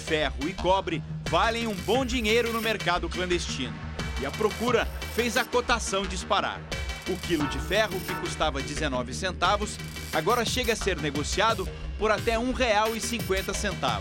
Ferro 0.07 0.49
e 0.49 0.53
cobre 0.53 1.03
valem 1.29 1.67
um 1.67 1.75
bom 1.75 2.05
dinheiro 2.05 2.53
no 2.53 2.61
mercado 2.61 3.09
clandestino. 3.09 3.75
E 4.21 4.27
a 4.27 4.31
procura 4.31 4.87
fez 5.15 5.37
a 5.37 5.45
cotação 5.45 6.03
disparar. 6.03 6.61
O 7.09 7.17
quilo 7.17 7.47
de 7.49 7.59
ferro, 7.59 7.99
que 8.01 8.15
custava 8.17 8.63
19 8.63 9.13
centavos, 9.13 9.77
agora 10.13 10.45
chega 10.45 10.75
a 10.75 10.77
ser 10.77 10.97
negociado 10.99 11.69
por 11.99 12.11
até 12.11 12.39
R$ 12.39 12.45
1,50. 12.45 14.01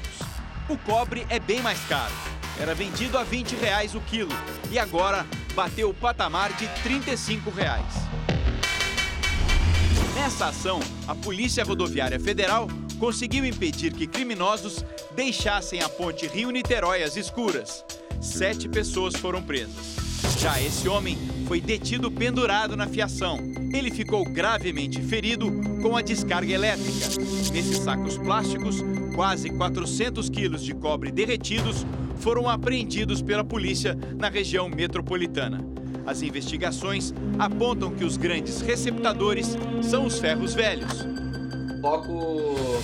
O 0.69 0.77
cobre 0.77 1.25
é 1.29 1.39
bem 1.39 1.61
mais 1.61 1.79
caro. 1.85 2.13
Era 2.59 2.75
vendido 2.75 3.17
a 3.17 3.23
20 3.23 3.55
reais 3.55 3.95
o 3.95 4.01
quilo 4.01 4.31
e 4.69 4.77
agora 4.77 5.25
bateu 5.55 5.89
o 5.89 5.93
patamar 5.93 6.53
de 6.53 6.67
35 6.83 7.49
reais. 7.49 7.85
Nessa 10.15 10.47
ação, 10.47 10.79
a 11.07 11.15
Polícia 11.15 11.63
Rodoviária 11.63 12.19
Federal 12.19 12.67
conseguiu 12.99 13.45
impedir 13.45 13.93
que 13.93 14.05
criminosos 14.05 14.85
deixassem 15.15 15.81
a 15.81 15.89
ponte 15.89 16.27
Rio-Niterói 16.27 17.01
às 17.01 17.15
escuras. 17.15 17.83
Sete 18.21 18.69
pessoas 18.69 19.15
foram 19.15 19.41
presas. 19.41 19.95
Já 20.39 20.61
esse 20.61 20.87
homem 20.87 21.17
foi 21.47 21.59
detido 21.59 22.11
pendurado 22.11 22.77
na 22.77 22.87
fiação. 22.87 23.39
Ele 23.73 23.89
ficou 23.89 24.23
gravemente 24.23 25.01
ferido 25.01 25.51
com 25.81 25.97
a 25.97 26.01
descarga 26.01 26.53
elétrica. 26.53 27.07
Nesses 27.51 27.79
sacos 27.79 28.17
plásticos, 28.17 28.77
quase 29.15 29.49
400 29.49 30.29
quilos 30.29 30.63
de 30.63 30.75
cobre 30.75 31.11
derretidos 31.11 31.85
foram 32.21 32.47
apreendidos 32.47 33.21
pela 33.21 33.43
polícia 33.43 33.97
na 34.17 34.29
região 34.29 34.69
metropolitana. 34.69 35.59
As 36.05 36.21
investigações 36.21 37.13
apontam 37.37 37.91
que 37.91 38.03
os 38.03 38.17
grandes 38.17 38.61
receptadores 38.61 39.57
são 39.81 40.05
os 40.05 40.19
ferros 40.19 40.53
velhos. 40.53 41.05
O 41.77 41.81
foco 41.81 42.35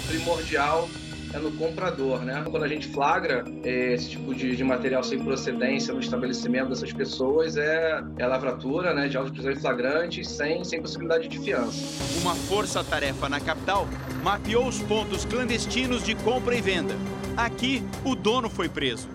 primordial 0.08 0.88
é 1.34 1.40
no 1.40 1.52
comprador, 1.52 2.22
né? 2.22 2.44
Quando 2.50 2.64
a 2.64 2.68
gente 2.68 2.88
flagra 2.88 3.44
é, 3.64 3.94
esse 3.94 4.12
tipo 4.12 4.34
de, 4.34 4.56
de, 4.56 4.64
material 4.64 5.04
sem 5.04 5.20
procedência 5.20 5.94
no 5.94 6.00
estabelecimento 6.00 6.70
dessas 6.70 6.94
pessoas, 6.94 7.58
é, 7.58 8.02
é 8.18 8.26
lavratura, 8.26 8.94
né, 8.94 9.08
de 9.08 9.18
autos 9.18 9.46
em 9.46 9.56
flagrante, 9.56 10.24
sem, 10.24 10.64
sem 10.64 10.82
possibilidade 10.82 11.28
de 11.28 11.38
fiança. 11.40 12.04
Uma 12.22 12.34
força-tarefa 12.34 13.28
na 13.28 13.40
capital 13.40 13.88
mapeou 14.24 14.68
os 14.68 14.80
pontos 14.82 15.26
clandestinos 15.26 16.04
de 16.04 16.16
compra 16.16 16.56
e 16.56 16.62
venda. 16.62 16.96
Aqui, 17.36 17.84
o 18.04 18.16
dono 18.16 18.50
foi 18.50 18.70
preso. 18.70 19.08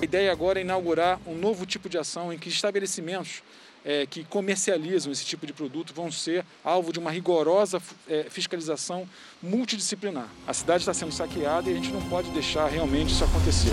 A 0.00 0.04
ideia 0.04 0.30
agora 0.30 0.60
é 0.60 0.62
inaugurar 0.62 1.18
um 1.26 1.34
novo 1.34 1.66
tipo 1.66 1.88
de 1.88 1.98
ação 1.98 2.32
em 2.32 2.38
que 2.38 2.48
estabelecimentos 2.48 3.42
é, 3.84 4.06
que 4.06 4.22
comercializam 4.22 5.10
esse 5.10 5.24
tipo 5.24 5.44
de 5.44 5.52
produto 5.52 5.92
vão 5.92 6.10
ser 6.12 6.44
alvo 6.62 6.92
de 6.92 7.00
uma 7.00 7.10
rigorosa 7.10 7.82
é, 8.08 8.26
fiscalização 8.30 9.08
multidisciplinar. 9.42 10.28
A 10.46 10.54
cidade 10.54 10.82
está 10.82 10.94
sendo 10.94 11.10
saqueada 11.10 11.68
e 11.68 11.72
a 11.72 11.76
gente 11.76 11.90
não 11.90 12.02
pode 12.08 12.30
deixar 12.30 12.68
realmente 12.68 13.12
isso 13.12 13.24
acontecer. 13.24 13.72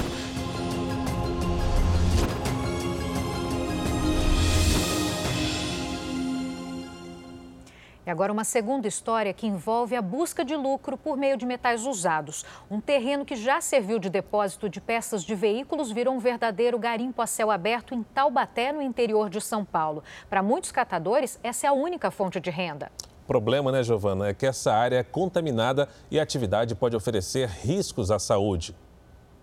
E 8.05 8.11
agora 8.11 8.31
uma 8.31 8.43
segunda 8.43 8.87
história 8.87 9.33
que 9.33 9.47
envolve 9.47 9.95
a 9.95 10.01
busca 10.01 10.45
de 10.45 10.55
lucro 10.55 10.95
por 10.95 11.17
meio 11.17 11.35
de 11.35 11.45
metais 11.45 11.87
usados. 11.87 12.45
Um 12.69 12.79
terreno 12.79 13.25
que 13.25 13.35
já 13.35 13.59
serviu 13.59 13.97
de 13.97 14.11
depósito 14.11 14.69
de 14.69 14.79
peças 14.79 15.23
de 15.23 15.33
veículos 15.33 15.91
virou 15.91 16.13
um 16.13 16.19
verdadeiro 16.19 16.77
garimpo 16.77 17.19
a 17.19 17.25
céu 17.25 17.49
aberto 17.49 17.95
em 17.95 18.03
Taubaté, 18.03 18.71
no 18.71 18.79
interior 18.79 19.27
de 19.27 19.41
São 19.41 19.65
Paulo. 19.65 20.03
Para 20.29 20.43
muitos 20.43 20.71
catadores, 20.71 21.39
essa 21.41 21.65
é 21.65 21.69
a 21.69 21.73
única 21.73 22.11
fonte 22.11 22.39
de 22.39 22.51
renda. 22.51 22.91
O 23.23 23.27
problema, 23.27 23.71
né, 23.71 23.81
Giovana, 23.81 24.27
é 24.27 24.35
que 24.35 24.45
essa 24.45 24.71
área 24.71 24.97
é 24.97 25.03
contaminada 25.03 25.89
e 26.11 26.19
a 26.19 26.23
atividade 26.23 26.75
pode 26.75 26.95
oferecer 26.95 27.49
riscos 27.49 28.11
à 28.11 28.19
saúde. 28.19 28.75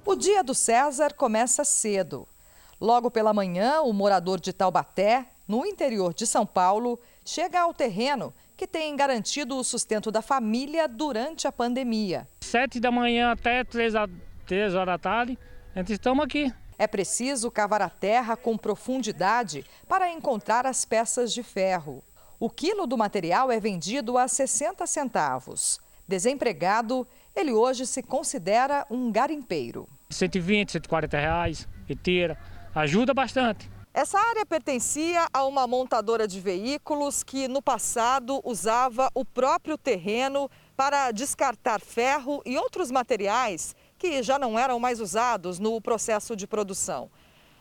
O 0.06 0.14
dia 0.14 0.44
do 0.44 0.54
César 0.54 1.14
começa 1.14 1.64
cedo. 1.64 2.28
Logo 2.80 3.10
pela 3.10 3.32
manhã, 3.32 3.80
o 3.82 3.92
morador 3.92 4.40
de 4.40 4.52
Taubaté, 4.52 5.26
no 5.48 5.66
interior 5.66 6.14
de 6.14 6.26
São 6.26 6.46
Paulo, 6.46 6.98
chega 7.24 7.60
ao 7.60 7.74
terreno 7.74 8.32
que 8.62 8.66
tem 8.68 8.94
garantido 8.94 9.56
o 9.56 9.64
sustento 9.64 10.12
da 10.12 10.22
família 10.22 10.86
durante 10.86 11.48
a 11.48 11.52
pandemia. 11.52 12.28
Sete 12.40 12.78
da 12.78 12.92
manhã 12.92 13.32
até 13.32 13.64
três, 13.64 13.92
três 14.46 14.72
horas 14.76 14.86
da 14.86 14.98
tarde, 14.98 15.36
a 15.74 15.80
gente 15.80 15.94
estamos 15.94 16.24
aqui. 16.24 16.54
É 16.78 16.86
preciso 16.86 17.50
cavar 17.50 17.82
a 17.82 17.88
terra 17.88 18.36
com 18.36 18.56
profundidade 18.56 19.64
para 19.88 20.12
encontrar 20.12 20.64
as 20.64 20.84
peças 20.84 21.34
de 21.34 21.42
ferro. 21.42 22.04
O 22.38 22.48
quilo 22.48 22.86
do 22.86 22.96
material 22.96 23.50
é 23.50 23.58
vendido 23.58 24.16
a 24.16 24.28
60 24.28 24.86
centavos. 24.86 25.80
Desempregado, 26.06 27.04
ele 27.34 27.50
hoje 27.50 27.84
se 27.84 28.00
considera 28.00 28.86
um 28.88 29.10
garimpeiro. 29.10 29.88
120, 30.08 30.70
140 30.70 31.18
reais, 31.18 31.68
e 31.88 31.96
tira. 31.96 32.38
Ajuda 32.72 33.12
bastante. 33.12 33.68
Essa 33.94 34.18
área 34.18 34.46
pertencia 34.46 35.28
a 35.34 35.44
uma 35.44 35.66
montadora 35.66 36.26
de 36.26 36.40
veículos 36.40 37.22
que 37.22 37.46
no 37.46 37.60
passado 37.60 38.40
usava 38.42 39.10
o 39.14 39.22
próprio 39.22 39.76
terreno 39.76 40.50
para 40.74 41.10
descartar 41.10 41.78
ferro 41.78 42.40
e 42.46 42.56
outros 42.56 42.90
materiais 42.90 43.76
que 43.98 44.22
já 44.22 44.38
não 44.38 44.58
eram 44.58 44.80
mais 44.80 44.98
usados 44.98 45.58
no 45.58 45.78
processo 45.78 46.34
de 46.34 46.46
produção. 46.46 47.10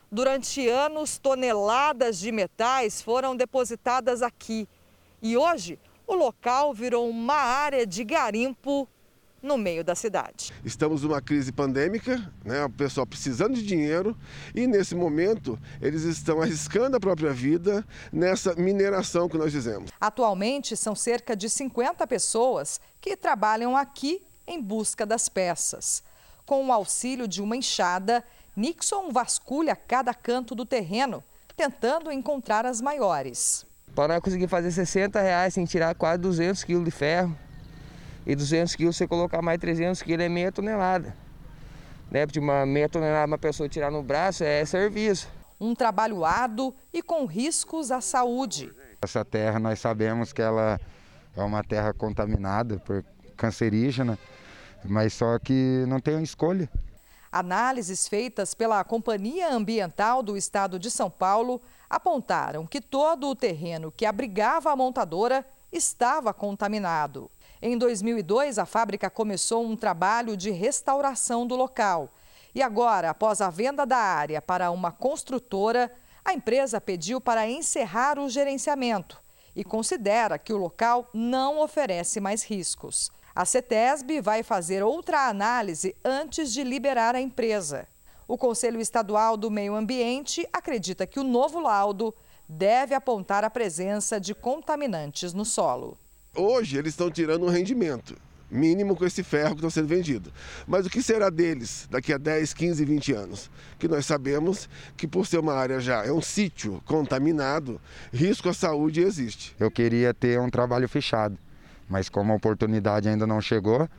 Durante 0.09 0.69
anos, 0.69 1.17
toneladas 1.17 2.17
de 2.17 2.31
metais 2.31 3.01
foram 3.01 3.35
depositadas 3.35 4.21
aqui. 4.21 4.69
E 5.21 5.35
hoje, 5.35 5.77
o 6.07 6.15
local 6.15 6.73
virou 6.73 7.09
uma 7.09 7.35
área 7.35 7.85
de 7.85 8.05
garimpo 8.05 8.87
no 9.41 9.57
meio 9.57 9.83
da 9.83 9.95
cidade. 9.95 10.53
Estamos 10.63 11.03
numa 11.03 11.21
crise 11.21 11.51
pandêmica, 11.51 12.31
né? 12.45 12.63
o 12.65 12.69
pessoal 12.69 13.05
precisando 13.05 13.55
de 13.55 13.63
dinheiro 13.63 14.15
e 14.53 14.67
nesse 14.67 14.93
momento 14.93 15.59
eles 15.81 16.03
estão 16.03 16.41
arriscando 16.41 16.97
a 16.97 16.99
própria 16.99 17.31
vida 17.31 17.85
nessa 18.11 18.53
mineração 18.55 19.27
que 19.27 19.37
nós 19.37 19.51
dizemos. 19.51 19.91
Atualmente 19.99 20.77
são 20.77 20.95
cerca 20.95 21.35
de 21.35 21.49
50 21.49 22.05
pessoas 22.07 22.79
que 22.99 23.17
trabalham 23.17 23.75
aqui 23.75 24.21
em 24.45 24.61
busca 24.61 25.05
das 25.05 25.27
peças. 25.27 26.03
Com 26.45 26.67
o 26.67 26.71
auxílio 26.71 27.27
de 27.27 27.41
uma 27.41 27.55
enxada, 27.55 28.23
Nixon 28.55 29.11
vasculha 29.11 29.75
cada 29.75 30.13
canto 30.13 30.53
do 30.53 30.65
terreno, 30.65 31.23
tentando 31.55 32.11
encontrar 32.11 32.65
as 32.65 32.81
maiores. 32.81 33.65
Para 33.95 34.19
conseguir 34.21 34.47
fazer 34.47 34.71
60 34.71 35.19
reais 35.21 35.53
sem 35.53 35.65
tirar 35.65 35.95
quase 35.95 36.21
200 36.21 36.63
quilos 36.63 36.85
de 36.85 36.91
ferro. 36.91 37.37
E 38.25 38.35
200 38.35 38.75
quilos, 38.75 38.95
você 38.95 39.07
colocar 39.07 39.41
mais 39.41 39.59
300 39.59 40.01
quilos, 40.01 40.25
é 40.25 40.29
meia 40.29 40.51
tonelada. 40.51 41.15
Né? 42.09 42.25
Porque 42.25 42.39
uma 42.39 42.65
meia 42.65 42.89
tonelada 42.89 43.25
uma 43.25 43.37
pessoa 43.37 43.69
tirar 43.69 43.89
no 43.89 44.03
braço 44.03 44.43
é 44.43 44.63
serviço. 44.65 45.29
Um 45.59 45.73
trabalho 45.73 46.25
árduo 46.25 46.73
e 46.93 47.01
com 47.01 47.25
riscos 47.25 47.91
à 47.91 48.01
saúde. 48.01 48.71
Essa 49.01 49.23
terra 49.23 49.59
nós 49.59 49.79
sabemos 49.79 50.33
que 50.33 50.41
ela 50.41 50.79
é 51.35 51.41
uma 51.41 51.63
terra 51.63 51.93
contaminada 51.93 52.77
por 52.79 53.03
cancerígena, 53.37 54.17
mas 54.83 55.13
só 55.13 55.39
que 55.39 55.85
não 55.87 55.99
tem 55.99 56.21
escolha. 56.21 56.69
Análises 57.31 58.07
feitas 58.07 58.53
pela 58.53 58.83
Companhia 58.83 59.53
Ambiental 59.53 60.21
do 60.21 60.35
Estado 60.35 60.77
de 60.77 60.91
São 60.91 61.09
Paulo 61.09 61.61
apontaram 61.89 62.67
que 62.67 62.81
todo 62.81 63.27
o 63.27 63.35
terreno 63.35 63.91
que 63.91 64.05
abrigava 64.05 64.69
a 64.69 64.75
montadora 64.75 65.45
estava 65.71 66.33
contaminado. 66.33 67.31
Em 67.63 67.77
2002, 67.77 68.57
a 68.57 68.65
fábrica 68.65 69.07
começou 69.07 69.63
um 69.63 69.75
trabalho 69.75 70.35
de 70.35 70.49
restauração 70.49 71.45
do 71.45 71.55
local. 71.55 72.09
E 72.55 72.61
agora, 72.61 73.11
após 73.11 73.39
a 73.39 73.51
venda 73.51 73.85
da 73.85 73.97
área 73.97 74.41
para 74.41 74.71
uma 74.71 74.91
construtora, 74.91 75.91
a 76.25 76.33
empresa 76.33 76.81
pediu 76.81 77.21
para 77.21 77.47
encerrar 77.47 78.17
o 78.17 78.27
gerenciamento 78.27 79.21
e 79.55 79.63
considera 79.63 80.39
que 80.39 80.51
o 80.51 80.57
local 80.57 81.07
não 81.13 81.61
oferece 81.61 82.19
mais 82.19 82.43
riscos. 82.43 83.11
A 83.35 83.45
CETESB 83.45 84.21
vai 84.21 84.41
fazer 84.41 84.81
outra 84.81 85.27
análise 85.27 85.95
antes 86.03 86.51
de 86.51 86.63
liberar 86.63 87.15
a 87.15 87.21
empresa. 87.21 87.87
O 88.27 88.39
Conselho 88.39 88.81
Estadual 88.81 89.37
do 89.37 89.51
Meio 89.51 89.75
Ambiente 89.75 90.47
acredita 90.51 91.05
que 91.05 91.19
o 91.19 91.23
novo 91.23 91.59
laudo 91.59 92.13
deve 92.49 92.95
apontar 92.95 93.43
a 93.43 93.51
presença 93.51 94.19
de 94.19 94.33
contaminantes 94.33 95.31
no 95.31 95.45
solo. 95.45 95.97
Hoje 96.35 96.77
eles 96.77 96.93
estão 96.93 97.11
tirando 97.11 97.45
um 97.45 97.49
rendimento 97.49 98.15
mínimo 98.49 98.95
com 98.95 99.05
esse 99.05 99.21
ferro 99.21 99.49
que 99.49 99.65
está 99.65 99.69
sendo 99.69 99.87
vendido. 99.87 100.31
Mas 100.65 100.85
o 100.85 100.89
que 100.89 101.03
será 101.03 101.29
deles 101.29 101.87
daqui 101.91 102.13
a 102.13 102.17
10, 102.17 102.53
15, 102.53 102.85
20 102.85 103.13
anos? 103.13 103.51
Que 103.77 103.87
nós 103.87 104.05
sabemos 104.05 104.69
que 104.95 105.07
por 105.07 105.27
ser 105.27 105.39
uma 105.39 105.53
área 105.53 105.81
já 105.81 106.05
é 106.05 106.11
um 106.11 106.21
sítio 106.21 106.81
contaminado, 106.85 107.81
risco 108.13 108.47
à 108.47 108.53
saúde 108.53 109.01
existe. 109.01 109.53
Eu 109.59 109.69
queria 109.69 110.13
ter 110.13 110.39
um 110.39 110.49
trabalho 110.49 110.87
fechado, 110.87 111.37
mas 111.89 112.07
como 112.07 112.31
a 112.31 112.35
oportunidade 112.35 113.09
ainda 113.09 113.27
não 113.27 113.41
chegou, 113.41 113.89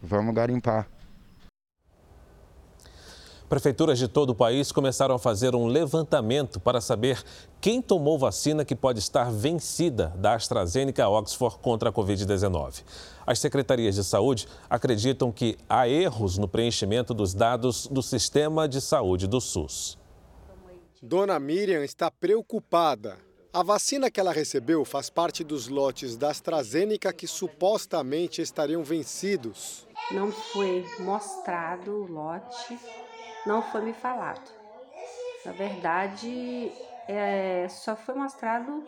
vamos 0.00 0.32
garimpar. 0.32 0.86
Prefeituras 3.48 3.98
de 3.98 4.08
todo 4.08 4.30
o 4.30 4.34
país 4.34 4.72
começaram 4.72 5.14
a 5.14 5.18
fazer 5.18 5.54
um 5.54 5.66
levantamento 5.66 6.58
para 6.58 6.80
saber 6.80 7.22
quem 7.60 7.82
tomou 7.82 8.18
vacina 8.18 8.64
que 8.64 8.74
pode 8.74 9.00
estar 9.00 9.30
vencida 9.30 10.14
da 10.16 10.34
AstraZeneca 10.34 11.06
Oxford 11.08 11.58
contra 11.58 11.90
a 11.90 11.92
Covid-19. 11.92 12.82
As 13.26 13.38
secretarias 13.38 13.96
de 13.96 14.04
saúde 14.04 14.48
acreditam 14.68 15.30
que 15.30 15.58
há 15.68 15.86
erros 15.86 16.38
no 16.38 16.48
preenchimento 16.48 17.12
dos 17.12 17.34
dados 17.34 17.86
do 17.86 18.02
sistema 18.02 18.66
de 18.66 18.80
saúde 18.80 19.26
do 19.26 19.40
SUS. 19.40 19.98
Dona 21.02 21.38
Miriam 21.38 21.84
está 21.84 22.10
preocupada. 22.10 23.18
A 23.52 23.62
vacina 23.62 24.10
que 24.10 24.18
ela 24.18 24.32
recebeu 24.32 24.86
faz 24.86 25.10
parte 25.10 25.44
dos 25.44 25.68
lotes 25.68 26.16
da 26.16 26.30
AstraZeneca 26.30 27.12
que 27.12 27.26
supostamente 27.26 28.40
estariam 28.40 28.82
vencidos. 28.82 29.86
Não 30.10 30.32
foi 30.32 30.84
mostrado 30.98 31.92
o 31.92 32.06
lote 32.10 32.76
não 33.46 33.62
foi 33.62 33.82
me 33.82 33.92
falado. 33.92 34.50
Na 35.44 35.52
verdade, 35.52 36.72
é, 37.06 37.66
só 37.68 37.94
foi 37.94 38.14
mostrado 38.14 38.84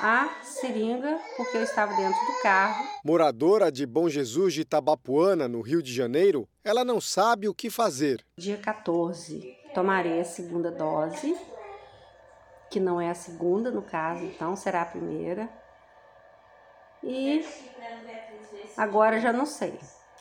a 0.00 0.28
seringa 0.42 1.20
porque 1.36 1.56
eu 1.56 1.62
estava 1.62 1.94
dentro 1.94 2.20
do 2.26 2.42
carro. 2.42 2.84
Moradora 3.04 3.70
de 3.70 3.86
Bom 3.86 4.08
Jesus 4.08 4.54
de 4.54 4.62
Itabapuana, 4.62 5.46
no 5.46 5.60
Rio 5.60 5.82
de 5.82 5.92
Janeiro, 5.92 6.48
ela 6.64 6.84
não 6.84 7.00
sabe 7.00 7.48
o 7.48 7.54
que 7.54 7.70
fazer. 7.70 8.24
Dia 8.36 8.58
14, 8.58 9.56
tomarei 9.74 10.20
a 10.20 10.24
segunda 10.24 10.70
dose, 10.70 11.36
que 12.70 12.80
não 12.80 13.00
é 13.00 13.10
a 13.10 13.14
segunda 13.14 13.70
no 13.70 13.82
caso, 13.82 14.24
então 14.24 14.56
será 14.56 14.82
a 14.82 14.86
primeira. 14.86 15.48
E 17.02 17.44
agora 18.76 19.20
já 19.20 19.32
não 19.32 19.46
sei 19.46 19.78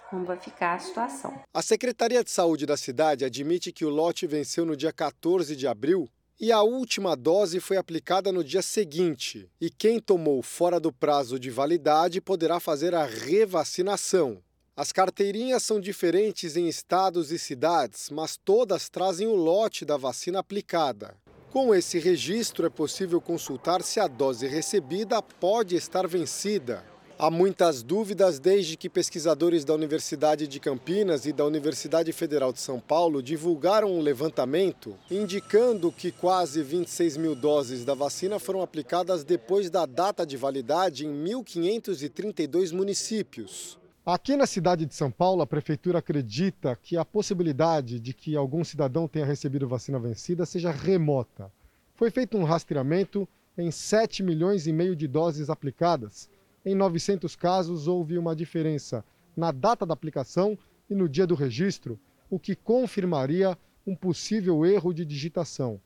como 0.09 0.25
vai 0.25 0.37
ficar 0.37 0.75
a 0.75 0.79
situação. 0.79 1.39
A 1.53 1.61
Secretaria 1.61 2.23
de 2.23 2.31
Saúde 2.31 2.65
da 2.65 2.77
cidade 2.77 3.25
admite 3.25 3.71
que 3.71 3.85
o 3.85 3.89
lote 3.89 4.25
venceu 4.25 4.65
no 4.65 4.75
dia 4.75 4.91
14 4.91 5.55
de 5.55 5.67
abril 5.67 6.09
e 6.39 6.51
a 6.51 6.61
última 6.61 7.15
dose 7.15 7.59
foi 7.59 7.77
aplicada 7.77 8.31
no 8.31 8.43
dia 8.43 8.61
seguinte. 8.61 9.49
E 9.59 9.69
quem 9.69 9.99
tomou 9.99 10.41
fora 10.43 10.79
do 10.79 10.93
prazo 10.93 11.39
de 11.39 11.49
validade 11.49 12.21
poderá 12.21 12.59
fazer 12.59 12.93
a 12.93 13.05
revacinação. 13.05 14.41
As 14.75 14.91
carteirinhas 14.91 15.63
são 15.63 15.79
diferentes 15.79 16.55
em 16.55 16.67
estados 16.67 17.31
e 17.31 17.39
cidades, 17.39 18.11
mas 18.11 18.37
todas 18.37 18.89
trazem 18.89 19.27
o 19.27 19.35
lote 19.35 19.83
da 19.83 19.97
vacina 19.97 20.37
aplicada. 20.39 21.17
Com 21.49 21.73
esse 21.73 21.97
registro, 21.97 22.67
é 22.67 22.69
possível 22.69 23.19
consultar 23.19 23.81
se 23.81 23.99
a 23.99 24.07
dose 24.07 24.45
recebida 24.45 25.19
pode 25.19 25.75
estar 25.75 26.07
vencida. 26.07 26.85
Há 27.19 27.31
muitas 27.31 27.81
dúvidas 27.81 28.37
desde 28.37 28.77
que 28.77 28.87
pesquisadores 28.87 29.65
da 29.65 29.73
Universidade 29.73 30.47
de 30.47 30.59
Campinas 30.59 31.25
e 31.25 31.33
da 31.33 31.43
Universidade 31.43 32.13
Federal 32.13 32.53
de 32.53 32.59
São 32.59 32.79
Paulo 32.79 33.23
divulgaram 33.23 33.91
um 33.91 34.01
levantamento 34.01 34.95
indicando 35.09 35.91
que 35.91 36.11
quase 36.11 36.61
26 36.61 37.17
mil 37.17 37.33
doses 37.33 37.83
da 37.83 37.95
vacina 37.95 38.37
foram 38.37 38.61
aplicadas 38.61 39.23
depois 39.23 39.71
da 39.71 39.87
data 39.87 40.27
de 40.27 40.37
validade 40.37 41.07
em 41.07 41.23
1.532 41.23 42.71
municípios. 42.71 43.79
Aqui 44.05 44.35
na 44.35 44.45
cidade 44.45 44.85
de 44.85 44.93
São 44.93 45.09
Paulo, 45.09 45.41
a 45.41 45.47
prefeitura 45.47 45.97
acredita 45.97 46.77
que 46.79 46.97
a 46.97 47.03
possibilidade 47.03 47.99
de 47.99 48.13
que 48.13 48.35
algum 48.35 48.63
cidadão 48.63 49.07
tenha 49.07 49.25
recebido 49.25 49.67
vacina 49.67 49.97
vencida 49.97 50.45
seja 50.45 50.69
remota. 50.69 51.51
Foi 51.95 52.11
feito 52.11 52.37
um 52.37 52.43
rastreamento 52.43 53.27
em 53.57 53.71
7 53.71 54.21
milhões 54.21 54.67
e 54.67 54.71
meio 54.71 54.95
de 54.95 55.07
doses 55.07 55.49
aplicadas 55.49 56.29
em 56.67 56.75
900 56.75 57.33
casos, 57.35 57.87
houve 57.87 58.17
uma 58.17 58.35
diferença 58.35 59.05
na 59.35 59.51
data 59.51 59.85
da 59.85 59.93
aplicação 59.93 60.57
e 60.89 60.93
no 60.93 61.07
dia 61.07 61.25
do 61.25 61.33
registro, 61.33 61.97
o 62.29 62.37
que 62.37 62.55
confirmaria 62.55 63.57
um 63.85 63.95
possível 63.95 64.65
erro 64.65 64.93
de 64.93 65.05
digitação. 65.05 65.79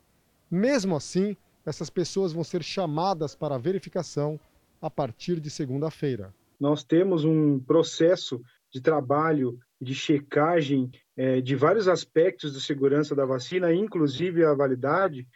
Mesmo 0.50 0.96
assim, 0.96 1.38
essas 1.64 1.92
pessoas 1.92 2.34
vão 2.34 2.44
ser 2.44 2.64
chamadas 2.64 3.36
para 3.36 3.60
verificação 3.60 4.40
a 4.82 4.90
partir 4.90 5.40
de 5.40 5.52
segunda-feira. 5.52 6.34
Nós 6.60 6.84
temos 6.84 7.24
um 7.24 7.60
processo 7.60 8.42
de 8.72 8.82
trabalho, 8.82 9.60
de 9.80 9.94
checagem 9.94 10.90
é, 11.16 11.42
de 11.42 11.56
vários 11.56 11.88
aspectos 11.88 12.54
de 12.54 12.62
segurança 12.62 13.14
da 13.14 13.26
vacina, 13.26 13.72
inclusive 13.72 14.44
a 14.44 14.56
validade, 14.56 15.28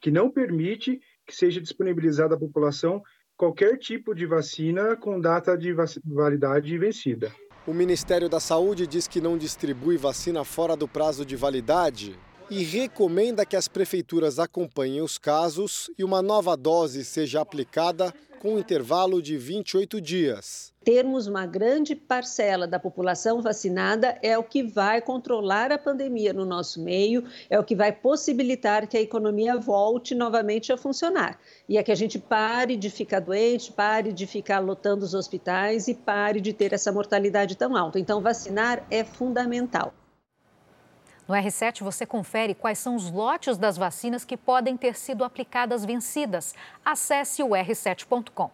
que 0.00 0.10
não 0.10 0.30
permite 0.30 0.98
que 1.26 1.36
seja 1.36 1.60
disponibilizada 1.60 2.34
à 2.34 2.38
população 2.38 3.02
qualquer 3.36 3.78
tipo 3.78 4.14
de 4.14 4.26
vacina 4.26 4.96
com 4.96 5.20
data 5.20 5.56
de 5.56 5.74
validade 6.04 6.78
vencida. 6.78 7.32
O 7.66 7.72
Ministério 7.72 8.28
da 8.28 8.40
Saúde 8.40 8.86
diz 8.86 9.08
que 9.08 9.20
não 9.20 9.38
distribui 9.38 9.96
vacina 9.96 10.44
fora 10.44 10.76
do 10.76 10.86
prazo 10.86 11.24
de 11.24 11.34
validade 11.34 12.18
e 12.50 12.62
recomenda 12.62 13.46
que 13.46 13.56
as 13.56 13.68
prefeituras 13.68 14.38
acompanhem 14.38 15.00
os 15.00 15.18
casos 15.18 15.90
e 15.98 16.04
uma 16.04 16.20
nova 16.20 16.56
dose 16.56 17.04
seja 17.04 17.40
aplicada 17.40 18.12
com 18.44 18.56
um 18.56 18.58
intervalo 18.58 19.22
de 19.22 19.38
28 19.38 19.98
dias. 20.02 20.70
Termos 20.84 21.26
uma 21.26 21.46
grande 21.46 21.96
parcela 21.96 22.66
da 22.66 22.78
população 22.78 23.40
vacinada 23.40 24.18
é 24.22 24.36
o 24.36 24.44
que 24.44 24.62
vai 24.62 25.00
controlar 25.00 25.72
a 25.72 25.78
pandemia 25.78 26.30
no 26.34 26.44
nosso 26.44 26.78
meio, 26.82 27.24
é 27.48 27.58
o 27.58 27.64
que 27.64 27.74
vai 27.74 27.90
possibilitar 27.90 28.86
que 28.86 28.98
a 28.98 29.00
economia 29.00 29.56
volte 29.56 30.14
novamente 30.14 30.70
a 30.70 30.76
funcionar. 30.76 31.40
E 31.66 31.78
é 31.78 31.82
que 31.82 31.90
a 31.90 31.94
gente 31.94 32.18
pare 32.18 32.76
de 32.76 32.90
ficar 32.90 33.20
doente, 33.20 33.72
pare 33.72 34.12
de 34.12 34.26
ficar 34.26 34.58
lotando 34.58 35.06
os 35.06 35.14
hospitais 35.14 35.88
e 35.88 35.94
pare 35.94 36.38
de 36.38 36.52
ter 36.52 36.74
essa 36.74 36.92
mortalidade 36.92 37.56
tão 37.56 37.74
alta. 37.74 37.98
Então, 37.98 38.20
vacinar 38.20 38.86
é 38.90 39.02
fundamental. 39.04 39.94
No 41.26 41.34
R7 41.34 41.82
você 41.82 42.04
confere 42.04 42.54
quais 42.54 42.78
são 42.78 42.96
os 42.96 43.10
lotes 43.10 43.56
das 43.56 43.76
vacinas 43.76 44.24
que 44.24 44.36
podem 44.36 44.76
ter 44.76 44.94
sido 44.94 45.24
aplicadas 45.24 45.84
vencidas. 45.84 46.54
Acesse 46.84 47.42
o 47.42 47.50
r7.com. 47.50 48.50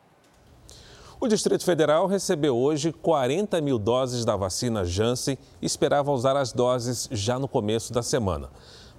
O 1.20 1.28
Distrito 1.28 1.64
Federal 1.64 2.06
recebeu 2.06 2.56
hoje 2.56 2.92
40 2.92 3.60
mil 3.60 3.78
doses 3.78 4.24
da 4.24 4.36
vacina 4.36 4.84
Janssen 4.84 5.36
e 5.60 5.66
esperava 5.66 6.10
usar 6.12 6.36
as 6.36 6.52
doses 6.52 7.08
já 7.10 7.38
no 7.38 7.46
começo 7.46 7.92
da 7.92 8.02
semana. 8.02 8.48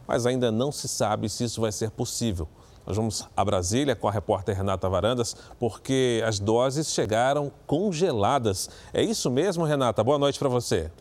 Mas 0.06 0.26
ainda 0.26 0.52
não 0.52 0.72
se 0.72 0.88
sabe 0.88 1.30
se 1.30 1.46
isso 1.46 1.62
vai 1.62 1.72
ser 1.72 1.90
possível. 1.90 2.48
Nós 2.86 2.98
vamos 2.98 3.28
a 3.36 3.46
Brasília 3.46 3.96
com 3.96 4.08
a 4.08 4.12
repórter 4.12 4.56
Renata 4.56 4.90
Varandas, 4.90 5.36
porque 5.60 6.22
as 6.26 6.40
doses 6.40 6.94
chegaram 6.94 7.52
congeladas. 7.66 8.70
É 8.94 9.02
isso 9.02 9.32
mesmo, 9.32 9.64
Renata? 9.64 10.04
Boa 10.04 10.20
noite 10.20 10.38
para 10.38 10.50
você. 10.50 10.92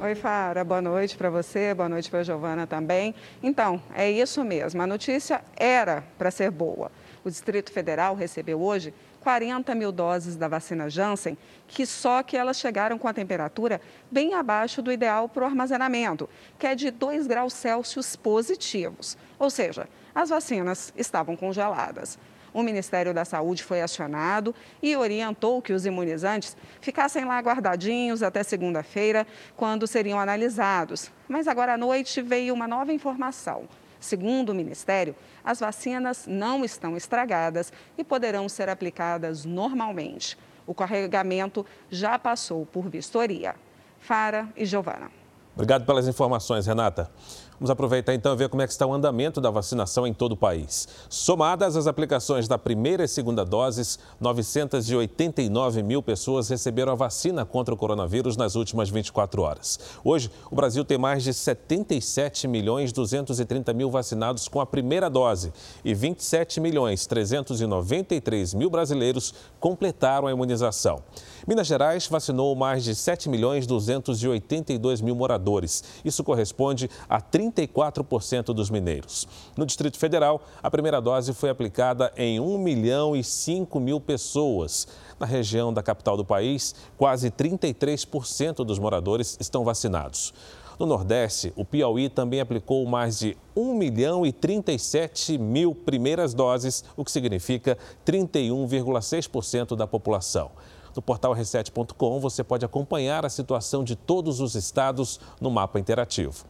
Oi, 0.00 0.14
Fara, 0.14 0.62
boa 0.62 0.80
noite 0.80 1.16
para 1.16 1.28
você, 1.28 1.74
boa 1.74 1.88
noite 1.88 2.08
para 2.08 2.20
a 2.20 2.22
Giovana 2.22 2.68
também. 2.68 3.12
Então, 3.42 3.82
é 3.96 4.08
isso 4.08 4.44
mesmo, 4.44 4.80
a 4.80 4.86
notícia 4.86 5.42
era 5.56 6.04
para 6.16 6.30
ser 6.30 6.52
boa. 6.52 6.92
O 7.24 7.28
Distrito 7.28 7.72
Federal 7.72 8.14
recebeu 8.14 8.62
hoje 8.62 8.94
40 9.22 9.74
mil 9.74 9.90
doses 9.90 10.36
da 10.36 10.46
vacina 10.46 10.88
Janssen, 10.88 11.36
que 11.66 11.84
só 11.84 12.22
que 12.22 12.36
elas 12.36 12.60
chegaram 12.60 12.96
com 12.96 13.08
a 13.08 13.12
temperatura 13.12 13.80
bem 14.08 14.34
abaixo 14.34 14.80
do 14.80 14.92
ideal 14.92 15.28
para 15.28 15.42
o 15.42 15.46
armazenamento, 15.46 16.30
que 16.60 16.68
é 16.68 16.76
de 16.76 16.92
2 16.92 17.26
graus 17.26 17.52
Celsius 17.52 18.14
positivos. 18.14 19.18
Ou 19.36 19.50
seja, 19.50 19.88
as 20.14 20.30
vacinas 20.30 20.92
estavam 20.96 21.34
congeladas. 21.34 22.16
O 22.52 22.62
Ministério 22.62 23.12
da 23.12 23.24
Saúde 23.24 23.62
foi 23.62 23.80
acionado 23.80 24.54
e 24.82 24.96
orientou 24.96 25.60
que 25.60 25.72
os 25.72 25.86
imunizantes 25.86 26.56
ficassem 26.80 27.24
lá 27.24 27.38
guardadinhos 27.40 28.22
até 28.22 28.42
segunda-feira, 28.42 29.26
quando 29.56 29.86
seriam 29.86 30.18
analisados. 30.18 31.10
Mas 31.28 31.46
agora 31.46 31.74
à 31.74 31.78
noite 31.78 32.22
veio 32.22 32.54
uma 32.54 32.66
nova 32.68 32.92
informação. 32.92 33.68
Segundo 34.00 34.50
o 34.50 34.54
Ministério, 34.54 35.14
as 35.44 35.60
vacinas 35.60 36.26
não 36.26 36.64
estão 36.64 36.96
estragadas 36.96 37.72
e 37.96 38.04
poderão 38.04 38.48
ser 38.48 38.68
aplicadas 38.68 39.44
normalmente. 39.44 40.38
O 40.66 40.74
carregamento 40.74 41.66
já 41.90 42.18
passou 42.18 42.64
por 42.66 42.88
vistoria. 42.88 43.54
Fara 43.98 44.48
e 44.56 44.64
Giovana. 44.64 45.10
Obrigado 45.54 45.84
pelas 45.84 46.06
informações, 46.06 46.66
Renata. 46.66 47.10
Vamos 47.58 47.70
aproveitar 47.70 48.14
então 48.14 48.34
e 48.34 48.36
ver 48.36 48.48
como 48.48 48.62
é 48.62 48.66
que 48.68 48.72
está 48.72 48.86
o 48.86 48.94
andamento 48.94 49.40
da 49.40 49.50
vacinação 49.50 50.06
em 50.06 50.14
todo 50.14 50.32
o 50.32 50.36
país. 50.36 50.86
Somadas 51.08 51.76
as 51.76 51.88
aplicações 51.88 52.46
da 52.46 52.56
primeira 52.56 53.02
e 53.02 53.08
segunda 53.08 53.44
doses, 53.44 53.98
989 54.20 55.82
mil 55.82 56.00
pessoas 56.00 56.48
receberam 56.48 56.92
a 56.92 56.94
vacina 56.94 57.44
contra 57.44 57.74
o 57.74 57.76
coronavírus 57.76 58.36
nas 58.36 58.54
últimas 58.54 58.88
24 58.90 59.42
horas. 59.42 59.80
Hoje, 60.04 60.30
o 60.48 60.54
Brasil 60.54 60.84
tem 60.84 60.96
mais 60.98 61.24
de 61.24 61.34
77 61.34 62.46
milhões 62.46 62.92
230 62.92 63.72
mil 63.72 63.90
vacinados 63.90 64.46
com 64.46 64.60
a 64.60 64.66
primeira 64.66 65.10
dose 65.10 65.52
e 65.84 65.92
27 65.94 66.60
milhões 66.60 67.06
393 67.06 68.54
mil 68.54 68.70
brasileiros 68.70 69.34
completaram 69.58 70.28
a 70.28 70.30
imunização. 70.30 71.02
Minas 71.44 71.66
Gerais 71.66 72.06
vacinou 72.06 72.54
mais 72.54 72.84
de 72.84 72.94
7 72.94 73.28
milhões 73.28 73.66
282 73.66 75.00
mil 75.00 75.16
moradores. 75.16 75.82
Isso 76.04 76.22
corresponde 76.22 76.88
a 77.08 77.20
34% 77.50 78.54
dos 78.54 78.70
mineiros. 78.70 79.26
No 79.56 79.66
Distrito 79.66 79.98
Federal, 79.98 80.42
a 80.62 80.70
primeira 80.70 81.00
dose 81.00 81.32
foi 81.32 81.50
aplicada 81.50 82.12
em 82.16 82.40
1 82.40 82.58
milhão 82.58 83.16
e 83.16 83.24
5 83.24 83.78
mil 83.80 84.00
pessoas. 84.00 84.88
Na 85.18 85.26
região 85.26 85.72
da 85.72 85.82
capital 85.82 86.16
do 86.16 86.24
país, 86.24 86.74
quase 86.96 87.30
33% 87.30 88.64
dos 88.64 88.78
moradores 88.78 89.36
estão 89.40 89.64
vacinados. 89.64 90.32
No 90.78 90.86
Nordeste, 90.86 91.52
o 91.56 91.64
Piauí 91.64 92.08
também 92.08 92.40
aplicou 92.40 92.86
mais 92.86 93.18
de 93.18 93.36
1 93.56 93.74
milhão 93.74 94.24
e 94.24 94.32
37 94.32 95.36
mil 95.36 95.74
primeiras 95.74 96.32
doses, 96.32 96.84
o 96.96 97.04
que 97.04 97.10
significa 97.10 97.76
31,6% 98.06 99.74
da 99.74 99.88
população. 99.88 100.52
No 100.94 101.02
portal 101.02 101.32
reset.com 101.32 102.20
você 102.20 102.44
pode 102.44 102.64
acompanhar 102.64 103.26
a 103.26 103.28
situação 103.28 103.82
de 103.82 103.96
todos 103.96 104.40
os 104.40 104.54
estados 104.54 105.18
no 105.40 105.50
mapa 105.50 105.80
interativo. 105.80 106.44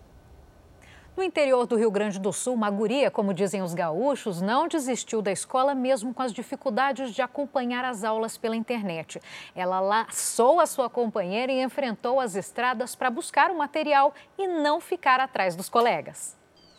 No 1.18 1.24
interior 1.24 1.66
do 1.66 1.74
Rio 1.74 1.90
Grande 1.90 2.16
do 2.16 2.32
Sul, 2.32 2.54
uma 2.54 2.70
guria, 2.70 3.10
como 3.10 3.34
dizem 3.34 3.60
os 3.60 3.74
gaúchos, 3.74 4.40
não 4.40 4.68
desistiu 4.68 5.20
da 5.20 5.32
escola 5.32 5.74
mesmo 5.74 6.14
com 6.14 6.22
as 6.22 6.32
dificuldades 6.32 7.12
de 7.12 7.20
acompanhar 7.20 7.84
as 7.84 8.04
aulas 8.04 8.38
pela 8.38 8.54
internet. 8.54 9.20
Ela 9.52 9.80
laçou 9.80 10.60
a 10.60 10.66
sua 10.66 10.88
companheira 10.88 11.50
e 11.50 11.60
enfrentou 11.60 12.20
as 12.20 12.36
estradas 12.36 12.94
para 12.94 13.10
buscar 13.10 13.50
o 13.50 13.58
material 13.58 14.14
e 14.38 14.46
não 14.46 14.80
ficar 14.80 15.18
atrás 15.18 15.56
dos 15.56 15.68
colegas. 15.68 16.38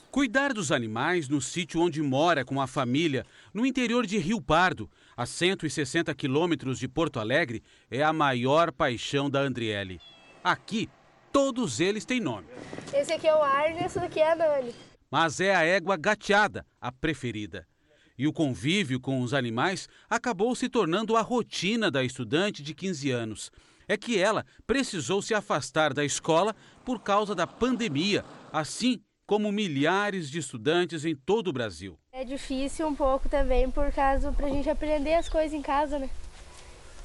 Cuidar 0.10 0.54
dos 0.54 0.72
animais 0.72 1.28
no 1.28 1.42
sítio 1.42 1.82
onde 1.82 2.02
mora 2.02 2.46
com 2.46 2.62
a 2.62 2.66
família, 2.66 3.26
no 3.54 3.66
interior 3.66 4.06
de 4.06 4.18
Rio 4.20 4.42
Pardo, 4.42 4.90
a 5.18 5.26
160 5.26 6.16
quilômetros 6.16 6.80
de 6.80 6.88
Porto 6.88 7.20
Alegre, 7.20 7.62
é 7.92 8.02
a 8.02 8.14
maior 8.14 8.72
paixão 8.72 9.30
da 9.30 9.42
Andriele. 9.42 10.00
Aqui, 10.42 10.90
todos 11.32 11.80
eles 11.80 12.06
têm 12.06 12.20
nome. 12.20 12.48
Esse 12.94 13.14
aqui 13.14 13.28
é 13.28 13.36
o 13.36 13.42
Arne, 13.42 13.84
esse 13.86 14.00
daqui 14.00 14.20
é 14.20 14.32
a 14.32 14.36
Nani. 14.36 14.74
Mas 15.12 15.40
é 15.40 15.56
a 15.56 15.64
égua 15.64 15.98
gateada 15.98 16.66
a 16.80 16.92
preferida. 16.92 17.68
E 18.18 18.28
o 18.28 18.34
convívio 18.34 19.00
com 19.00 19.22
os 19.22 19.34
animais 19.34 19.88
acabou 20.10 20.54
se 20.54 20.68
tornando 20.68 21.16
a 21.16 21.22
rotina 21.22 21.90
da 21.90 22.04
estudante 22.04 22.62
de 22.62 22.74
15 22.74 23.12
anos. 23.12 23.52
É 23.88 23.98
que 23.98 24.20
ela 24.20 24.46
precisou 24.68 25.22
se 25.22 25.34
afastar 25.34 25.94
da 25.94 26.04
escola 26.04 26.56
por 26.84 27.02
causa 27.02 27.34
da 27.34 27.48
pandemia, 27.48 28.24
assim 28.52 29.02
como 29.26 29.52
milhares 29.52 30.30
de 30.30 30.40
estudantes 30.40 31.06
em 31.06 31.16
todo 31.16 31.48
o 31.48 31.54
Brasil. 31.54 31.98
É 32.12 32.26
difícil 32.26 32.88
um 32.88 32.96
pouco 32.96 33.30
também 33.30 33.70
por 33.72 33.92
causa 33.92 34.32
para 34.32 34.48
a 34.48 34.50
gente 34.50 34.70
aprender 34.70 35.14
as 35.14 35.30
coisas 35.30 35.54
em 35.54 35.62
casa, 35.62 35.98
né? 35.98 36.10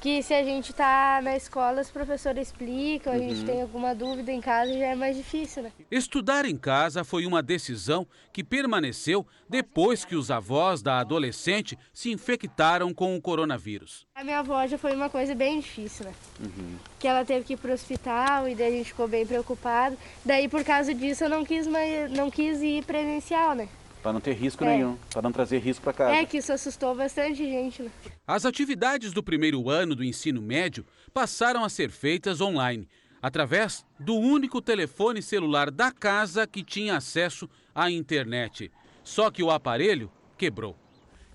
Que 0.05 0.21
se 0.21 0.35
a 0.35 0.43
gente 0.43 0.71
tá 0.71 1.19
na 1.23 1.35
escola, 1.35 1.81
os 1.81 1.89
professores 1.89 2.49
explicam, 2.49 3.11
a 3.11 3.17
gente 3.17 3.39
uhum. 3.39 3.45
tem 3.47 3.61
alguma 3.63 3.95
dúvida 3.95 4.31
em 4.31 4.39
casa, 4.39 4.71
já 4.71 4.85
é 4.85 4.93
mais 4.93 5.17
difícil, 5.17 5.63
né? 5.63 5.71
Estudar 5.89 6.45
em 6.45 6.55
casa 6.55 7.03
foi 7.03 7.25
uma 7.25 7.41
decisão 7.41 8.05
que 8.31 8.43
permaneceu 8.43 9.25
depois 9.49 10.05
que 10.05 10.15
os 10.15 10.29
avós 10.29 10.83
da 10.83 10.99
adolescente 10.99 11.75
se 11.91 12.11
infectaram 12.11 12.93
com 12.93 13.15
o 13.15 13.19
coronavírus. 13.19 14.05
A 14.13 14.23
minha 14.23 14.37
avó 14.37 14.67
já 14.67 14.77
foi 14.77 14.93
uma 14.93 15.09
coisa 15.09 15.33
bem 15.33 15.59
difícil, 15.59 16.05
né? 16.05 16.13
Uhum. 16.39 16.75
Que 16.99 17.07
ela 17.07 17.25
teve 17.25 17.43
que 17.43 17.53
ir 17.53 17.57
para 17.57 17.71
o 17.71 17.73
hospital 17.73 18.47
e 18.47 18.53
daí 18.53 18.67
a 18.67 18.77
gente 18.77 18.89
ficou 18.89 19.07
bem 19.07 19.25
preocupado. 19.25 19.97
Daí, 20.23 20.47
por 20.47 20.63
causa 20.63 20.93
disso, 20.93 21.23
eu 21.23 21.29
não 21.31 21.43
quis, 21.43 21.65
mais, 21.65 22.11
não 22.11 22.29
quis 22.29 22.61
ir 22.61 22.85
presencial, 22.85 23.55
né? 23.55 23.67
Para 24.05 24.13
não 24.13 24.21
ter 24.21 24.33
risco 24.33 24.63
é. 24.63 24.67
nenhum, 24.67 24.99
para 25.09 25.23
não 25.23 25.31
trazer 25.31 25.57
risco 25.57 25.83
para 25.83 25.91
casa. 25.91 26.15
É 26.15 26.23
que 26.27 26.37
isso 26.37 26.53
assustou 26.53 26.93
bastante 26.93 27.37
gente, 27.37 27.81
né? 27.81 27.89
As 28.27 28.45
atividades 28.45 29.11
do 29.11 29.23
primeiro 29.23 29.67
ano 29.67 29.95
do 29.95 30.03
ensino 30.03 30.43
médio 30.43 30.85
passaram 31.11 31.63
a 31.63 31.69
ser 31.69 31.89
feitas 31.89 32.39
online, 32.39 32.87
através 33.19 33.83
do 33.99 34.13
único 34.13 34.61
telefone 34.61 35.23
celular 35.23 35.71
da 35.71 35.91
casa 35.91 36.45
que 36.45 36.63
tinha 36.63 36.97
acesso 36.97 37.49
à 37.73 37.89
internet. 37.89 38.71
Só 39.03 39.31
que 39.31 39.41
o 39.41 39.49
aparelho 39.49 40.11
quebrou. 40.37 40.77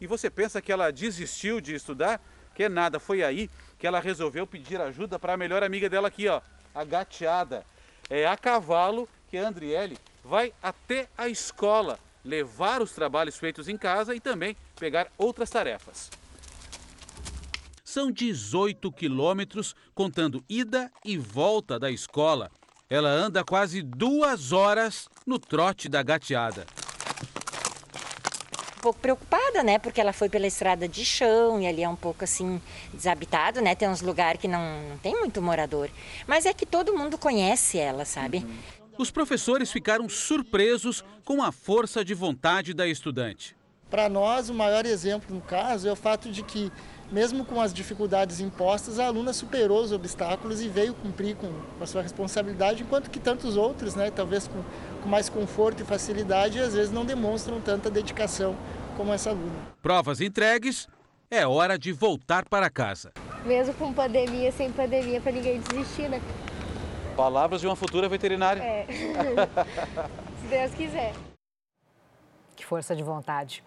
E 0.01 0.07
você 0.07 0.31
pensa 0.31 0.63
que 0.63 0.71
ela 0.71 0.93
desistiu 0.93 1.61
de 1.61 1.75
estudar? 1.75 2.25
Que 2.55 2.69
nada, 2.69 3.01
foi 3.01 3.25
aí 3.25 3.51
que 3.81 3.85
ela 3.85 3.99
resolveu 3.99 4.47
pedir 4.47 4.81
ajuda 4.81 5.19
para 5.19 5.33
a 5.33 5.37
melhor 5.37 5.65
amiga 5.65 5.91
dela 5.91 6.07
aqui, 6.07 6.29
ó, 6.29 6.41
a 6.73 6.85
gateada. 6.85 7.65
É 8.09 8.29
a 8.29 8.37
cavalo 8.37 9.09
que 9.29 9.37
a 9.37 9.49
Andriele 9.49 9.99
vai 10.25 10.53
até 10.63 11.09
a 11.19 11.29
escola 11.29 11.99
levar 12.25 12.83
os 12.83 12.93
trabalhos 12.93 13.37
feitos 13.37 13.69
em 13.69 13.77
casa 13.77 14.15
e 14.15 14.21
também 14.21 14.57
pegar 14.79 15.09
outras 15.17 15.51
tarefas. 15.51 16.11
São 17.85 18.11
18 18.11 18.93
quilômetros, 18.93 19.75
contando 19.95 20.45
ida 20.49 20.91
e 21.05 21.19
volta 21.19 21.79
da 21.79 21.91
escola. 21.91 22.51
Ela 22.89 23.09
anda 23.09 23.45
quase 23.45 23.83
duas 23.83 24.53
horas 24.53 25.09
no 25.27 25.39
trote 25.39 25.89
da 25.89 26.03
gateada 26.03 26.67
um 28.81 28.83
pouco 28.83 28.99
preocupada, 28.99 29.63
né? 29.63 29.79
Porque 29.79 30.01
ela 30.01 30.13
foi 30.13 30.31
pela 30.31 30.47
estrada 30.47 30.89
de 30.89 31.05
chão 31.05 31.61
e 31.61 31.67
ali 31.67 31.83
é 31.83 31.89
um 31.89 31.95
pouco 31.95 32.25
assim 32.25 32.61
desabitado, 32.95 33.61
né? 33.61 33.75
Tem 33.75 33.87
uns 33.87 34.01
lugares 34.01 34.41
que 34.41 34.49
não, 34.49 34.83
não 34.89 34.99
tem 34.99 35.15
muito 35.15 35.43
morador. 35.43 35.91
Mas 36.27 36.47
é 36.47 36.55
que 36.55 36.65
todo 36.65 36.97
mundo 36.97 37.19
conhece 37.19 37.79
ela, 37.79 38.07
sabe? 38.07 38.39
Uhum. 38.39 38.80
Os 39.01 39.11
professores 39.11 39.73
ficaram 39.73 40.11
surpresos 40.11 41.03
com 41.25 41.43
a 41.43 41.51
força 41.51 42.05
de 42.05 42.13
vontade 42.13 42.75
da 42.75 42.87
estudante. 42.87 43.57
Para 43.89 44.11
nós, 44.11 44.51
o 44.51 44.55
maior 44.55 44.85
exemplo 44.85 45.35
no 45.35 45.41
caso 45.41 45.89
é 45.89 45.93
o 45.93 45.97
fato 45.97 46.31
de 46.31 46.43
que, 46.43 46.71
mesmo 47.11 47.47
com 47.47 47.63
as 47.63 47.73
dificuldades 47.73 48.41
impostas, 48.41 48.99
a 48.99 49.07
aluna 49.07 49.33
superou 49.33 49.83
os 49.83 49.91
obstáculos 49.91 50.61
e 50.61 50.69
veio 50.69 50.93
cumprir 50.93 51.35
com 51.35 51.51
a 51.81 51.87
sua 51.87 52.03
responsabilidade, 52.03 52.83
enquanto 52.83 53.09
que 53.09 53.19
tantos 53.19 53.57
outros, 53.57 53.95
né, 53.95 54.11
talvez 54.11 54.47
com 54.47 54.63
com 55.03 55.09
mais 55.09 55.31
conforto 55.31 55.83
e 55.83 55.87
facilidade 55.87 56.59
às 56.59 56.75
vezes 56.75 56.93
não 56.93 57.07
demonstram 57.07 57.59
tanta 57.59 57.91
dedicação 57.91 58.55
como 58.99 59.15
essa 59.15 59.31
aluna. 59.31 59.67
Provas 59.81 60.21
entregues, 60.21 60.87
é 61.31 61.47
hora 61.47 61.79
de 61.79 61.91
voltar 61.91 62.47
para 62.47 62.69
casa. 62.69 63.13
Mesmo 63.47 63.73
com 63.73 63.95
pandemia, 63.95 64.53
sem 64.53 64.71
pandemia, 64.71 65.23
para 65.23 65.33
ninguém 65.33 65.59
desistir, 65.59 66.07
né? 66.11 66.21
Palavras 67.21 67.61
de 67.61 67.67
uma 67.67 67.77
futura 67.77 68.09
veterinária. 68.09 68.63
É. 68.63 68.87
Se 70.41 70.47
Deus 70.49 70.73
quiser. 70.73 71.13
Que 72.57 72.65
força 72.65 72.97
de 72.97 73.03
vontade. 73.03 73.63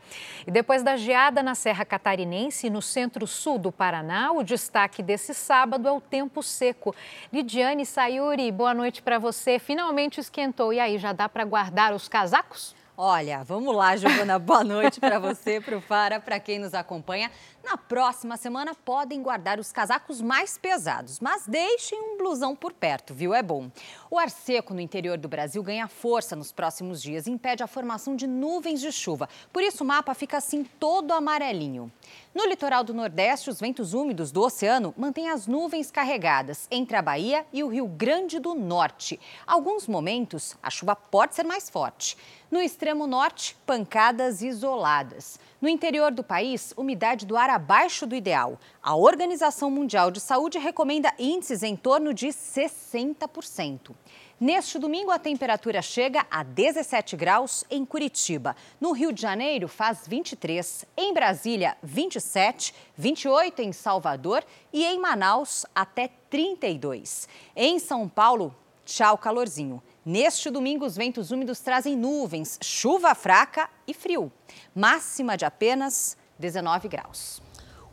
E 0.47 0.49
depois 0.49 0.81
da 0.81 0.97
geada 0.97 1.43
na 1.43 1.53
Serra 1.53 1.85
Catarinense 1.85 2.65
e 2.65 2.69
no 2.71 2.81
centro-sul 2.81 3.59
do 3.59 3.71
Paraná, 3.71 4.31
o 4.31 4.41
destaque 4.41 5.03
desse 5.03 5.35
sábado 5.35 5.87
é 5.87 5.91
o 5.91 6.01
tempo 6.01 6.41
seco. 6.41 6.95
Lidiane 7.31 7.85
Sayuri, 7.85 8.51
boa 8.51 8.73
noite 8.73 9.03
para 9.03 9.19
você. 9.19 9.59
Finalmente 9.59 10.19
esquentou. 10.19 10.73
E 10.73 10.79
aí, 10.79 10.97
já 10.97 11.13
dá 11.13 11.29
para 11.29 11.45
guardar 11.45 11.93
os 11.93 12.07
casacos? 12.07 12.75
Olha, 12.97 13.43
vamos 13.43 13.75
lá, 13.75 13.95
Giovana. 13.95 14.37
Boa 14.37 14.63
noite 14.63 14.99
para 14.99 15.17
você, 15.17 15.59
para 15.59 15.75
o 15.75 15.81
Fara, 15.81 16.19
para 16.19 16.39
quem 16.39 16.59
nos 16.59 16.75
acompanha. 16.75 17.31
Na 17.63 17.77
próxima 17.77 18.35
semana 18.35 18.75
podem 18.75 19.23
guardar 19.23 19.57
os 19.57 19.71
casacos 19.71 20.19
mais 20.19 20.57
pesados, 20.57 21.21
mas 21.21 21.47
deixem 21.47 21.97
um 21.97 22.17
blusão 22.17 22.53
por 22.53 22.73
perto, 22.73 23.13
viu? 23.13 23.33
É 23.33 23.41
bom. 23.41 23.71
O 24.11 24.19
ar 24.19 24.29
seco 24.29 24.73
no 24.73 24.81
interior 24.81 25.17
do 25.17 25.29
Brasil 25.29 25.63
ganha 25.63 25.87
força 25.87 26.35
nos 26.35 26.51
próximos 26.51 27.01
dias 27.01 27.25
e 27.25 27.31
impede 27.31 27.63
a 27.63 27.67
formação 27.67 28.17
de 28.17 28.27
nuvens 28.27 28.81
de 28.81 28.91
chuva. 28.91 29.29
Por 29.53 29.63
isso 29.63 29.81
o 29.81 29.87
mapa 29.87 30.13
fica 30.13 30.37
assim 30.37 30.65
todo 30.77 31.13
amarelinho. 31.13 31.89
No 32.35 32.45
litoral 32.45 32.83
do 32.83 32.93
Nordeste, 32.93 33.49
os 33.49 33.61
ventos 33.61 33.93
úmidos 33.93 34.29
do 34.29 34.41
oceano 34.41 34.93
mantêm 34.97 35.29
as 35.29 35.47
nuvens 35.47 35.89
carregadas 35.89 36.67
entre 36.69 36.97
a 36.97 37.01
Bahia 37.01 37.45
e 37.53 37.63
o 37.63 37.69
Rio 37.69 37.87
Grande 37.87 38.39
do 38.39 38.53
Norte. 38.53 39.17
Alguns 39.47 39.87
momentos, 39.87 40.57
a 40.61 40.69
chuva 40.69 40.97
pode 40.97 41.33
ser 41.33 41.43
mais 41.43 41.69
forte. 41.69 42.17
No 42.51 42.61
extremo 42.61 43.07
norte, 43.07 43.55
pancadas 43.65 44.41
isoladas. 44.41 45.39
No 45.63 45.69
interior 45.69 46.11
do 46.11 46.25
país, 46.25 46.73
umidade 46.75 47.25
do 47.25 47.37
ar 47.37 47.49
abaixo 47.49 48.05
do 48.05 48.13
ideal. 48.13 48.59
A 48.81 48.97
Organização 48.97 49.71
Mundial 49.71 50.11
de 50.11 50.19
Saúde 50.19 50.59
recomenda 50.59 51.13
índices 51.17 51.63
em 51.63 51.73
torno 51.73 52.13
de 52.13 52.27
60%. 52.27 53.91
Neste 54.37 54.77
domingo, 54.77 55.09
a 55.09 55.17
temperatura 55.17 55.81
chega 55.81 56.27
a 56.29 56.43
17 56.43 57.15
graus 57.15 57.63
em 57.71 57.85
Curitiba. 57.85 58.57
No 58.77 58.91
Rio 58.91 59.13
de 59.13 59.21
Janeiro, 59.21 59.69
faz 59.69 60.05
23. 60.05 60.83
Em 60.97 61.13
Brasília, 61.13 61.77
27. 61.81 62.75
28 62.97 63.61
em 63.61 63.71
Salvador 63.71 64.43
e 64.73 64.83
em 64.83 64.99
Manaus, 64.99 65.65
até 65.73 66.09
32. 66.29 67.29
Em 67.55 67.79
São 67.79 68.09
Paulo, 68.09 68.53
tchau 68.83 69.17
calorzinho. 69.17 69.81
Neste 70.05 70.49
domingo, 70.49 70.85
os 70.85 70.97
ventos 70.97 71.31
úmidos 71.31 71.59
trazem 71.59 71.95
nuvens, 71.95 72.59
chuva 72.61 73.15
fraca 73.15 73.69
e 73.87 73.93
frio. 73.93 74.29
Máxima 74.75 75.37
de 75.37 75.45
apenas 75.45 76.17
19 76.37 76.89
graus. 76.89 77.41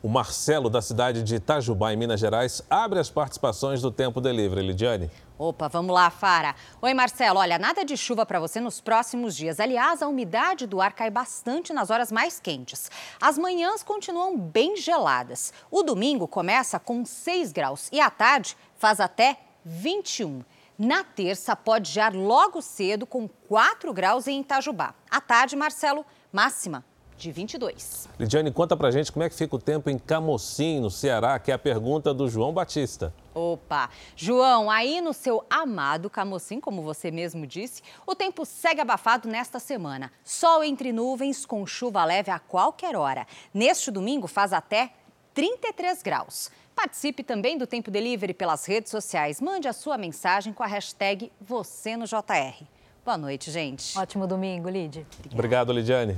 O 0.03 0.09
Marcelo, 0.09 0.69
da 0.69 0.81
cidade 0.81 1.23
de 1.23 1.35
Itajubá, 1.35 1.93
em 1.93 1.95
Minas 1.95 2.19
Gerais, 2.19 2.61
abre 2.69 2.99
as 2.99 3.09
participações 3.09 3.81
do 3.81 3.91
Tempo 3.91 4.19
Delivery. 4.19 4.65
Lidiane. 4.65 5.11
Opa, 5.37 5.67
vamos 5.69 5.93
lá, 5.93 6.09
Fara. 6.09 6.53
Oi, 6.81 6.93
Marcelo. 6.93 7.39
Olha, 7.39 7.57
nada 7.57 7.85
de 7.85 7.95
chuva 7.95 8.25
para 8.25 8.39
você 8.39 8.59
nos 8.59 8.81
próximos 8.81 9.35
dias. 9.35 9.59
Aliás, 9.59 10.01
a 10.01 10.07
umidade 10.07 10.65
do 10.65 10.81
ar 10.81 10.93
cai 10.93 11.09
bastante 11.09 11.71
nas 11.71 11.91
horas 11.91 12.11
mais 12.11 12.39
quentes. 12.39 12.91
As 13.21 13.37
manhãs 13.37 13.83
continuam 13.83 14.37
bem 14.37 14.75
geladas. 14.75 15.53
O 15.69 15.81
domingo 15.81 16.27
começa 16.27 16.79
com 16.79 17.05
6 17.05 17.51
graus 17.51 17.87
e 17.91 18.01
à 18.01 18.09
tarde 18.09 18.57
faz 18.75 18.99
até 18.99 19.39
21. 19.63 20.41
Na 20.77 21.03
terça, 21.03 21.55
pode 21.55 21.91
gear 21.91 22.15
logo 22.15 22.61
cedo 22.61 23.05
com 23.05 23.27
4 23.27 23.93
graus 23.93 24.27
em 24.27 24.41
Itajubá. 24.41 24.95
À 25.09 25.21
tarde, 25.21 25.55
Marcelo, 25.55 26.05
máxima 26.31 26.83
de 27.21 27.31
22. 27.31 28.09
Lidiane, 28.19 28.51
conta 28.51 28.75
pra 28.75 28.89
gente 28.89 29.11
como 29.11 29.23
é 29.23 29.29
que 29.29 29.35
fica 29.35 29.55
o 29.55 29.59
tempo 29.59 29.91
em 29.91 29.99
Camocim, 29.99 30.79
no 30.79 30.89
Ceará, 30.89 31.37
que 31.37 31.51
é 31.51 31.53
a 31.53 31.59
pergunta 31.59 32.13
do 32.13 32.27
João 32.27 32.51
Batista. 32.51 33.13
Opa! 33.33 33.91
João, 34.15 34.71
aí 34.71 34.99
no 35.01 35.13
seu 35.13 35.45
amado 35.47 36.09
Camocim, 36.09 36.59
como 36.59 36.81
você 36.81 37.11
mesmo 37.11 37.45
disse, 37.45 37.83
o 38.07 38.15
tempo 38.15 38.43
segue 38.43 38.81
abafado 38.81 39.29
nesta 39.29 39.59
semana. 39.59 40.11
Sol 40.23 40.63
entre 40.63 40.91
nuvens, 40.91 41.45
com 41.45 41.65
chuva 41.65 42.03
leve 42.03 42.31
a 42.31 42.39
qualquer 42.39 42.95
hora. 42.95 43.27
Neste 43.53 43.91
domingo 43.91 44.27
faz 44.27 44.51
até 44.51 44.91
33 45.35 46.01
graus. 46.01 46.49
Participe 46.75 47.23
também 47.23 47.57
do 47.57 47.67
Tempo 47.67 47.91
Delivery 47.91 48.33
pelas 48.33 48.65
redes 48.65 48.91
sociais. 48.91 49.39
Mande 49.39 49.67
a 49.67 49.73
sua 49.73 49.97
mensagem 49.97 50.53
com 50.53 50.63
a 50.63 50.67
hashtag 50.67 51.31
você 51.39 51.95
no 51.95 52.05
JR. 52.05 52.65
Boa 53.03 53.17
noite, 53.17 53.51
gente. 53.51 53.97
Ótimo 53.97 54.27
domingo, 54.27 54.69
Lid. 54.69 55.05
Obrigado, 55.31 55.73
Lidiane. 55.73 56.17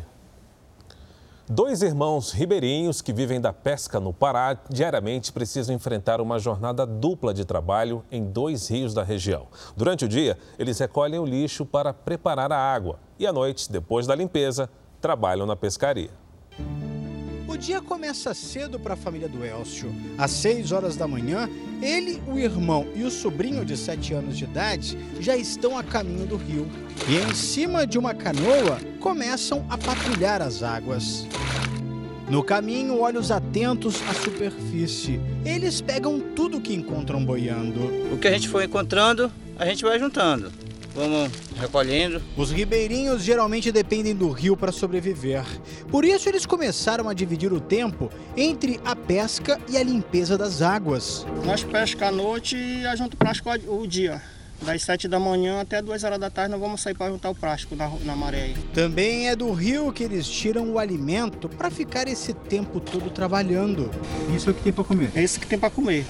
Dois 1.49 1.82
irmãos 1.82 2.32
ribeirinhos 2.32 3.01
que 3.01 3.12
vivem 3.12 3.39
da 3.39 3.51
pesca 3.51 3.99
no 3.99 4.14
Pará 4.14 4.58
diariamente 4.70 5.32
precisam 5.34 5.76
enfrentar 5.76 6.22
uma 6.22 6.39
jornada 6.39 6.86
dupla 6.86 7.34
de 7.34 7.43
trabalho 7.43 8.04
em 8.10 8.24
dois 8.24 8.70
rios 8.70 8.93
da 8.93 9.04
região. 9.04 9.47
Durante 9.76 10.06
o 10.06 10.08
dia, 10.08 10.38
eles 10.58 10.80
recolhem 10.80 11.20
o 11.20 11.26
lixo 11.26 11.66
para 11.66 11.93
preparar 11.93 12.51
a 12.54 12.58
água 12.58 12.97
e 13.20 13.28
à 13.28 13.34
noite, 13.34 13.70
depois 13.70 14.08
da 14.08 14.16
limpeza, 14.16 14.70
trabalham 15.01 15.45
na 15.45 15.56
pescaria. 15.56 16.12
O 17.54 17.58
dia 17.58 17.80
começa 17.80 18.34
cedo 18.34 18.80
para 18.80 18.95
a 18.95 18.97
família 18.97 19.30
do 19.30 19.45
Elcio. 19.45 19.93
Às 20.18 20.32
6 20.32 20.72
horas 20.72 20.95
da 20.95 21.08
manhã, 21.08 21.47
ele, 21.84 22.20
o 22.28 22.39
irmão 22.39 22.88
e 22.95 23.04
o 23.04 23.12
sobrinho 23.12 23.64
de 23.64 23.78
7 23.78 24.12
anos 24.16 24.36
de 24.36 24.45
idade 24.45 24.97
já 25.20 25.38
estão 25.38 25.78
a 25.78 25.84
caminho 25.84 26.26
do 26.26 26.36
rio. 26.36 26.68
E 27.08 27.16
em 27.16 27.32
cima 27.36 27.86
de 27.86 27.99
uma 27.99 28.16
canoa, 28.16 28.80
começam 28.99 29.64
a 29.70 29.78
patrulhar 29.78 30.41
as 30.41 30.64
águas. 30.64 31.28
No 32.28 32.43
caminho, 32.43 32.99
olhos 32.99 33.30
atentos 33.30 34.01
à 34.10 34.16
superfície. 34.16 35.22
Eles 35.45 35.80
pegam 35.80 36.20
tudo 36.36 36.60
que 36.60 36.74
encontram 36.74 37.24
boiando. 37.24 37.82
O 38.12 38.18
que 38.18 38.28
a 38.28 38.32
gente 38.32 38.49
for 38.49 38.64
encontrando, 38.64 39.32
a 39.60 39.66
gente 39.68 39.84
vai 39.84 39.99
juntando 39.99 40.62
vamos 40.93 41.31
recolhendo. 41.59 42.21
Os 42.37 42.51
ribeirinhos 42.51 43.23
geralmente 43.23 43.71
dependem 43.71 44.15
do 44.15 44.29
rio 44.29 44.55
para 44.55 44.71
sobreviver. 44.71 45.43
Por 45.89 46.05
isso, 46.05 46.29
eles 46.29 46.45
começaram 46.45 47.09
a 47.09 47.13
dividir 47.13 47.51
o 47.51 47.59
tempo 47.59 48.09
entre 48.37 48.79
a 48.85 48.95
pesca 48.95 49.59
e 49.69 49.77
a 49.77 49.83
limpeza 49.83 50.37
das 50.37 50.61
águas. 50.61 51.25
Nós 51.45 51.63
pescamos 51.63 52.03
à 52.03 52.11
noite 52.11 52.55
e 52.55 52.85
a 52.85 52.95
gente 52.95 53.15
pesca 53.15 53.59
o 53.67 53.87
dia. 53.87 54.21
Das 54.61 54.81
7 54.83 55.09
da 55.09 55.19
manhã 55.19 55.59
até 55.59 55.81
2 55.81 56.03
horas 56.05 56.19
da 56.19 56.29
tarde 56.29 56.51
nós 56.51 56.61
vamos 56.61 56.81
sair 56.81 56.93
para 56.93 57.11
juntar 57.11 57.29
o 57.29 57.35
plástico 57.35 57.75
na, 57.75 57.89
na 58.05 58.15
maré. 58.15 58.53
Também 58.73 59.27
é 59.27 59.35
do 59.35 59.51
rio 59.51 59.91
que 59.91 60.03
eles 60.03 60.25
tiram 60.27 60.71
o 60.71 60.79
alimento 60.79 61.49
para 61.49 61.69
ficar 61.69 62.07
esse 62.07 62.33
tempo 62.33 62.79
todo 62.79 63.09
trabalhando. 63.09 63.91
Isso 64.33 64.49
é 64.49 64.51
o 64.51 64.55
que 64.55 64.63
tem 64.63 64.71
para 64.71 64.85
comer? 64.85 65.11
É 65.15 65.21
isso 65.23 65.39
que 65.39 65.47
tem 65.47 65.59
para 65.59 65.69
comer. 65.69 66.05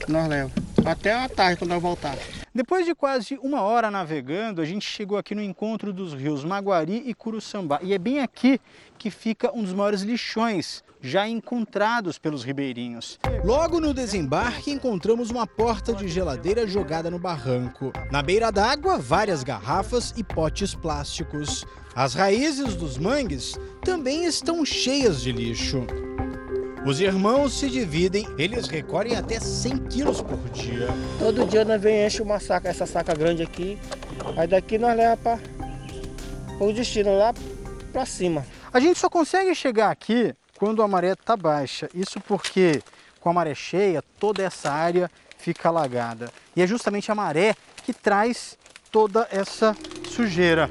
Que 0.00 0.10
nós 0.10 0.28
levamos. 0.28 0.52
Até 0.84 1.12
a 1.12 1.28
tarde 1.28 1.58
quando 1.58 1.70
nós 1.70 1.82
voltar. 1.82 2.16
Depois 2.54 2.84
de 2.84 2.94
quase 2.94 3.38
uma 3.42 3.62
hora 3.62 3.90
navegando, 3.90 4.60
a 4.60 4.64
gente 4.64 4.84
chegou 4.84 5.16
aqui 5.16 5.34
no 5.34 5.42
encontro 5.42 5.92
dos 5.92 6.12
rios 6.12 6.44
Maguari 6.44 7.02
e 7.06 7.14
Curuçambá. 7.14 7.78
E 7.82 7.94
é 7.94 7.98
bem 7.98 8.20
aqui 8.20 8.60
que 8.98 9.10
fica 9.10 9.54
um 9.54 9.62
dos 9.62 9.72
maiores 9.72 10.02
lixões 10.02 10.82
já 11.00 11.28
encontrados 11.28 12.18
pelos 12.18 12.42
ribeirinhos. 12.42 13.18
Logo 13.44 13.80
no 13.80 13.94
desembarque, 13.94 14.70
encontramos 14.70 15.30
uma 15.30 15.46
porta 15.46 15.94
de 15.94 16.08
geladeira 16.08 16.66
jogada 16.66 17.10
no 17.10 17.18
barranco. 17.18 17.92
Na 18.10 18.22
beira 18.22 18.50
d'água, 18.50 18.98
várias 18.98 19.42
garrafas 19.42 20.12
e 20.16 20.24
potes 20.24 20.74
plásticos. 20.74 21.64
As 21.94 22.14
raízes 22.14 22.74
dos 22.74 22.98
mangues 22.98 23.58
também 23.82 24.24
estão 24.24 24.64
cheias 24.64 25.22
de 25.22 25.32
lixo. 25.32 25.86
Os 26.84 26.98
irmãos 26.98 27.52
se 27.58 27.68
dividem, 27.68 28.26
eles 28.38 28.66
recolhem 28.66 29.14
até 29.14 29.38
100 29.38 29.78
quilos 29.88 30.22
por 30.22 30.38
dia. 30.48 30.88
Todo 31.18 31.46
dia 31.46 31.62
nós 31.62 31.80
vem 31.80 32.06
enche 32.06 32.22
uma 32.22 32.40
saca, 32.40 32.68
essa 32.68 32.86
saca 32.86 33.14
grande 33.14 33.42
aqui, 33.42 33.78
aí 34.36 34.48
daqui 34.48 34.78
nós 34.78 34.96
leva 34.96 35.16
para 35.16 35.38
o 36.58 36.72
destino 36.72 37.18
lá 37.18 37.34
para 37.92 38.06
cima. 38.06 38.46
A 38.72 38.80
gente 38.80 38.98
só 38.98 39.10
consegue 39.10 39.54
chegar 39.54 39.90
aqui 39.90 40.34
quando 40.58 40.82
a 40.82 40.88
maré 40.88 41.12
está 41.12 41.36
baixa. 41.36 41.88
Isso 41.94 42.18
porque 42.20 42.82
com 43.20 43.28
a 43.28 43.32
maré 43.34 43.54
cheia, 43.54 44.02
toda 44.18 44.42
essa 44.42 44.70
área 44.70 45.10
fica 45.36 45.68
alagada. 45.68 46.32
E 46.56 46.62
é 46.62 46.66
justamente 46.66 47.12
a 47.12 47.14
maré 47.14 47.54
que 47.84 47.92
traz 47.92 48.56
toda 48.90 49.28
essa 49.30 49.76
sujeira. 50.08 50.70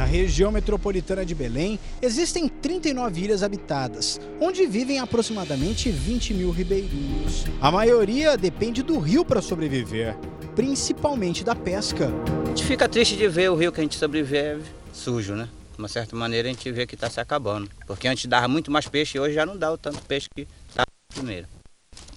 Na 0.00 0.06
região 0.06 0.50
metropolitana 0.50 1.26
de 1.26 1.34
Belém, 1.34 1.78
existem 2.00 2.48
39 2.48 3.20
ilhas 3.20 3.42
habitadas, 3.42 4.18
onde 4.40 4.64
vivem 4.66 4.98
aproximadamente 4.98 5.90
20 5.90 6.32
mil 6.32 6.50
ribeirinhos. 6.50 7.44
A 7.60 7.70
maioria 7.70 8.34
depende 8.34 8.82
do 8.82 8.98
rio 8.98 9.26
para 9.26 9.42
sobreviver, 9.42 10.16
principalmente 10.56 11.44
da 11.44 11.54
pesca. 11.54 12.10
A 12.44 12.48
gente 12.48 12.64
fica 12.64 12.88
triste 12.88 13.14
de 13.14 13.28
ver 13.28 13.50
o 13.50 13.54
rio 13.54 13.70
que 13.70 13.78
a 13.78 13.82
gente 13.82 13.98
sobrevive 13.98 14.62
sujo, 14.90 15.34
né? 15.34 15.50
De 15.74 15.78
uma 15.78 15.88
certa 15.88 16.16
maneira 16.16 16.48
a 16.48 16.50
gente 16.50 16.72
vê 16.72 16.86
que 16.86 16.94
está 16.94 17.10
se 17.10 17.20
acabando. 17.20 17.68
Porque 17.86 18.08
antes 18.08 18.24
dava 18.24 18.48
muito 18.48 18.70
mais 18.70 18.88
peixe 18.88 19.18
e 19.18 19.20
hoje 19.20 19.34
já 19.34 19.44
não 19.44 19.54
dá 19.54 19.70
o 19.70 19.76
tanto 19.76 20.00
peixe 20.00 20.28
que 20.34 20.48
estava 20.66 20.86
primeiro. 21.14 21.46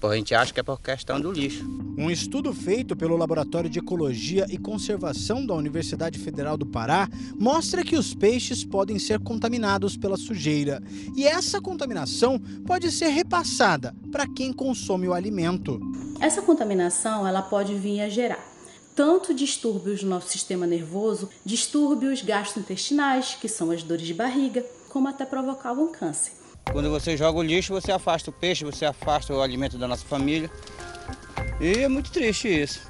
A 0.06 0.16
gente 0.16 0.34
acha 0.34 0.52
que 0.52 0.60
é 0.60 0.62
por 0.62 0.80
questão 0.80 1.20
do 1.20 1.32
lixo. 1.32 1.64
Um 1.96 2.10
estudo 2.10 2.52
feito 2.52 2.94
pelo 2.96 3.16
Laboratório 3.16 3.70
de 3.70 3.78
Ecologia 3.78 4.46
e 4.50 4.58
Conservação 4.58 5.46
da 5.46 5.54
Universidade 5.54 6.18
Federal 6.18 6.56
do 6.56 6.66
Pará 6.66 7.08
mostra 7.38 7.84
que 7.84 7.96
os 7.96 8.14
peixes 8.14 8.64
podem 8.64 8.98
ser 8.98 9.20
contaminados 9.20 9.96
pela 9.96 10.16
sujeira. 10.16 10.82
E 11.16 11.26
essa 11.26 11.60
contaminação 11.60 12.38
pode 12.66 12.90
ser 12.90 13.08
repassada 13.08 13.94
para 14.10 14.26
quem 14.26 14.52
consome 14.52 15.08
o 15.08 15.14
alimento. 15.14 15.80
Essa 16.20 16.42
contaminação 16.42 17.26
ela 17.26 17.42
pode 17.42 17.74
vir 17.74 18.00
a 18.00 18.08
gerar 18.08 18.44
tanto 18.94 19.34
distúrbios 19.34 20.02
no 20.02 20.10
nosso 20.10 20.28
sistema 20.28 20.66
nervoso, 20.66 21.28
distúrbios 21.44 22.22
gastrointestinais, 22.22 23.36
que 23.40 23.48
são 23.48 23.70
as 23.70 23.82
dores 23.82 24.06
de 24.06 24.14
barriga, 24.14 24.64
como 24.88 25.08
até 25.08 25.24
provocar 25.24 25.72
um 25.72 25.88
câncer. 25.88 26.43
Quando 26.72 26.90
você 26.90 27.16
joga 27.16 27.38
o 27.38 27.42
lixo, 27.42 27.72
você 27.72 27.92
afasta 27.92 28.30
o 28.30 28.32
peixe, 28.32 28.64
você 28.64 28.84
afasta 28.84 29.32
o 29.32 29.40
alimento 29.40 29.78
da 29.78 29.86
nossa 29.86 30.04
família. 30.04 30.50
E 31.60 31.84
é 31.84 31.88
muito 31.88 32.10
triste 32.10 32.48
isso. 32.48 32.80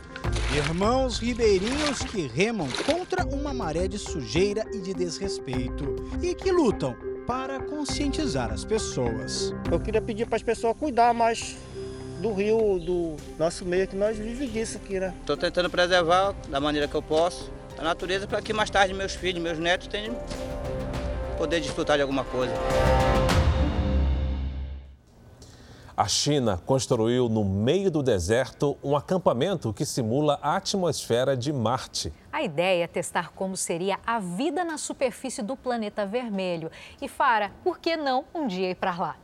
Irmãos 0.56 1.18
ribeirinhos 1.18 1.98
que 2.00 2.26
remam 2.26 2.68
contra 2.86 3.26
uma 3.26 3.52
maré 3.52 3.86
de 3.86 3.98
sujeira 3.98 4.64
e 4.72 4.80
de 4.80 4.94
desrespeito 4.94 5.96
e 6.22 6.34
que 6.34 6.50
lutam 6.50 6.96
para 7.26 7.60
conscientizar 7.60 8.52
as 8.52 8.64
pessoas. 8.64 9.54
Eu 9.70 9.80
queria 9.80 10.00
pedir 10.00 10.26
para 10.26 10.36
as 10.36 10.42
pessoas 10.42 10.76
cuidar 10.78 11.12
mais 11.12 11.56
do 12.22 12.32
rio, 12.32 12.78
do 12.78 13.16
nosso 13.38 13.64
meio, 13.64 13.86
que 13.86 13.96
nós 13.96 14.16
vivemos 14.16 14.52
disso 14.52 14.78
aqui, 14.78 14.98
né? 14.98 15.12
Estou 15.20 15.36
tentando 15.36 15.68
preservar 15.68 16.34
da 16.48 16.60
maneira 16.60 16.88
que 16.88 16.94
eu 16.94 17.02
posso 17.02 17.50
a 17.76 17.82
natureza 17.82 18.26
para 18.26 18.40
que 18.40 18.52
mais 18.52 18.70
tarde 18.70 18.94
meus 18.94 19.14
filhos, 19.14 19.42
meus 19.42 19.58
netos 19.58 19.88
tenham 19.88 20.16
poder 21.36 21.60
desfrutar 21.60 21.96
de 21.96 22.02
alguma 22.02 22.24
coisa. 22.24 22.54
A 25.96 26.08
China 26.08 26.60
construiu 26.66 27.28
no 27.28 27.44
meio 27.44 27.88
do 27.88 28.02
deserto 28.02 28.76
um 28.82 28.96
acampamento 28.96 29.72
que 29.72 29.86
simula 29.86 30.40
a 30.42 30.56
atmosfera 30.56 31.36
de 31.36 31.52
Marte. 31.52 32.12
A 32.32 32.42
ideia 32.42 32.82
é 32.82 32.86
testar 32.88 33.30
como 33.30 33.56
seria 33.56 34.00
a 34.04 34.18
vida 34.18 34.64
na 34.64 34.76
superfície 34.76 35.40
do 35.40 35.56
planeta 35.56 36.04
vermelho. 36.04 36.68
E 37.00 37.06
Fara, 37.06 37.52
por 37.62 37.78
que 37.78 37.96
não 37.96 38.24
um 38.34 38.48
dia 38.48 38.70
ir 38.70 38.74
para 38.74 38.96
lá? 38.96 39.16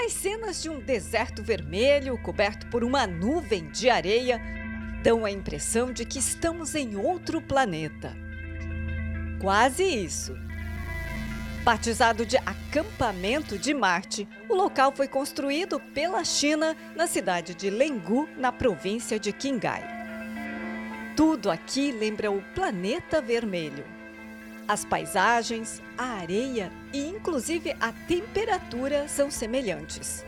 As 0.00 0.12
cenas 0.12 0.62
de 0.62 0.70
um 0.70 0.78
deserto 0.78 1.42
vermelho 1.42 2.16
coberto 2.22 2.68
por 2.68 2.84
uma 2.84 3.08
nuvem 3.08 3.68
de 3.72 3.90
areia 3.90 4.40
dão 5.02 5.24
a 5.24 5.32
impressão 5.32 5.92
de 5.92 6.04
que 6.04 6.20
estamos 6.20 6.76
em 6.76 6.94
outro 6.96 7.42
planeta. 7.42 8.16
Quase 9.40 9.82
isso. 9.82 10.45
Batizado 11.66 12.24
de 12.24 12.36
Acampamento 12.36 13.58
de 13.58 13.74
Marte, 13.74 14.28
o 14.48 14.54
local 14.54 14.92
foi 14.94 15.08
construído 15.08 15.80
pela 15.92 16.22
China 16.22 16.76
na 16.94 17.08
cidade 17.08 17.56
de 17.56 17.70
Lengu, 17.70 18.28
na 18.36 18.52
província 18.52 19.18
de 19.18 19.32
Qinghai. 19.32 19.82
Tudo 21.16 21.50
aqui 21.50 21.90
lembra 21.90 22.30
o 22.30 22.40
planeta 22.54 23.20
vermelho. 23.20 23.84
As 24.68 24.84
paisagens, 24.84 25.82
a 25.98 26.04
areia 26.04 26.70
e 26.92 27.04
inclusive 27.04 27.74
a 27.80 27.90
temperatura 27.90 29.08
são 29.08 29.28
semelhantes. 29.28 30.24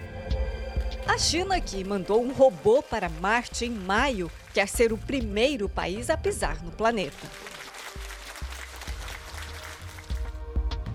A 1.07 1.17
China, 1.17 1.61
que 1.61 1.85
mandou 1.85 2.21
um 2.21 2.33
robô 2.33 2.83
para 2.83 3.09
Marte 3.09 3.65
em 3.65 3.71
maio, 3.71 4.29
quer 4.53 4.67
ser 4.67 4.93
o 4.93 4.99
primeiro 4.99 5.69
país 5.69 6.11
a 6.11 6.17
pisar 6.17 6.61
no 6.65 6.73
planeta. 6.73 7.29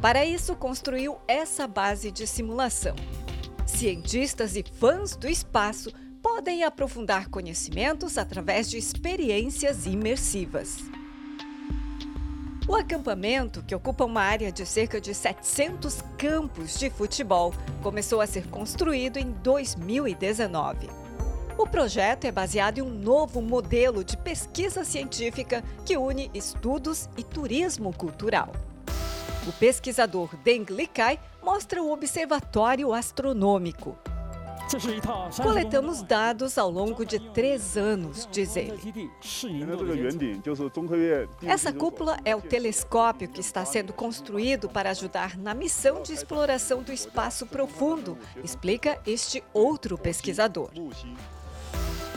Para 0.03 0.25
isso, 0.25 0.53
construiu 0.53 1.17
essa 1.29 1.65
base 1.65 2.11
de 2.11 2.27
simulação. 2.27 2.93
Cientistas 3.65 4.57
e 4.57 4.61
fãs 4.61 5.15
do 5.15 5.29
espaço 5.29 5.93
podem 6.21 6.65
aprofundar 6.65 7.29
conhecimentos 7.29 8.17
através 8.17 8.69
de 8.69 8.77
experiências 8.77 9.85
imersivas. 9.85 10.79
O 12.67 12.75
acampamento, 12.75 13.63
que 13.63 13.73
ocupa 13.73 14.03
uma 14.03 14.19
área 14.19 14.51
de 14.51 14.65
cerca 14.65 14.99
de 14.99 15.13
700 15.13 16.01
campos 16.17 16.77
de 16.77 16.89
futebol, 16.89 17.53
começou 17.81 18.19
a 18.19 18.27
ser 18.27 18.45
construído 18.49 19.15
em 19.15 19.31
2019. 19.31 20.89
O 21.57 21.65
projeto 21.65 22.25
é 22.25 22.31
baseado 22.31 22.79
em 22.79 22.81
um 22.81 22.93
novo 22.93 23.41
modelo 23.41 24.03
de 24.03 24.17
pesquisa 24.17 24.83
científica 24.83 25.63
que 25.85 25.95
une 25.95 26.29
estudos 26.33 27.07
e 27.15 27.23
turismo 27.23 27.93
cultural. 27.93 28.51
O 29.45 29.51
pesquisador 29.51 30.35
Deng 30.37 30.65
Likai 30.69 31.19
mostra 31.41 31.83
o 31.83 31.91
observatório 31.91 32.93
astronômico. 32.93 33.97
Coletamos 35.41 36.01
dados 36.01 36.57
ao 36.57 36.71
longo 36.71 37.05
de 37.05 37.19
três 37.31 37.75
anos, 37.75 38.27
diz 38.31 38.55
ele. 38.55 39.11
Essa 41.45 41.73
cúpula 41.73 42.17
é 42.23 42.33
o 42.33 42.41
telescópio 42.41 43.27
que 43.27 43.41
está 43.41 43.65
sendo 43.65 43.91
construído 43.91 44.69
para 44.69 44.91
ajudar 44.91 45.37
na 45.37 45.53
missão 45.53 46.01
de 46.01 46.13
exploração 46.13 46.81
do 46.81 46.93
espaço 46.93 47.45
profundo, 47.45 48.17
explica 48.41 48.97
este 49.05 49.43
outro 49.53 49.97
pesquisador. 49.97 50.71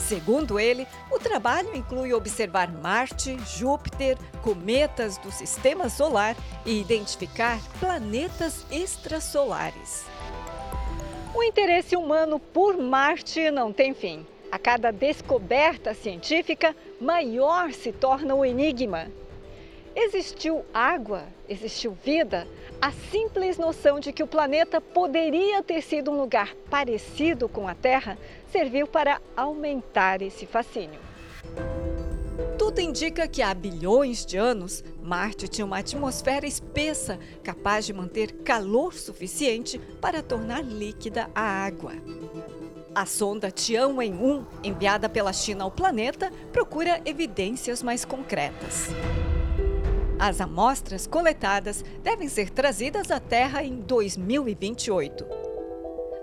Segundo 0.07 0.61
ele, 0.61 0.87
o 1.11 1.19
trabalho 1.19 1.75
inclui 1.75 2.13
observar 2.13 2.71
Marte, 2.71 3.37
Júpiter, 3.45 4.17
cometas 4.41 5.19
do 5.19 5.33
sistema 5.33 5.89
solar 5.89 6.37
e 6.65 6.81
identificar 6.81 7.59
planetas 7.81 8.65
extrasolares. 8.71 10.05
O 11.35 11.43
interesse 11.43 11.97
humano 11.97 12.39
por 12.39 12.79
Marte 12.79 13.51
não 13.51 13.73
tem 13.73 13.93
fim. 13.95 14.25
A 14.49 14.61
cada 14.61 14.93
descoberta 14.93 15.93
científica, 15.93 16.77
maior 17.01 17.73
se 17.73 17.91
torna 17.91 18.33
o 18.33 18.45
enigma. 18.45 19.09
Existiu 19.93 20.65
água? 20.73 21.25
Existiu 21.49 21.99
vida? 22.05 22.47
A 22.81 22.93
simples 23.11 23.59
noção 23.59 23.99
de 23.99 24.13
que 24.13 24.23
o 24.23 24.27
planeta 24.27 24.81
poderia 24.81 25.63
ter 25.63 25.83
sido 25.83 26.11
um 26.11 26.17
lugar 26.17 26.55
parecido 26.71 27.49
com 27.49 27.67
a 27.67 27.75
Terra 27.75 28.19
serviu 28.53 28.87
para 28.87 29.21
aumentar 29.37 30.23
esse 30.23 30.47
fascínio. 30.47 31.01
Tudo 32.59 32.81
indica 32.81 33.27
que 33.27 33.43
há 33.43 33.55
bilhões 33.55 34.27
de 34.27 34.37
anos, 34.37 34.85
Marte 35.03 35.49
tinha 35.49 35.65
uma 35.65 35.79
atmosfera 35.79 36.47
espessa 36.47 37.19
capaz 37.43 37.87
de 37.87 37.93
manter 37.93 38.33
calor 38.45 38.93
suficiente 38.93 39.79
para 40.01 40.23
tornar 40.23 40.63
líquida 40.63 41.31
a 41.35 41.43
água. 41.43 41.93
A 42.95 43.05
sonda 43.07 43.51
Tianwen-1, 43.51 44.45
enviada 44.65 45.09
pela 45.09 45.33
China 45.33 45.65
ao 45.65 45.71
planeta, 45.71 46.31
procura 46.53 47.01
evidências 47.05 47.83
mais 47.83 48.05
concretas. 48.05 48.89
As 50.19 50.41
amostras 50.41 51.07
coletadas 51.07 51.85
devem 52.03 52.27
ser 52.27 52.49
trazidas 52.49 53.11
à 53.11 53.21
Terra 53.21 53.63
em 53.63 53.77
2028. 53.77 55.27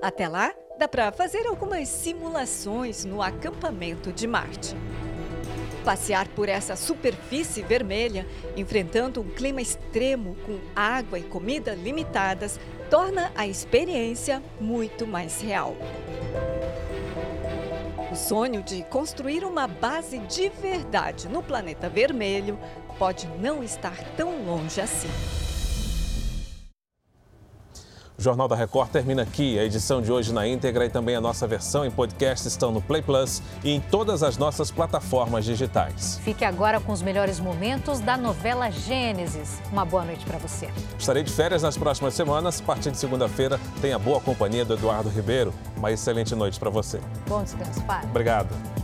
Até 0.02 0.28
lá, 0.28 0.52
dá 0.80 0.88
para 0.88 1.12
fazer 1.12 1.46
algumas 1.46 1.88
simulações 1.89 3.06
no 3.06 3.22
acampamento 3.22 4.12
de 4.12 4.26
Marte. 4.26 4.76
Passear 5.86 6.28
por 6.30 6.50
essa 6.50 6.76
superfície 6.76 7.62
vermelha, 7.62 8.26
enfrentando 8.58 9.22
um 9.22 9.30
clima 9.30 9.62
extremo 9.62 10.36
com 10.44 10.58
água 10.76 11.20
e 11.20 11.24
comida 11.24 11.76
limitadas, 11.76 12.60
torna 12.89 13.32
a 13.36 13.46
experiência 13.46 14.41
muito 14.60 15.06
mais 15.06 15.39
real. 15.39 15.76
O 18.14 18.16
sonho 18.16 18.61
de 18.61 18.84
construir 18.84 19.43
uma 19.43 19.68
base 19.68 20.20
de 20.20 20.47
verdade 20.47 21.28
no 21.28 21.41
planeta 21.41 21.89
vermelho 21.89 22.59
pode 22.99 23.26
não 23.39 23.64
estar 23.64 23.97
tão 24.16 24.45
longe 24.45 24.80
assim. 24.80 25.09
O 28.18 28.22
Jornal 28.22 28.47
da 28.47 28.55
Record 28.55 28.89
termina 28.89 29.24
aqui. 29.24 29.57
A 29.57 29.64
edição 29.64 30.01
de 30.01 30.11
hoje 30.11 30.32
na 30.32 30.47
íntegra 30.47 30.86
e 30.86 30.89
também 30.89 31.16
a 31.16 31.22
nossa 31.22 31.47
versão 31.47 31.84
em 31.84 31.89
podcast 31.89 32.47
estão 32.47 32.72
no 32.72 32.82
Play 32.82 33.01
Plus 33.01 33.41
e 33.64 33.72
em 33.72 33.80
todas 33.80 34.22
as 34.22 34.38
nossas 34.38 34.70
plataformas 34.70 35.45
digitais. 35.45 36.20
Fique 36.24 36.45
agora 36.45 36.80
com 36.80 36.91
os 36.91 37.01
melhores 37.01 37.39
momentos 37.39 37.99
da 37.99 38.16
novela 38.16 38.70
Gênesis. 38.70 39.59
Uma 39.72 39.84
boa 39.84 40.05
noite 40.05 40.24
para 40.26 40.38
você. 40.38 40.70
Estarei 40.97 41.24
de 41.24 41.32
férias 41.32 41.64
nas 41.64 41.76
próximas 41.76 42.14
semanas. 42.14 42.61
A 42.61 42.64
partir 42.64 42.91
de 42.91 42.97
segunda-feira, 42.97 43.59
tenha 43.82 43.97
boa 43.97 44.22
companhia 44.22 44.64
do 44.64 44.76
Eduardo 44.76 45.09
Ribeiro. 45.09 45.53
Uma 45.76 45.91
excelente 45.91 46.36
noite 46.36 46.59
para 46.59 46.70
você. 46.70 47.01
Bom 47.28 47.43
descanso, 47.43 47.82
pai. 47.82 48.03
Obrigado. 48.05 48.83